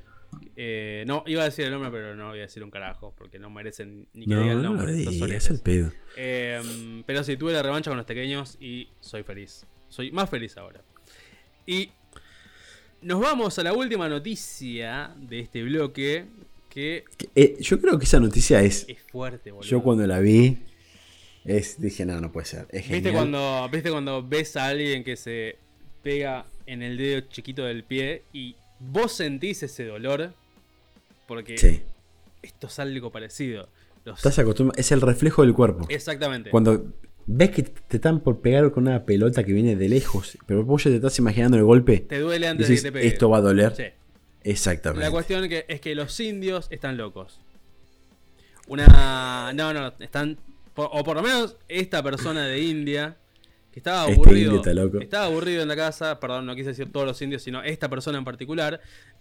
[0.58, 3.40] Eh, no, iba a decir el nombre, pero no voy a decir un carajo, porque
[3.40, 4.88] no merecen ni que No, diga el no nombre.
[4.88, 5.50] los digas, soletes.
[5.50, 5.92] el pedo.
[6.18, 9.66] Eh, pero sí, tuve la revancha con los pequeños y soy feliz.
[9.90, 10.82] Soy más feliz ahora.
[11.68, 11.92] Y
[13.06, 16.26] nos vamos a la última noticia de este bloque,
[16.70, 17.06] que
[17.36, 18.86] Eh, yo creo que esa noticia es.
[18.90, 19.70] es fuerte, boludo.
[19.70, 20.58] Yo cuando la vi.
[21.46, 22.68] Es, dije, no, no puede ser.
[22.72, 25.58] Es ¿Viste cuando, ¿Viste cuando ves a alguien que se
[26.02, 30.34] pega en el dedo chiquito del pie y vos sentís ese dolor?
[31.28, 31.82] Porque Sí.
[32.42, 33.70] esto es algo parecido.
[34.06, 34.80] Los- Estás acostumbrado.
[34.80, 35.86] Es el reflejo del cuerpo.
[35.90, 36.50] Exactamente.
[36.50, 36.84] Cuando
[37.28, 40.84] ves que te están por pegar con una pelota que viene de lejos, pero vos
[40.84, 43.08] ya te estás imaginando el golpe, Te duele antes de que te pegue.
[43.08, 43.76] esto va a doler.
[43.76, 43.84] Sí.
[44.44, 45.04] Exactamente.
[45.06, 47.40] La cuestión que, es que los indios están locos.
[48.68, 49.52] Una.
[49.54, 50.38] No, no, están.
[50.76, 53.18] O por lo menos esta persona de India.
[53.72, 54.38] Que estaba Este aburrido.
[54.46, 55.00] indio está loco.
[55.00, 56.20] Estaba aburrido en la casa.
[56.20, 58.80] Perdón, no quise decir todos los indios, sino esta persona en particular.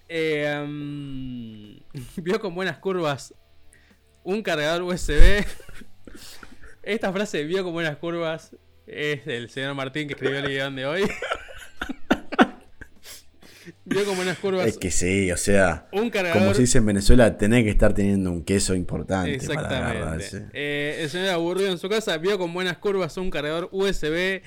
[0.08, 1.76] eh, mm,
[2.22, 3.34] vio con buenas curvas
[4.24, 5.44] un cargador USB.
[6.86, 8.54] Esta frase vio con buenas curvas.
[8.86, 11.02] Es del señor Martín que escribió el guion de hoy.
[13.86, 16.38] vio con buenas curvas Es que sí, o sea, un cargador.
[16.38, 20.48] como se dice en Venezuela, tenés que estar teniendo un queso importante Exactamente.
[20.52, 24.42] Eh, el señor aburrido en su casa vio con buenas curvas un cargador USB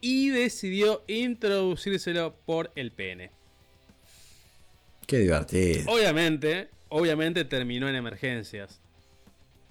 [0.00, 3.30] y decidió introducírselo por el pene.
[5.06, 5.92] Qué divertido.
[5.92, 8.80] Obviamente, obviamente terminó en emergencias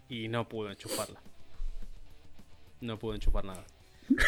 [0.07, 1.19] y no pudo enchufarla.
[2.81, 3.63] No pudo enchufar nada.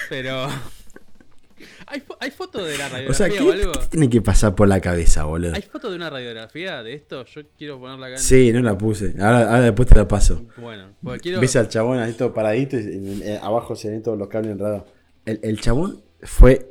[0.09, 0.47] Pero
[1.87, 3.71] ¿Hay, fo- hay foto de la O sea, radiografía ¿qué, o algo?
[3.79, 5.53] qué tiene que pasar por la cabeza, boludo?
[5.55, 7.25] ¿Hay foto de una radiografía de esto?
[7.25, 8.15] Yo quiero ponerla acá.
[8.15, 9.13] en- Sí, no la puse.
[9.19, 10.43] Ahora, ahora después te la paso.
[10.57, 14.17] Bueno, porque quiero Ves al chabón ahí todo paradito y en- abajo se ven todos
[14.17, 14.83] los cables enredados.
[15.25, 16.69] El, el chabón fue.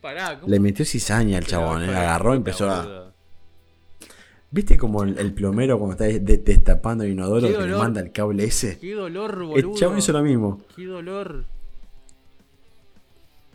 [0.00, 0.50] Pará, ¿cómo?
[0.52, 3.11] Le metió cizaña al chabón, eh, agarró y empezó a.
[4.52, 8.12] ¿Viste como el, el plomero cuando está de- destapando el inodoro que le manda el
[8.12, 8.78] cable ese?
[8.78, 9.74] Qué dolor, El boludo.
[9.76, 10.60] chabón hizo lo mismo.
[10.76, 11.44] Qué dolor.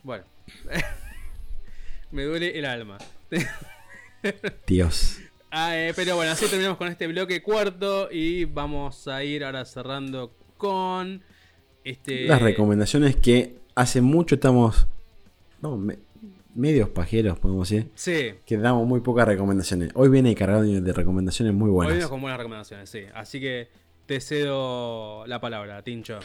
[0.04, 0.24] Bueno.
[2.12, 2.98] Me duele el alma.
[4.68, 5.20] Dios.
[5.52, 9.66] Ah, eh, pero bueno, así terminamos con este bloque cuarto y vamos a ir ahora
[9.66, 11.22] cerrando con
[11.84, 14.88] este Las recomendaciones que hace mucho estamos.
[15.62, 16.00] No, me-
[16.58, 17.90] medios pajeros, podemos decir.
[17.96, 19.92] Sí, Que damos muy pocas recomendaciones.
[19.94, 21.94] Hoy viene cargado de recomendaciones muy hoy buenas.
[21.94, 23.04] venimos con buenas recomendaciones, sí.
[23.14, 23.70] Así que
[24.06, 26.20] te cedo la palabra, Tincho.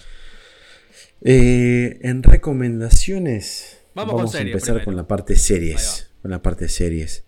[1.20, 4.84] Eh, en recomendaciones, Vamos vamos, con a empezar primero.
[4.84, 6.10] con la parte series.
[6.22, 7.24] Con la parte series.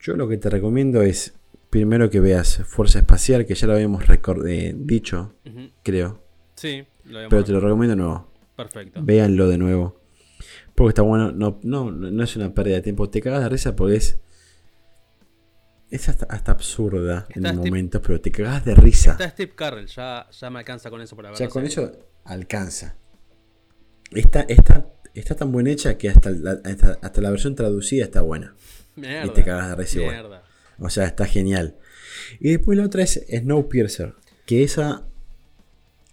[0.00, 1.34] Yo lo que te recomiendo es
[1.70, 4.04] primero que veas Fuerza Espacial, que ya lo habíamos
[4.48, 5.70] eh, dicho, Ujú.
[5.82, 6.22] creo.
[6.54, 7.28] Sí, lo.
[7.28, 8.32] Pero te lo recomiendo de nuevo.
[8.56, 9.00] Perfecto.
[9.02, 9.97] Véanlo de nuevo.
[10.78, 11.32] Porque está bueno.
[11.32, 13.10] No, no, no es una pérdida de tiempo.
[13.10, 14.18] Te cagas de risa porque es.
[15.90, 19.12] Es hasta, hasta absurda en Está Steve- momento, pero te cagas de risa.
[19.12, 21.38] Está Steve Carrell, ya, ya me alcanza con eso para ver.
[21.38, 21.88] Ya con serie.
[21.90, 22.96] eso alcanza.
[24.12, 28.20] Está, está, está tan buena hecha que hasta la, hasta, hasta la versión traducida está
[28.20, 28.54] buena.
[28.96, 29.26] Mierda.
[29.26, 30.42] Y te cagas de risa igual.
[30.78, 31.76] O sea, está genial.
[32.38, 34.14] Y después la otra es Snowpiercer.
[34.44, 35.07] Que esa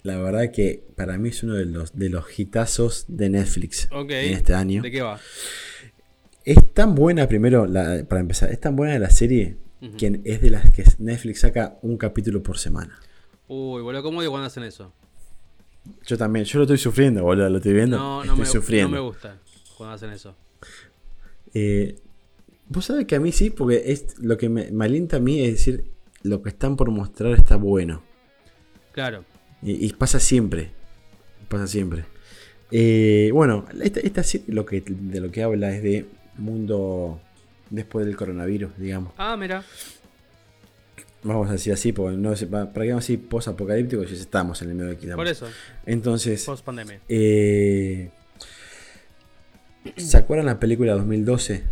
[0.05, 4.33] la verdad que para mí es uno de los, de los hitazos de Netflix en
[4.33, 4.81] este año.
[4.81, 5.19] ¿De qué va?
[6.43, 9.97] Es tan buena, primero, la- para empezar, es tan buena la serie Ujú.
[9.97, 12.99] que es de las que Netflix saca un capítulo por semana.
[13.47, 14.93] Uy, boludo, ¿cómo digo cuando hacen eso?
[16.05, 17.97] Yo también, yo lo estoy sufriendo, boludo, lo estoy viendo.
[17.97, 18.89] No, no estoy me, sufriendo.
[18.95, 19.37] no me gusta
[19.77, 20.35] cuando hacen eso.
[21.53, 21.99] Eh,
[22.67, 25.39] Vos sabés que a mí sí, porque es lo que me, me alienta a mí
[25.43, 25.91] es decir,
[26.23, 28.01] lo que están por mostrar está bueno.
[28.91, 29.23] Claro.
[29.65, 30.69] Y, y pasa siempre.
[31.49, 32.05] Pasa siempre.
[32.71, 36.05] Eh, bueno, esta, esta serie lo que, de lo que habla es de
[36.37, 37.19] mundo
[37.69, 39.13] después del coronavirus, digamos.
[39.17, 39.63] Ah, mira.
[41.23, 44.75] Vamos a decir así, porque no para que vamos así post-apocalíptico si estamos en el
[44.75, 45.17] medio de quilombo.
[45.23, 45.47] Por eso,
[45.85, 46.99] Entonces, post pandemia.
[47.09, 48.11] eh,
[49.95, 51.63] ¿se acuerdan la película 2012?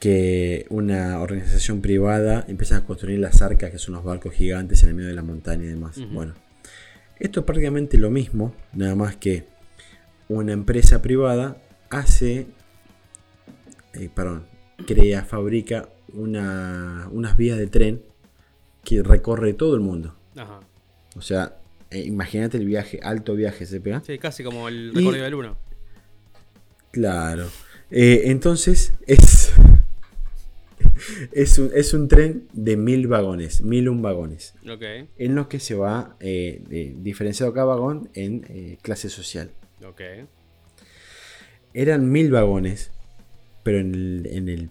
[0.00, 4.90] que una organización privada empieza a construir las arcas, que son los barcos gigantes en
[4.90, 5.98] el medio de la montaña y demás.
[6.12, 6.34] Bueno,
[7.18, 9.46] esto es prácticamente lo mismo, nada más que
[10.28, 11.56] una empresa privada
[11.90, 12.46] hace,
[13.94, 14.46] eh, perdón,
[14.86, 18.02] crea, fabrica una, unas vías de tren
[18.84, 20.16] que recorre todo el mundo.
[20.36, 20.60] Ajá.
[21.16, 21.56] O sea,
[21.90, 24.00] eh, imagínate el viaje, alto viaje se pega.
[24.04, 25.56] Sí, casi como el Y- recorrido del 1.
[26.90, 27.46] Claro.
[27.90, 29.52] Eh, entonces es,
[31.32, 34.54] es, un, es un tren de mil vagones, mil un vagones,
[35.18, 39.50] en los que se va eh, eh, diferenciado cada vagón en eh, clase social.
[41.74, 42.90] Eran mil vagones,
[43.62, 44.68] pero en el, en el-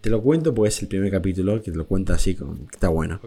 [0.00, 2.88] Te lo cuento porque es el primer capítulo, que te lo cuenta así, con, está
[2.88, 3.20] bueno.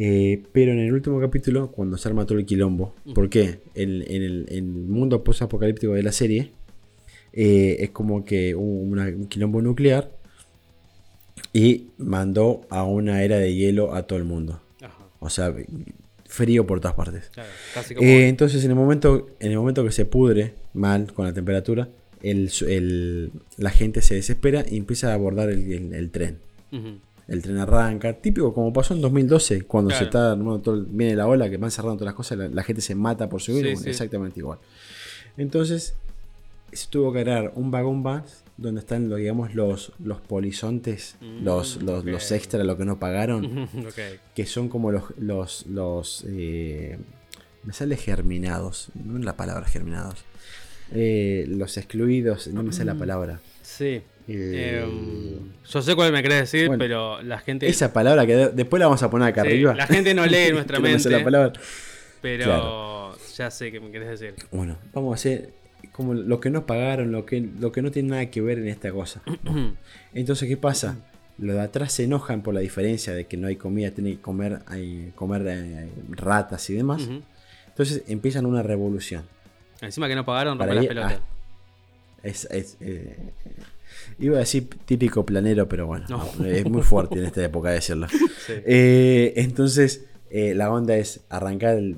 [0.00, 3.14] Eh, pero en el último capítulo, cuando se arma todo el quilombo, Ujú.
[3.14, 3.60] ¿por qué?
[3.74, 6.52] En, en el, en el mundo post-apocalíptico de la serie,
[7.32, 10.10] eh, es como que una- un quilombo nuclear
[11.52, 14.60] y mandó a una era de hielo a todo el mundo.
[14.82, 14.94] Ajá.
[15.20, 15.54] O sea,
[16.26, 17.30] frío por todas partes.
[17.32, 18.06] Claro, casi como.
[18.06, 21.88] Eh, entonces, en el, momento, en el momento que se pudre mal con la temperatura,
[22.22, 26.38] el, el- la gente se desespera y empieza a abordar el- tren
[27.28, 29.98] el tren arranca, típico como pasó en 2012, cuando Claro.
[29.98, 32.48] se está armando todo el- viene la ola, que van cerrando todas las cosas, la,
[32.48, 33.90] la gente se mata por subir, Sí, bueno, sí.
[33.90, 34.58] exactamente igual.
[35.36, 35.94] Entonces,
[36.72, 41.76] se tuvo que crear un vagón más donde están, digamos, los, los polizontes, Mm, los,
[41.82, 42.32] los, los ok.
[42.36, 43.68] extras, lo que no pagaron,
[44.34, 46.98] que son como los, los, los eh,
[47.64, 50.24] me sale germinados, no es la palabra germinados,
[50.92, 53.40] Eh, los excluidos, no me sale la palabra.
[53.62, 54.02] Sí.
[54.30, 57.66] Eh, Em, yo sé cuál me querés decir, bueno, pero la gente.
[57.68, 59.74] esa palabra que de- después la vamos a poner acá Sí, arriba.
[59.74, 61.18] La gente no lee nuestra Que no me sale mente.
[61.18, 61.52] la palabra.
[62.20, 63.16] Pero Claro.
[63.36, 64.34] ya sé qué me querés decir.
[64.50, 65.52] Bueno, vamos a hacer
[65.92, 68.68] como lo que no pagaron, lo que, lo que no tiene nada que ver en
[68.68, 69.22] esta cosa.
[70.14, 70.96] Entonces, ¿qué pasa?
[71.38, 74.20] Los de atrás se enojan por la diferencia de que no hay comida, tienen que
[74.22, 77.08] comer, hay, comer eh, ratas y demás.
[77.68, 79.24] Entonces empiezan una revolución.
[79.80, 81.28] Encima que no pagaron, Para rompe las pelotas.
[82.24, 83.16] Es, es, eh,
[84.18, 86.44] iba a decir típico planero, pero bueno, No.
[86.44, 88.08] es muy fuerte en esta época decirlo.
[88.46, 88.54] Sí.
[88.64, 91.96] Eh, entonces, eh, la onda es arrancar el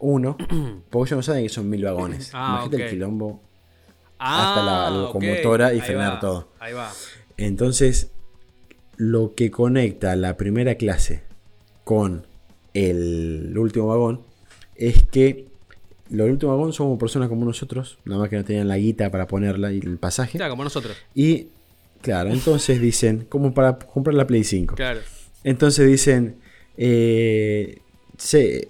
[0.00, 0.36] 1001,
[0.90, 2.30] porque ellos no saben que son mil vagones.
[2.34, 3.42] Ah, Imagínate el quilombo
[4.18, 6.48] hasta la Ah, locomotora y Ahí frenar va, todo.
[6.58, 6.90] Ahí va.
[7.36, 8.10] Entonces,
[8.96, 11.22] lo que conecta la primera clase
[11.84, 12.26] con
[12.74, 14.22] el último vagón
[14.74, 15.46] es que
[16.10, 19.26] los últimos vagón somos personas como nosotros, nada más que no tenían la guita para
[19.26, 20.38] ponerla y el pasaje.
[20.38, 20.96] Claro, como nosotros.
[21.14, 21.48] Y
[22.02, 24.74] claro, entonces dicen, como para comprar la Play 5.
[24.74, 25.00] Claro.
[25.44, 26.36] Entonces dicen,
[26.76, 27.78] eh,
[28.16, 28.68] se-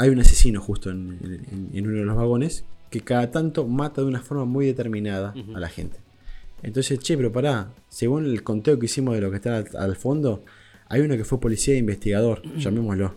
[0.00, 1.18] hay un asesino justo en,
[1.52, 5.32] en- en uno de los vagones que cada tanto mata de una forma muy determinada
[5.54, 5.98] a la gente.
[6.62, 9.96] Entonces, che, pero pará, según el conteo que hicimos de lo que está al, al
[9.96, 10.42] fondo,
[10.88, 13.14] hay uno que fue policía e investigador, llamémoslo.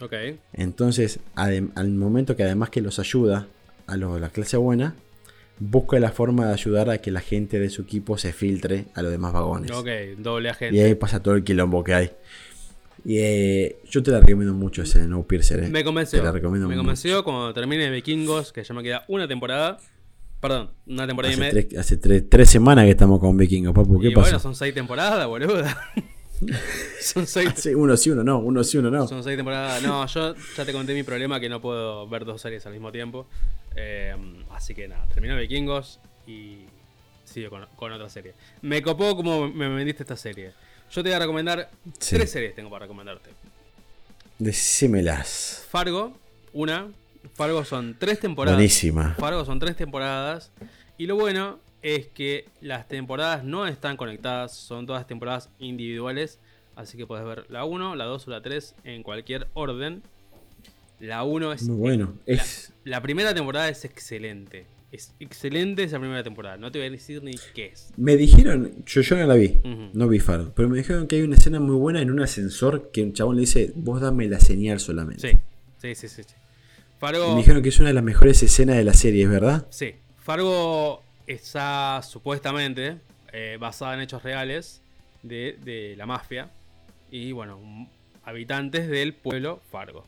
[0.00, 0.12] Ok.
[0.52, 3.46] Entonces, adem- al momento que además que los ayuda
[3.86, 4.94] a los- la clase buena,
[5.60, 9.02] busca la forma de ayudar a que la gente de su equipo se filtre a
[9.02, 9.70] los demás vagones.
[9.70, 9.86] Ok,
[10.18, 10.76] doble agente.
[10.76, 12.10] Y ahí pasa todo el quilombo que hay.
[13.04, 15.64] Y eh, yo te la recomiendo mucho ese No Piercer.
[15.64, 15.68] eh.
[15.68, 16.18] Me convenció.
[16.20, 16.84] Te la recomiendo me mucho.
[16.84, 19.78] convenció cuando termine Vikingos, que ya me queda una temporada.
[20.40, 21.50] Perdón, una temporada y media.
[21.68, 24.00] tres, hace tres, tres semanas que estamos con Vikingos, papu.
[24.00, 24.22] ¿Qué Y pasa?
[24.26, 25.76] bueno, son seis temporadas, boluda.
[27.00, 27.52] son seis.
[27.56, 28.38] Sí, uno sí, uno no.
[28.38, 29.06] Uno sí, uno no.
[29.06, 29.82] Son seis temporadas.
[29.82, 32.90] No, yo ya te conté mi problema que no puedo ver dos series al mismo
[32.92, 33.26] tiempo.
[33.76, 34.14] Eh,
[34.50, 36.58] así que nada, terminó Vikingos y
[37.24, 38.34] sigo con, con otra serie.
[38.62, 40.52] Me copó como me vendiste esta serie.
[40.92, 42.16] Yo te voy a recomendar Sí.
[42.16, 43.30] tres series tengo para recomendarte.
[44.38, 45.66] Decímelas.
[45.70, 46.12] Fargo,
[46.52, 46.88] una.
[47.34, 48.56] Fargo son tres temporadas.
[48.58, 49.14] Buenísima.
[49.18, 50.50] Fargo son tres temporadas.
[50.98, 56.38] Y lo bueno es que las temporadas no están conectadas, son todas temporadas individuales.
[56.76, 60.02] Así que puedes ver la 1, la 2 o la 3 en cualquier orden.
[61.00, 61.62] La 1 es.
[61.64, 62.14] Muy bueno.
[62.26, 64.66] La, Es, la primera temporada es excelente.
[64.92, 66.58] Es excelente esa primera temporada.
[66.58, 67.90] No te voy a decir ni qué es.
[67.96, 69.58] me dijeron, yo, yo no la vi,
[69.94, 72.90] no vi Fargo, pero me dijeron que hay una escena muy buena en un ascensor
[72.92, 75.30] que un chabón le dice, vos dame la señal solamente.
[75.30, 75.36] Sí,
[75.78, 76.22] sí, sí, sí.
[76.22, 76.34] sí.
[76.98, 77.30] Fargo.
[77.30, 79.66] me dijeron que es una de las mejores escenas de la serie, ¿es verdad?
[79.70, 82.98] Sí, Fargo está supuestamente
[83.32, 84.82] eh, basada en hechos reales
[85.22, 86.50] de, de la mafia
[87.10, 87.88] y, bueno,
[88.24, 90.06] habitantes del pueblo Fargo.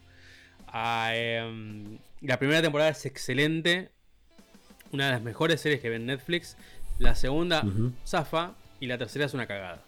[0.69, 3.91] Ah, em, la primera temporada es excelente,
[4.95, 6.57] una de las mejores series que ve en Netflix.
[6.99, 7.93] La segunda, Ujú.
[8.07, 9.83] zafa, y la tercera es una cagada.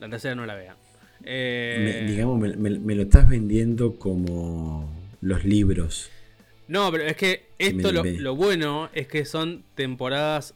[0.00, 0.76] La tercera no la vean.
[1.20, 4.90] Me- Eh, digamos, me, me- me lo estás vendiendo como
[5.20, 6.10] los libros.
[6.68, 10.54] No, pero es que esto lo, bueno es que son temporadas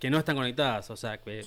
[0.00, 0.90] que no están conectadas.
[0.90, 1.44] O sea, que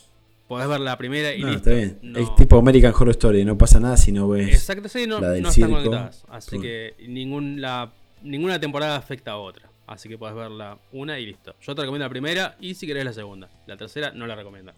[0.47, 1.69] podés ver la primera y No, listo.
[1.71, 1.99] está bien.
[2.03, 2.19] No.
[2.19, 4.49] Es tipo American Horror Story, no pasa nada si no ves.
[4.53, 6.23] Exacto, sí, no, la del no están conectadas.
[6.29, 6.61] Así pum.
[6.61, 9.67] que ningún, la, ninguna temporada afecta a otra.
[9.87, 11.55] Así que podés verla una y listo.
[11.61, 13.49] Yo te recomiendo la primera y si querés la segunda.
[13.65, 14.73] La tercera no la recomiendo.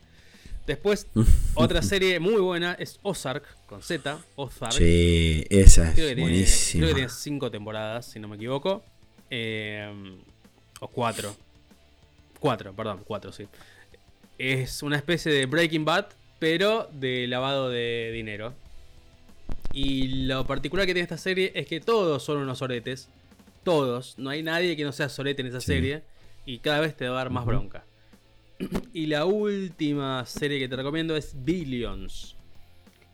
[0.67, 1.07] Después,
[1.55, 4.19] otra serie muy buena es Ozark, con Z.
[4.35, 4.73] Ozark.
[4.73, 8.83] Sí, esa Creo que, es tiene, creo que tiene cinco temporadas, si no me equivoco.
[9.31, 9.91] Eh,
[10.79, 11.35] o cuatro.
[12.39, 13.47] Cuatro, perdón, cuatro, sí.
[14.37, 16.05] Es una especie de Breaking Bad,
[16.37, 18.53] pero de lavado de dinero.
[19.73, 23.09] Y lo particular que tiene esta serie es que todos son unos oretes.
[23.63, 24.17] Todos.
[24.17, 25.67] No hay nadie que no sea sorete en esa Sí.
[25.67, 26.03] serie.
[26.45, 27.85] Y cada vez te va a dar más bronca.
[28.93, 32.35] Y la última serie que te recomiendo es Billions.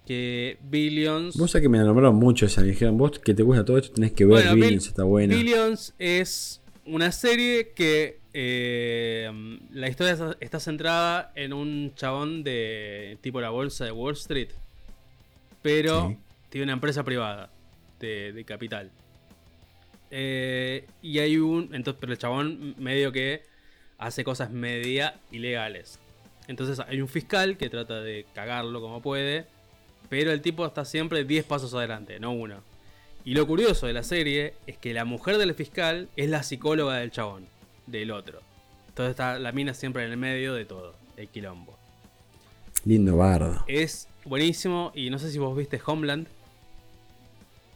[0.08, 1.36] Que Billions.
[1.38, 2.62] Vos sabés que me la nombraron mucho esa.
[2.62, 5.04] Me dijeron, vos que te gusta todo esto, tenés que ver Bueno, Bill- Billions, está
[5.04, 5.36] buena.
[5.36, 9.32] Billions es una serie que eh,
[9.72, 14.50] la historia está- está centrada en un chabón de tipo la bolsa de Wall Street,
[15.62, 16.18] pero Sí.
[16.50, 17.50] tiene una empresa privada
[18.00, 18.92] de, de capital.
[20.12, 21.74] Eh, y hay un.
[21.74, 23.44] Entonces, pero el chabón medio que
[23.98, 26.00] hace cosas media ilegales.
[26.48, 29.46] Entonces hay un fiscal que trata de cagarlo como puede.
[30.10, 32.62] Pero el tipo está siempre 10 pasos adelante, no uno.
[33.24, 36.98] Y lo curioso de la serie es que la mujer del fiscal es la psicóloga
[36.98, 37.48] del chabón,
[37.88, 38.40] del otro.
[38.90, 41.76] Entonces está la mina siempre en el medio de todo, el quilombo.
[42.86, 43.64] Lindo bardo.
[43.68, 46.28] Es buenísimo y no sé si vos viste Homeland.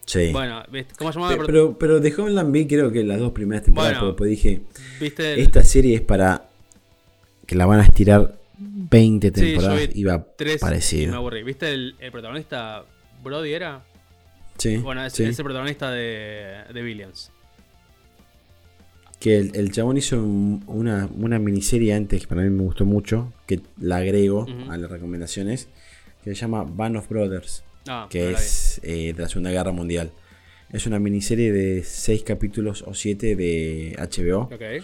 [0.10, 0.32] Sí.
[0.32, 0.64] Bueno.
[0.98, 1.38] ¿cómo se llamaba?
[1.38, 4.16] Pe- pero, pero de Homeland vi creo que las dos primeras temporadas, Bueno.
[4.16, 4.62] porque dije,
[5.00, 6.46] ¿Viste el- esta serie es para
[7.46, 11.16] que la van a estirar 20 Sí, yo temporadas y va tres y me parecido.
[11.16, 11.44] aburrí.
[11.44, 12.84] ¿Viste el, el protagonista
[13.24, 13.84] Brody era?
[14.58, 15.24] Sí, Bueno, es, sí.
[15.26, 17.32] es el protagonista de, de Billions.
[19.20, 22.84] Que el, el chabón hizo un- una, una miniserie antes que para mí me gustó
[22.86, 25.68] mucho, que la agrego a las recomendaciones,
[26.24, 30.12] que se llama Band of Brothers, Ah, que es eh, de la Segunda Guerra Mundial.
[30.72, 34.84] Es una miniserie de 6 capítulos o 7 de HBO, Ok,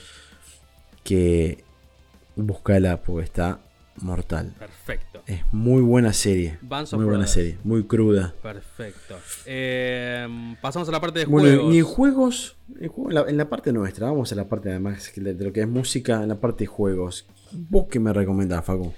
[1.04, 1.64] que
[2.36, 3.60] buscala porque está
[4.02, 4.54] mortal.
[4.60, 5.22] perfecto.
[5.28, 6.58] Es muy buena serie.
[6.62, 7.32] Bands Muy buena Brothers.
[7.32, 8.34] serie, muy cruda.
[8.42, 9.16] Perfecto.
[9.46, 10.28] Eh,
[10.62, 11.72] pasamos a la parte de Bueno, juegos.
[11.72, 14.70] ni en juegos, en, juego- en la, en la parte nuestra, vamos a la parte
[14.70, 17.26] además de, de lo que es música, en la parte de juegos.
[17.52, 18.92] ¿Vos qué me recomendás, Facu?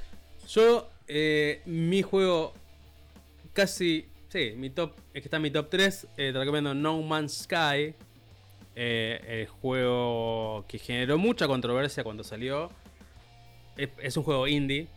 [0.48, 2.54] Yo, eh, mi juego
[3.58, 4.06] casi.
[4.30, 4.94] Sí, mi top.
[5.14, 6.08] Es que está en mi top 3.
[6.18, 7.96] eh, te recomiendo No Man's Sky.
[8.76, 12.70] eh, el juego que generó mucha controversia cuando salió.
[13.76, 14.88] Es, es un juego indie,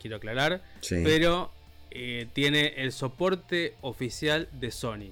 [0.00, 0.62] quiero aclarar.
[0.80, 1.00] Sí.
[1.02, 1.50] Pero
[1.90, 5.10] eh, tiene el soporte oficial de Sony.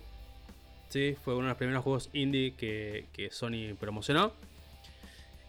[0.89, 1.17] ¿Sí?
[1.25, 4.33] Fue uno de los primeros juegos indie que, que Sony promocionó.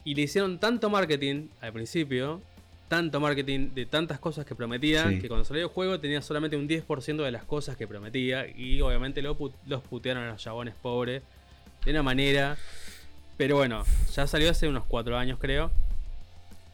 [0.05, 2.41] Y le hicieron tanto marketing al principio,
[2.93, 5.19] tanto marketing de tantas cosas que prometían, Sí.
[5.21, 8.45] que cuando salió el juego tenía solamente un 10% de las cosas que prometía.
[8.47, 11.23] Y obviamente lo los putearon a los chabones pobres
[11.85, 12.55] de una manera.
[13.35, 13.83] Pero bueno,
[14.13, 15.71] ya salió hace unos 4 años creo.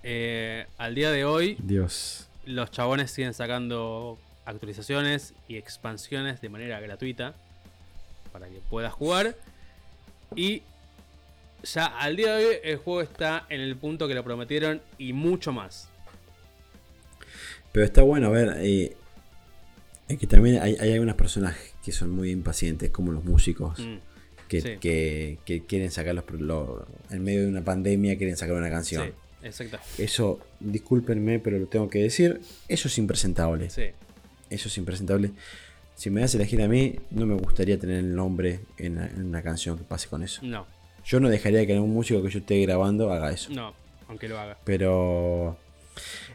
[0.03, 2.27] Eh, al día de hoy Dios.
[2.45, 7.33] los chabones siguen sacando actualizaciones y expansiones de manera gratuita
[8.33, 9.35] para que puedas jugar.
[10.35, 10.63] Y
[11.63, 15.13] ya al día de hoy el juego está en el punto que lo prometieron y
[15.13, 15.87] mucho más.
[17.79, 18.93] Pero está bueno, a ver, eh,
[20.09, 23.95] es que también hay, hay algunas personas que son muy impacientes, como los músicos, Mm,
[24.49, 24.77] que, sí.
[24.81, 26.25] que- que quieren sacar los,
[27.09, 29.05] en medio de una pandemia, quieren sacar una canción.
[29.07, 29.13] sí,
[29.47, 29.77] exacto.
[29.97, 33.69] Eso, discúlpenme, pero lo tengo que decir, eso es impresentable.
[33.69, 33.83] Sí,
[34.49, 35.31] Eso es impresentable.
[35.95, 39.23] Si me das a elegir a mí, no me gustaría tener el nombre en, en
[39.23, 40.41] una canción que pase con eso.
[40.43, 40.67] no,
[41.05, 43.49] Yo no dejaría que algún músico que yo esté grabando haga eso.
[43.53, 43.73] no,
[44.09, 44.57] aunque lo haga.
[44.65, 45.57] Pero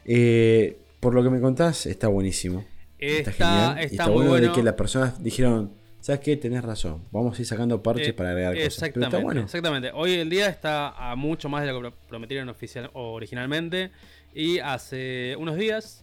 [0.06, 2.64] eh, por lo que me contás, está buenísimo.
[2.98, 3.78] Está, genial.
[3.80, 4.48] Y está bueno, bueno.
[4.48, 6.36] de que las personas dijeron, ¿sabes qué?
[6.36, 7.04] Tenés razón.
[7.12, 8.64] Vamos a ir sacando parches Eh, para agregar cosas.
[8.64, 9.40] Pero Exactamente, está bueno.
[9.42, 9.90] exactamente.
[9.94, 13.90] Hoy en día está a mucho más de lo que pro- prometieron oficial, originalmente.
[14.34, 16.02] Y hace unos días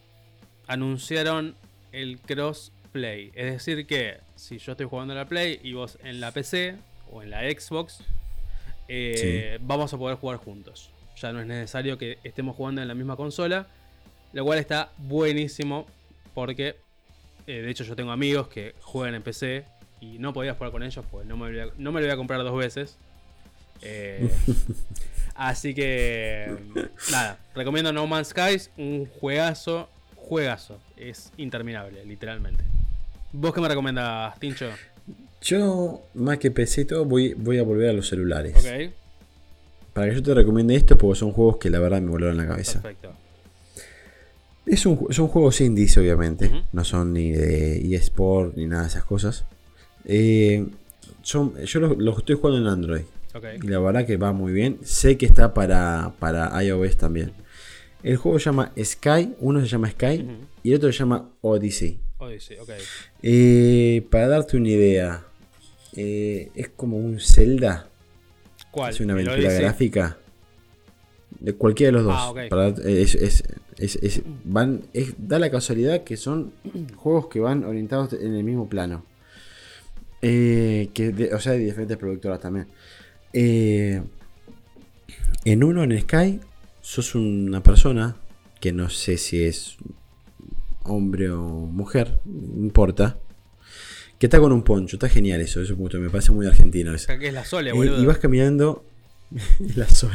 [0.68, 1.56] anunciaron
[1.92, 3.32] el crossplay.
[3.36, 6.76] Es decir que si yo estoy jugando en la Play y vos en la PC
[7.12, 8.04] o en la Xbox,
[8.88, 10.92] eh, vamos a poder jugar juntos.
[11.18, 13.68] Ya no es necesario que estemos jugando en la misma consola.
[14.34, 15.86] Lo cual está buenísimo
[16.34, 16.76] porque
[17.48, 19.66] eh, de hecho yo tengo amigos que juegan en PC
[20.00, 22.08] y no podía jugar con ellos porque no me, lo voy a- no me lo
[22.08, 22.98] voy a comprar dos veces.
[23.82, 24.30] Eh,
[25.36, 26.56] así que
[27.12, 30.80] nada, recomiendo No Man's Skies, un juegazo, juegazo.
[30.98, 32.64] Es interminable, literalmente.
[33.34, 34.70] ¿Vos qué me recomendás, Tincho?
[35.42, 38.56] Yo, más que PC y todo, voy, voy a volver a los celulares.
[38.56, 38.94] Ok,
[39.94, 42.46] Para que yo te recomiende esto, porque son juegos que la verdad me volaron la
[42.48, 42.82] cabeza.
[42.82, 43.14] perfecto.
[44.66, 46.48] Es un, son juegos indies, obviamente.
[46.48, 46.58] Ujú.
[46.72, 49.46] No son ni de eSport ni nada de esas cosas.
[50.06, 50.66] Eh,
[51.22, 53.04] son, yo los, los estoy jugando en Android.
[53.64, 54.80] Y la verdad que va muy bien.
[54.84, 57.32] Sé que está para, para iOS también.
[58.04, 59.36] El juego se llama Sky.
[59.40, 60.28] Uno se llama Sky
[60.64, 62.00] y el otro se llama Odyssey.
[62.18, 62.70] Odyssey, ok.
[63.24, 65.24] Eh, para darte una idea,
[65.96, 67.88] eh, es como un Zelda.
[68.70, 68.94] ¿Cuál?
[68.94, 70.18] Es una ¿El aventura gráfica.
[71.40, 72.16] De cualquiera de los dos.
[72.18, 72.34] Ah.
[72.50, 73.44] Para es- es-
[73.78, 76.52] es- van, es- da la casualidad que son
[76.96, 79.06] juegos que van orientados en el mismo plano.
[80.22, 82.68] Eh, que de- o sea, de diferentes productoras también.
[83.34, 84.02] Eh,
[85.46, 86.40] en uno, en Sky,
[86.82, 88.18] sos una persona
[88.60, 89.78] que no sé si es
[90.84, 93.18] hombre o mujer, no importa.
[94.20, 97.08] Que está con un poncho, está genial eso, eso me parece muy argentino eso.
[97.18, 98.00] Que es la Sole, boludo.
[98.04, 98.86] y vas caminando.
[99.76, 100.12] la sol.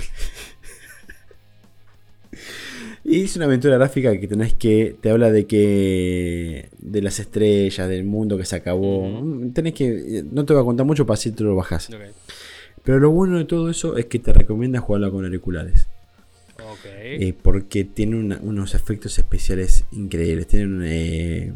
[3.09, 4.97] Y es una aventura gráfica que tenés que.
[5.01, 6.69] Te habla de que.
[6.79, 9.23] de las estrellas, del mundo que se acabó.
[9.55, 10.25] Tenés que.
[10.31, 11.89] No te voy a contar mucho para si tú lo bajás.
[11.91, 11.97] Ok,
[12.85, 15.87] Pero lo bueno de todo eso es que te recomienda jugarlo con auriculares.
[16.95, 20.47] Eh, porque tiene una- unos efectos especiales increíbles.
[20.49, 21.53] Tienen, eh,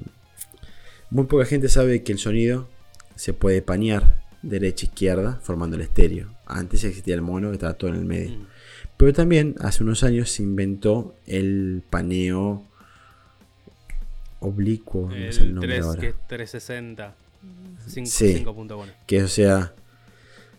[1.11, 2.69] muy poca gente sabe que el sonido
[3.17, 6.29] se puede panear derecha izquierda formando el estéreo.
[6.47, 8.39] Antes existía el mono que estaba todo en el medio.
[8.39, 8.47] Mm.
[9.01, 12.63] Pero también hace unos años se inventó el paneo
[14.41, 15.09] oblicuo.
[15.09, 16.01] no me sale el El nombre 3, ahora.
[16.01, 17.15] que es 360.
[17.87, 18.45] 5, Sí.
[18.45, 18.85] 5.1.
[19.07, 19.73] Que o sea.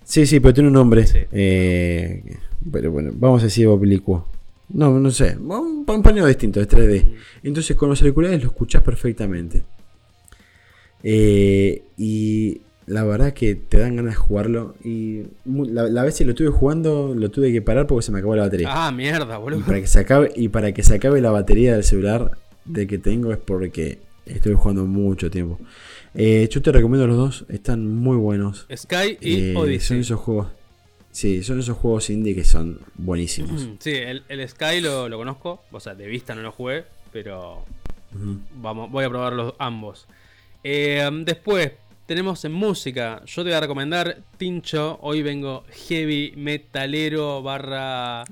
[0.04, 1.06] Sí, sí, pero tiene un nombre.
[1.06, 1.20] Sí.
[1.32, 2.38] Eh,
[2.72, 4.28] pero bueno, vamos a decir oblicuo.
[4.70, 5.38] No, no sé.
[5.38, 7.14] Un, un paneo distinto, es 3D.
[7.44, 9.64] Entonces con los auriculares lo escuchás perfectamente.
[11.04, 12.62] Eh, y
[12.92, 14.76] la verdad que te dan ganas de jugarlo.
[14.84, 18.20] Y la, la vez que lo estuve jugando, lo tuve que parar porque se me
[18.20, 18.68] acabó la batería.
[18.72, 19.66] Ah, mierda, Y boludo.
[19.66, 22.32] para que se acabe, y para que se acabe la batería del celular
[22.66, 25.60] de que tengo es porque estuve jugando mucho tiempo.
[26.14, 28.68] Eh, yo te recomiendo los dos, están muy buenos.
[28.76, 30.00] Sky y Eh, son Odyssey.
[30.00, 30.48] esos juegos.
[31.12, 33.68] Sí, son esos juegos indie que son buenísimos.
[33.80, 35.62] Sí, el, el Sky lo, lo conozco.
[35.72, 37.66] O sea, de vista no lo jugué, pero
[38.62, 40.08] vamos, voy a probarlos ambos.
[40.64, 41.72] Eh, después,
[42.06, 43.22] tenemos en música.
[43.26, 45.00] Yo te voy a recomendar Tincho.
[45.02, 48.24] Hoy vengo heavy metalero barra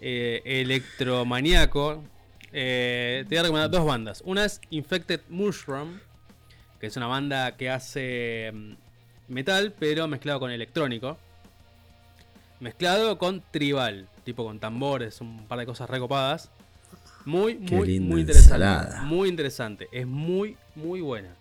[0.00, 2.02] eh, electromaniaco.
[2.52, 4.22] Eh, te voy a recomendar dos bandas.
[4.24, 5.98] Una es Infected Mushroom,
[6.80, 8.72] que es una banda que hace mm,
[9.28, 11.18] metal, pero mezclado con electrónico.
[12.60, 16.50] Mezclado con tribal, tipo con tambores, un par de cosas recopadas.
[17.26, 18.54] Muy, Qué muy, muy interesante.
[18.54, 19.02] ensalada.
[19.02, 19.88] Muy interesante.
[19.92, 21.34] Es muy, muy buena.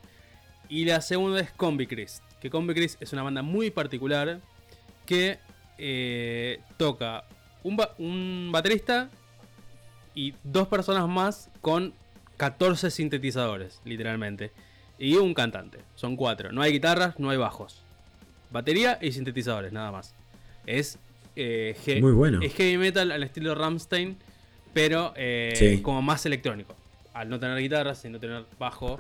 [0.70, 2.22] Y la segunda es Combi Chris.
[2.42, 4.40] Que Combi Chris es una banda muy particular
[5.06, 5.38] que
[5.78, 7.24] eh, toca
[7.64, 9.10] un, ba- un baterista
[10.14, 11.94] y dos personas más con
[12.38, 14.52] 14 sintetizadores, literalmente.
[14.98, 15.80] Y un cantante.
[15.96, 16.52] Son cuatro.
[16.52, 17.82] No hay guitarras, no hay bajos.
[18.52, 20.16] Batería y sintetizadores, nada más.
[20.66, 20.98] Es,
[21.36, 22.40] eh, Muy bueno.
[22.42, 24.18] es heavy metal al estilo Ramstein,
[24.74, 25.82] pero eh, Sí.
[25.82, 26.76] como más electrónico.
[27.14, 28.98] Al no tener guitarras y no tener bajo,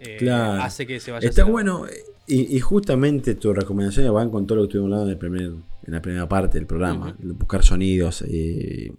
[0.00, 0.62] eh, Claro.
[0.62, 1.84] hace que se vaya Está bueno.
[2.28, 5.42] Y, y justamente tus recomendaciones van con todo lo que estuvimos hablando en, el primer,
[5.42, 7.16] en la primera parte del programa.
[7.20, 8.22] Buscar sonidos.
[8.28, 8.92] eh,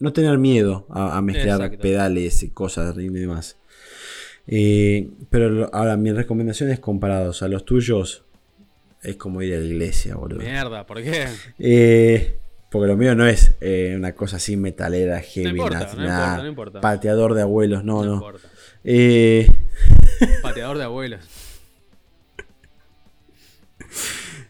[0.00, 1.78] no tener miedo a, a mezclar Exacto.
[1.82, 3.56] pedales y cosas y demás.
[4.46, 8.24] Eh, pero ahora, mis recomendaciones comparados a los tuyos
[9.02, 10.40] es como ir a la iglesia, boludo.
[10.40, 11.26] Mierda, ¿por qué?
[11.58, 12.36] Eh,
[12.70, 16.02] porque lo mío no es eh, una cosa así metalera, No heavy, importa, nada, no
[16.02, 16.80] nada, importa, no importa.
[16.80, 18.14] pateador de abuelos, no, no.
[18.14, 18.48] importa.
[18.84, 19.46] Eh,
[20.42, 21.20] Pateador de abuelos.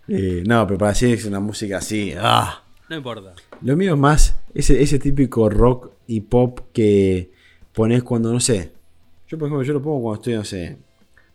[0.09, 2.15] eh, no, pero para decir es una música así.
[2.19, 2.61] ah.
[2.89, 3.35] No importa.
[3.63, 7.31] Lo mío es más ese, ese típico rock y pop que
[7.73, 8.73] pones cuando, no sé.
[9.27, 10.77] Yo, por ejemplo, yo lo pongo cuando estoy, no sé,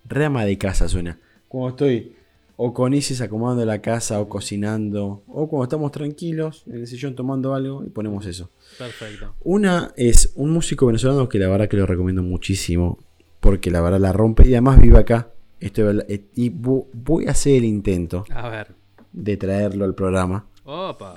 [0.08, 1.20] Rama de casa suena.
[1.48, 2.16] Cuando estoy
[2.62, 5.24] o con Isis acomodando la casa o cocinando.
[5.30, 8.50] O cuando estamos tranquilos en el sillón tomando algo y ponemos eso.
[8.78, 9.34] Perfecto.
[9.46, 13.00] Una es un músico venezolano que la verdad que lo recomiendo muchísimo.
[13.40, 15.30] Porque la verdad la rompe y además vive acá.
[15.62, 18.76] Estoy, eh, y vo- voy a hacer el intento A ver.
[19.14, 20.46] de traerlo al programa.
[20.66, 21.16] Opa.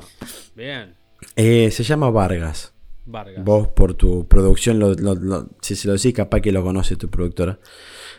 [0.54, 0.94] Bien.
[1.34, 2.72] Eh, se llama Vargas.
[3.04, 3.44] Vargas.
[3.44, 6.94] Vos por tu producción, lo- lo- lo- si se lo decís, capaz que lo conoce
[6.94, 7.58] tu productora.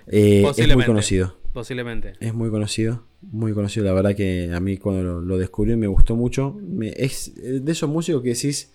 [0.08, 1.38] Eh, es muy conocido.
[1.54, 2.14] Posiblemente.
[2.20, 3.06] Es muy conocido.
[3.22, 3.86] Muy conocido.
[3.86, 6.58] La verdad que a mí cuando lo, lo descubrí me gustó mucho.
[6.62, 8.72] Me- es de esos músicos que decís.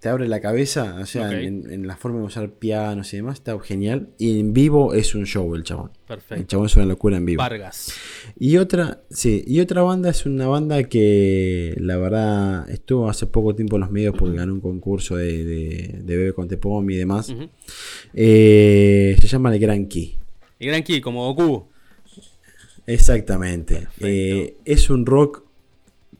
[0.00, 0.96] Te abre la cabeza.
[1.00, 3.38] O sea, en, en la forma de usar pianos y demás.
[3.38, 4.10] Está genial.
[4.18, 5.92] Y en vivo es un show el chabón.
[5.94, 6.44] El Perfecto.
[6.46, 7.38] chabón es una locura en vivo.
[7.38, 7.94] Vargas.
[8.38, 13.54] Y otra, sí, y otra banda es una banda que la verdad estuvo hace poco
[13.54, 16.96] tiempo en los medios porque ganó un concurso de, de, de Bebe con Tepom y
[16.96, 17.34] demás.
[18.12, 20.18] Eh, se llama El Gran Key.
[20.64, 21.66] Y Gran Key, como Goku.
[22.86, 23.86] Exactamente.
[24.00, 25.42] Eh, es un rock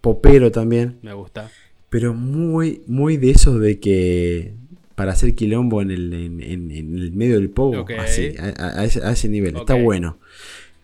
[0.00, 1.50] popero también, Me gusta.
[1.88, 4.52] pero muy, muy de esos de que
[4.94, 7.92] para hacer quilombo en el, en, en- en el medio del pogo, Ok.
[7.98, 9.56] así, a, ese, a ese nivel.
[9.56, 10.18] Está bueno.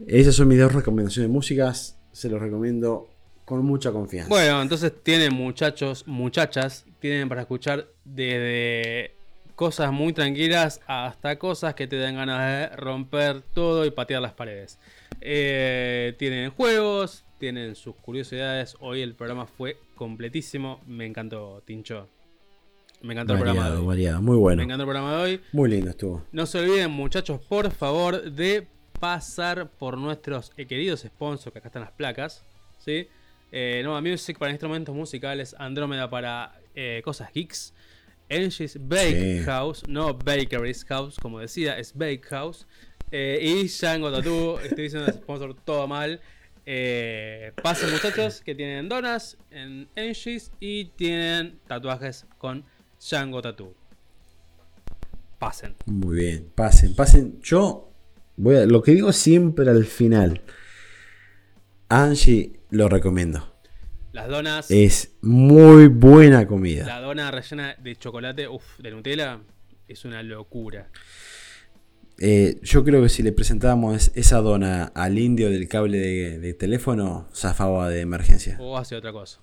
[0.06, 1.96] Esas son mis dos recomendaciones de músicas.
[2.12, 3.08] Se los recomiendo
[3.44, 4.28] con mucha confianza.
[4.30, 9.12] Bueno, entonces tienen muchachos, muchachas, tienen para escuchar desde
[9.60, 14.32] cosas muy tranquilas hasta cosas que te den ganas de romper todo y patear las
[14.32, 14.78] paredes.
[15.20, 18.74] Eh, tienen juegos, tienen sus curiosidades.
[18.80, 20.80] Hoy el programa fue completísimo.
[20.86, 22.08] Me encantó, Tincho.
[23.02, 23.86] Me encantó el programa de hoy.
[23.86, 24.22] variado.
[24.22, 24.62] Muy Me bueno.
[24.62, 25.40] encantó el programa de hoy.
[25.52, 26.24] Muy lindo estuvo.
[26.32, 28.66] No se olviden, muchachos, por favor, de
[28.98, 32.42] pasar por nuestros queridos sponsors, que acá están las placas.
[32.78, 33.08] ¿sí?
[33.52, 37.74] Eh, Nova Music para instrumentos musicales, Andrómeda para eh, cosas geeks,
[38.30, 39.44] Engis Bake Sí.
[39.44, 42.66] House, no Bakery's House, como decía, es Bake House.
[43.12, 46.20] eh, y Django Tattoo, estoy diciendo el sponsor todo mal.
[46.64, 52.64] Eh, pasen muchachos que tienen donas en Engis y tienen tatuajes con
[53.00, 53.74] Django Tattoo.
[55.40, 55.74] Pasen.
[55.86, 56.50] Muy bien.
[56.54, 57.40] Pasen, pasen.
[57.42, 57.90] Yo
[58.36, 60.42] voy a, lo que digo siempre al final.
[61.88, 63.49] Angie lo recomiendo.
[64.12, 66.84] Las donas, Es muy buena comida.
[66.86, 69.40] la dona rellena de chocolate, uff, de Nutella,
[69.86, 70.88] es una locura.
[72.18, 76.38] Eh, yo creo que si le presentábamos es- esa dona al indio del cable de,
[76.38, 78.56] de teléfono, zafaba de emergencia.
[78.60, 79.38] O hace otra cosa.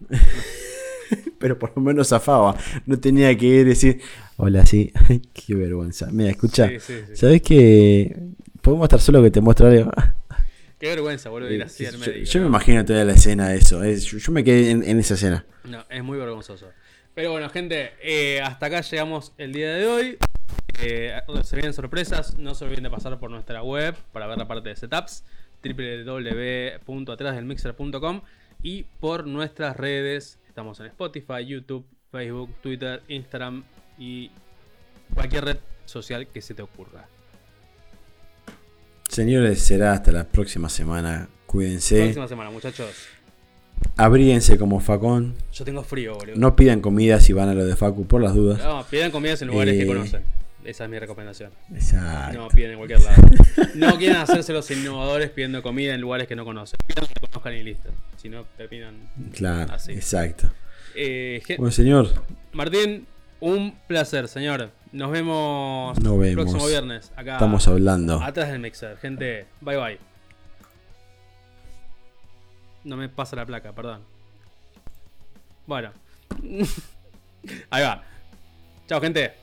[1.38, 2.56] Pero por lo menos zafaba.
[2.84, 4.00] No tenía que ir y decir,
[4.36, 4.92] hola, sí.
[5.32, 6.08] Qué vergüenza.
[6.10, 6.68] Mira, escucha.
[6.68, 7.16] Sí, sí, sí.
[7.16, 8.14] ¿Sabes que
[8.60, 9.90] podemos estar solo que te muestro algo?
[10.78, 12.24] Qué vergüenza, boludo, ir así al yo, médico.
[12.30, 12.48] yo me ¿no?
[12.50, 13.82] imagino toda la escena de eso.
[13.82, 15.44] es- yo, yo me quedé en, en esa escena.
[15.64, 16.70] No, es muy vergonzoso.
[17.14, 20.18] Pero bueno, gente, eh, hasta acá llegamos el día de hoy.
[20.80, 22.38] Eh, se vienen sorpresas.
[22.38, 25.24] No se olviden de pasar por nuestra web para ver la parte de setups
[26.86, 28.20] www.atrasdelmixer.com
[28.62, 30.38] y por nuestras redes.
[30.48, 33.64] Estamos en Spotify, YouTube, Facebook, Twitter, Instagram
[33.98, 34.30] y
[35.14, 35.56] cualquier red
[35.86, 37.08] social que se te ocurra.
[39.22, 41.28] Señores, será hasta la próxima semana.
[41.46, 42.02] Cuídense.
[42.04, 42.88] Próxima semana, muchachos.
[43.96, 45.34] Abríguense como facón.
[45.52, 46.36] Yo tengo frío, boludo.
[46.36, 48.60] No pidan comida si van a lo de Facu por las dudas.
[48.62, 50.22] No, pidan comidas en lugares Eh, que conocen.
[50.64, 51.50] Esa es mi recomendación.
[51.74, 52.38] Exacto.
[52.38, 53.20] No piden en cualquier lado.
[53.74, 56.78] No quieran hacerse los innovadores pidiendo comida en lugares que no conocen.
[56.86, 57.90] Pidan que conozcan y listo.
[58.22, 58.94] Si no, te pidan.
[59.32, 59.90] Claro, Así.
[59.94, 60.48] exacto.
[60.94, 62.08] Eh, Bueno, señor,
[62.52, 63.04] Martín,
[63.40, 64.70] un placer, señor.
[64.92, 66.44] Nos vemos Nos el vemos.
[66.44, 67.12] próximo viernes.
[67.16, 68.22] Acá estamos hablando.
[68.22, 68.96] atrás del mixer.
[68.98, 69.98] Gente, bye bye.
[72.84, 74.02] No me pasa la placa, perdón.
[75.66, 75.92] Bueno.
[77.70, 78.02] Ahí va.
[78.86, 79.34] Chao, gente.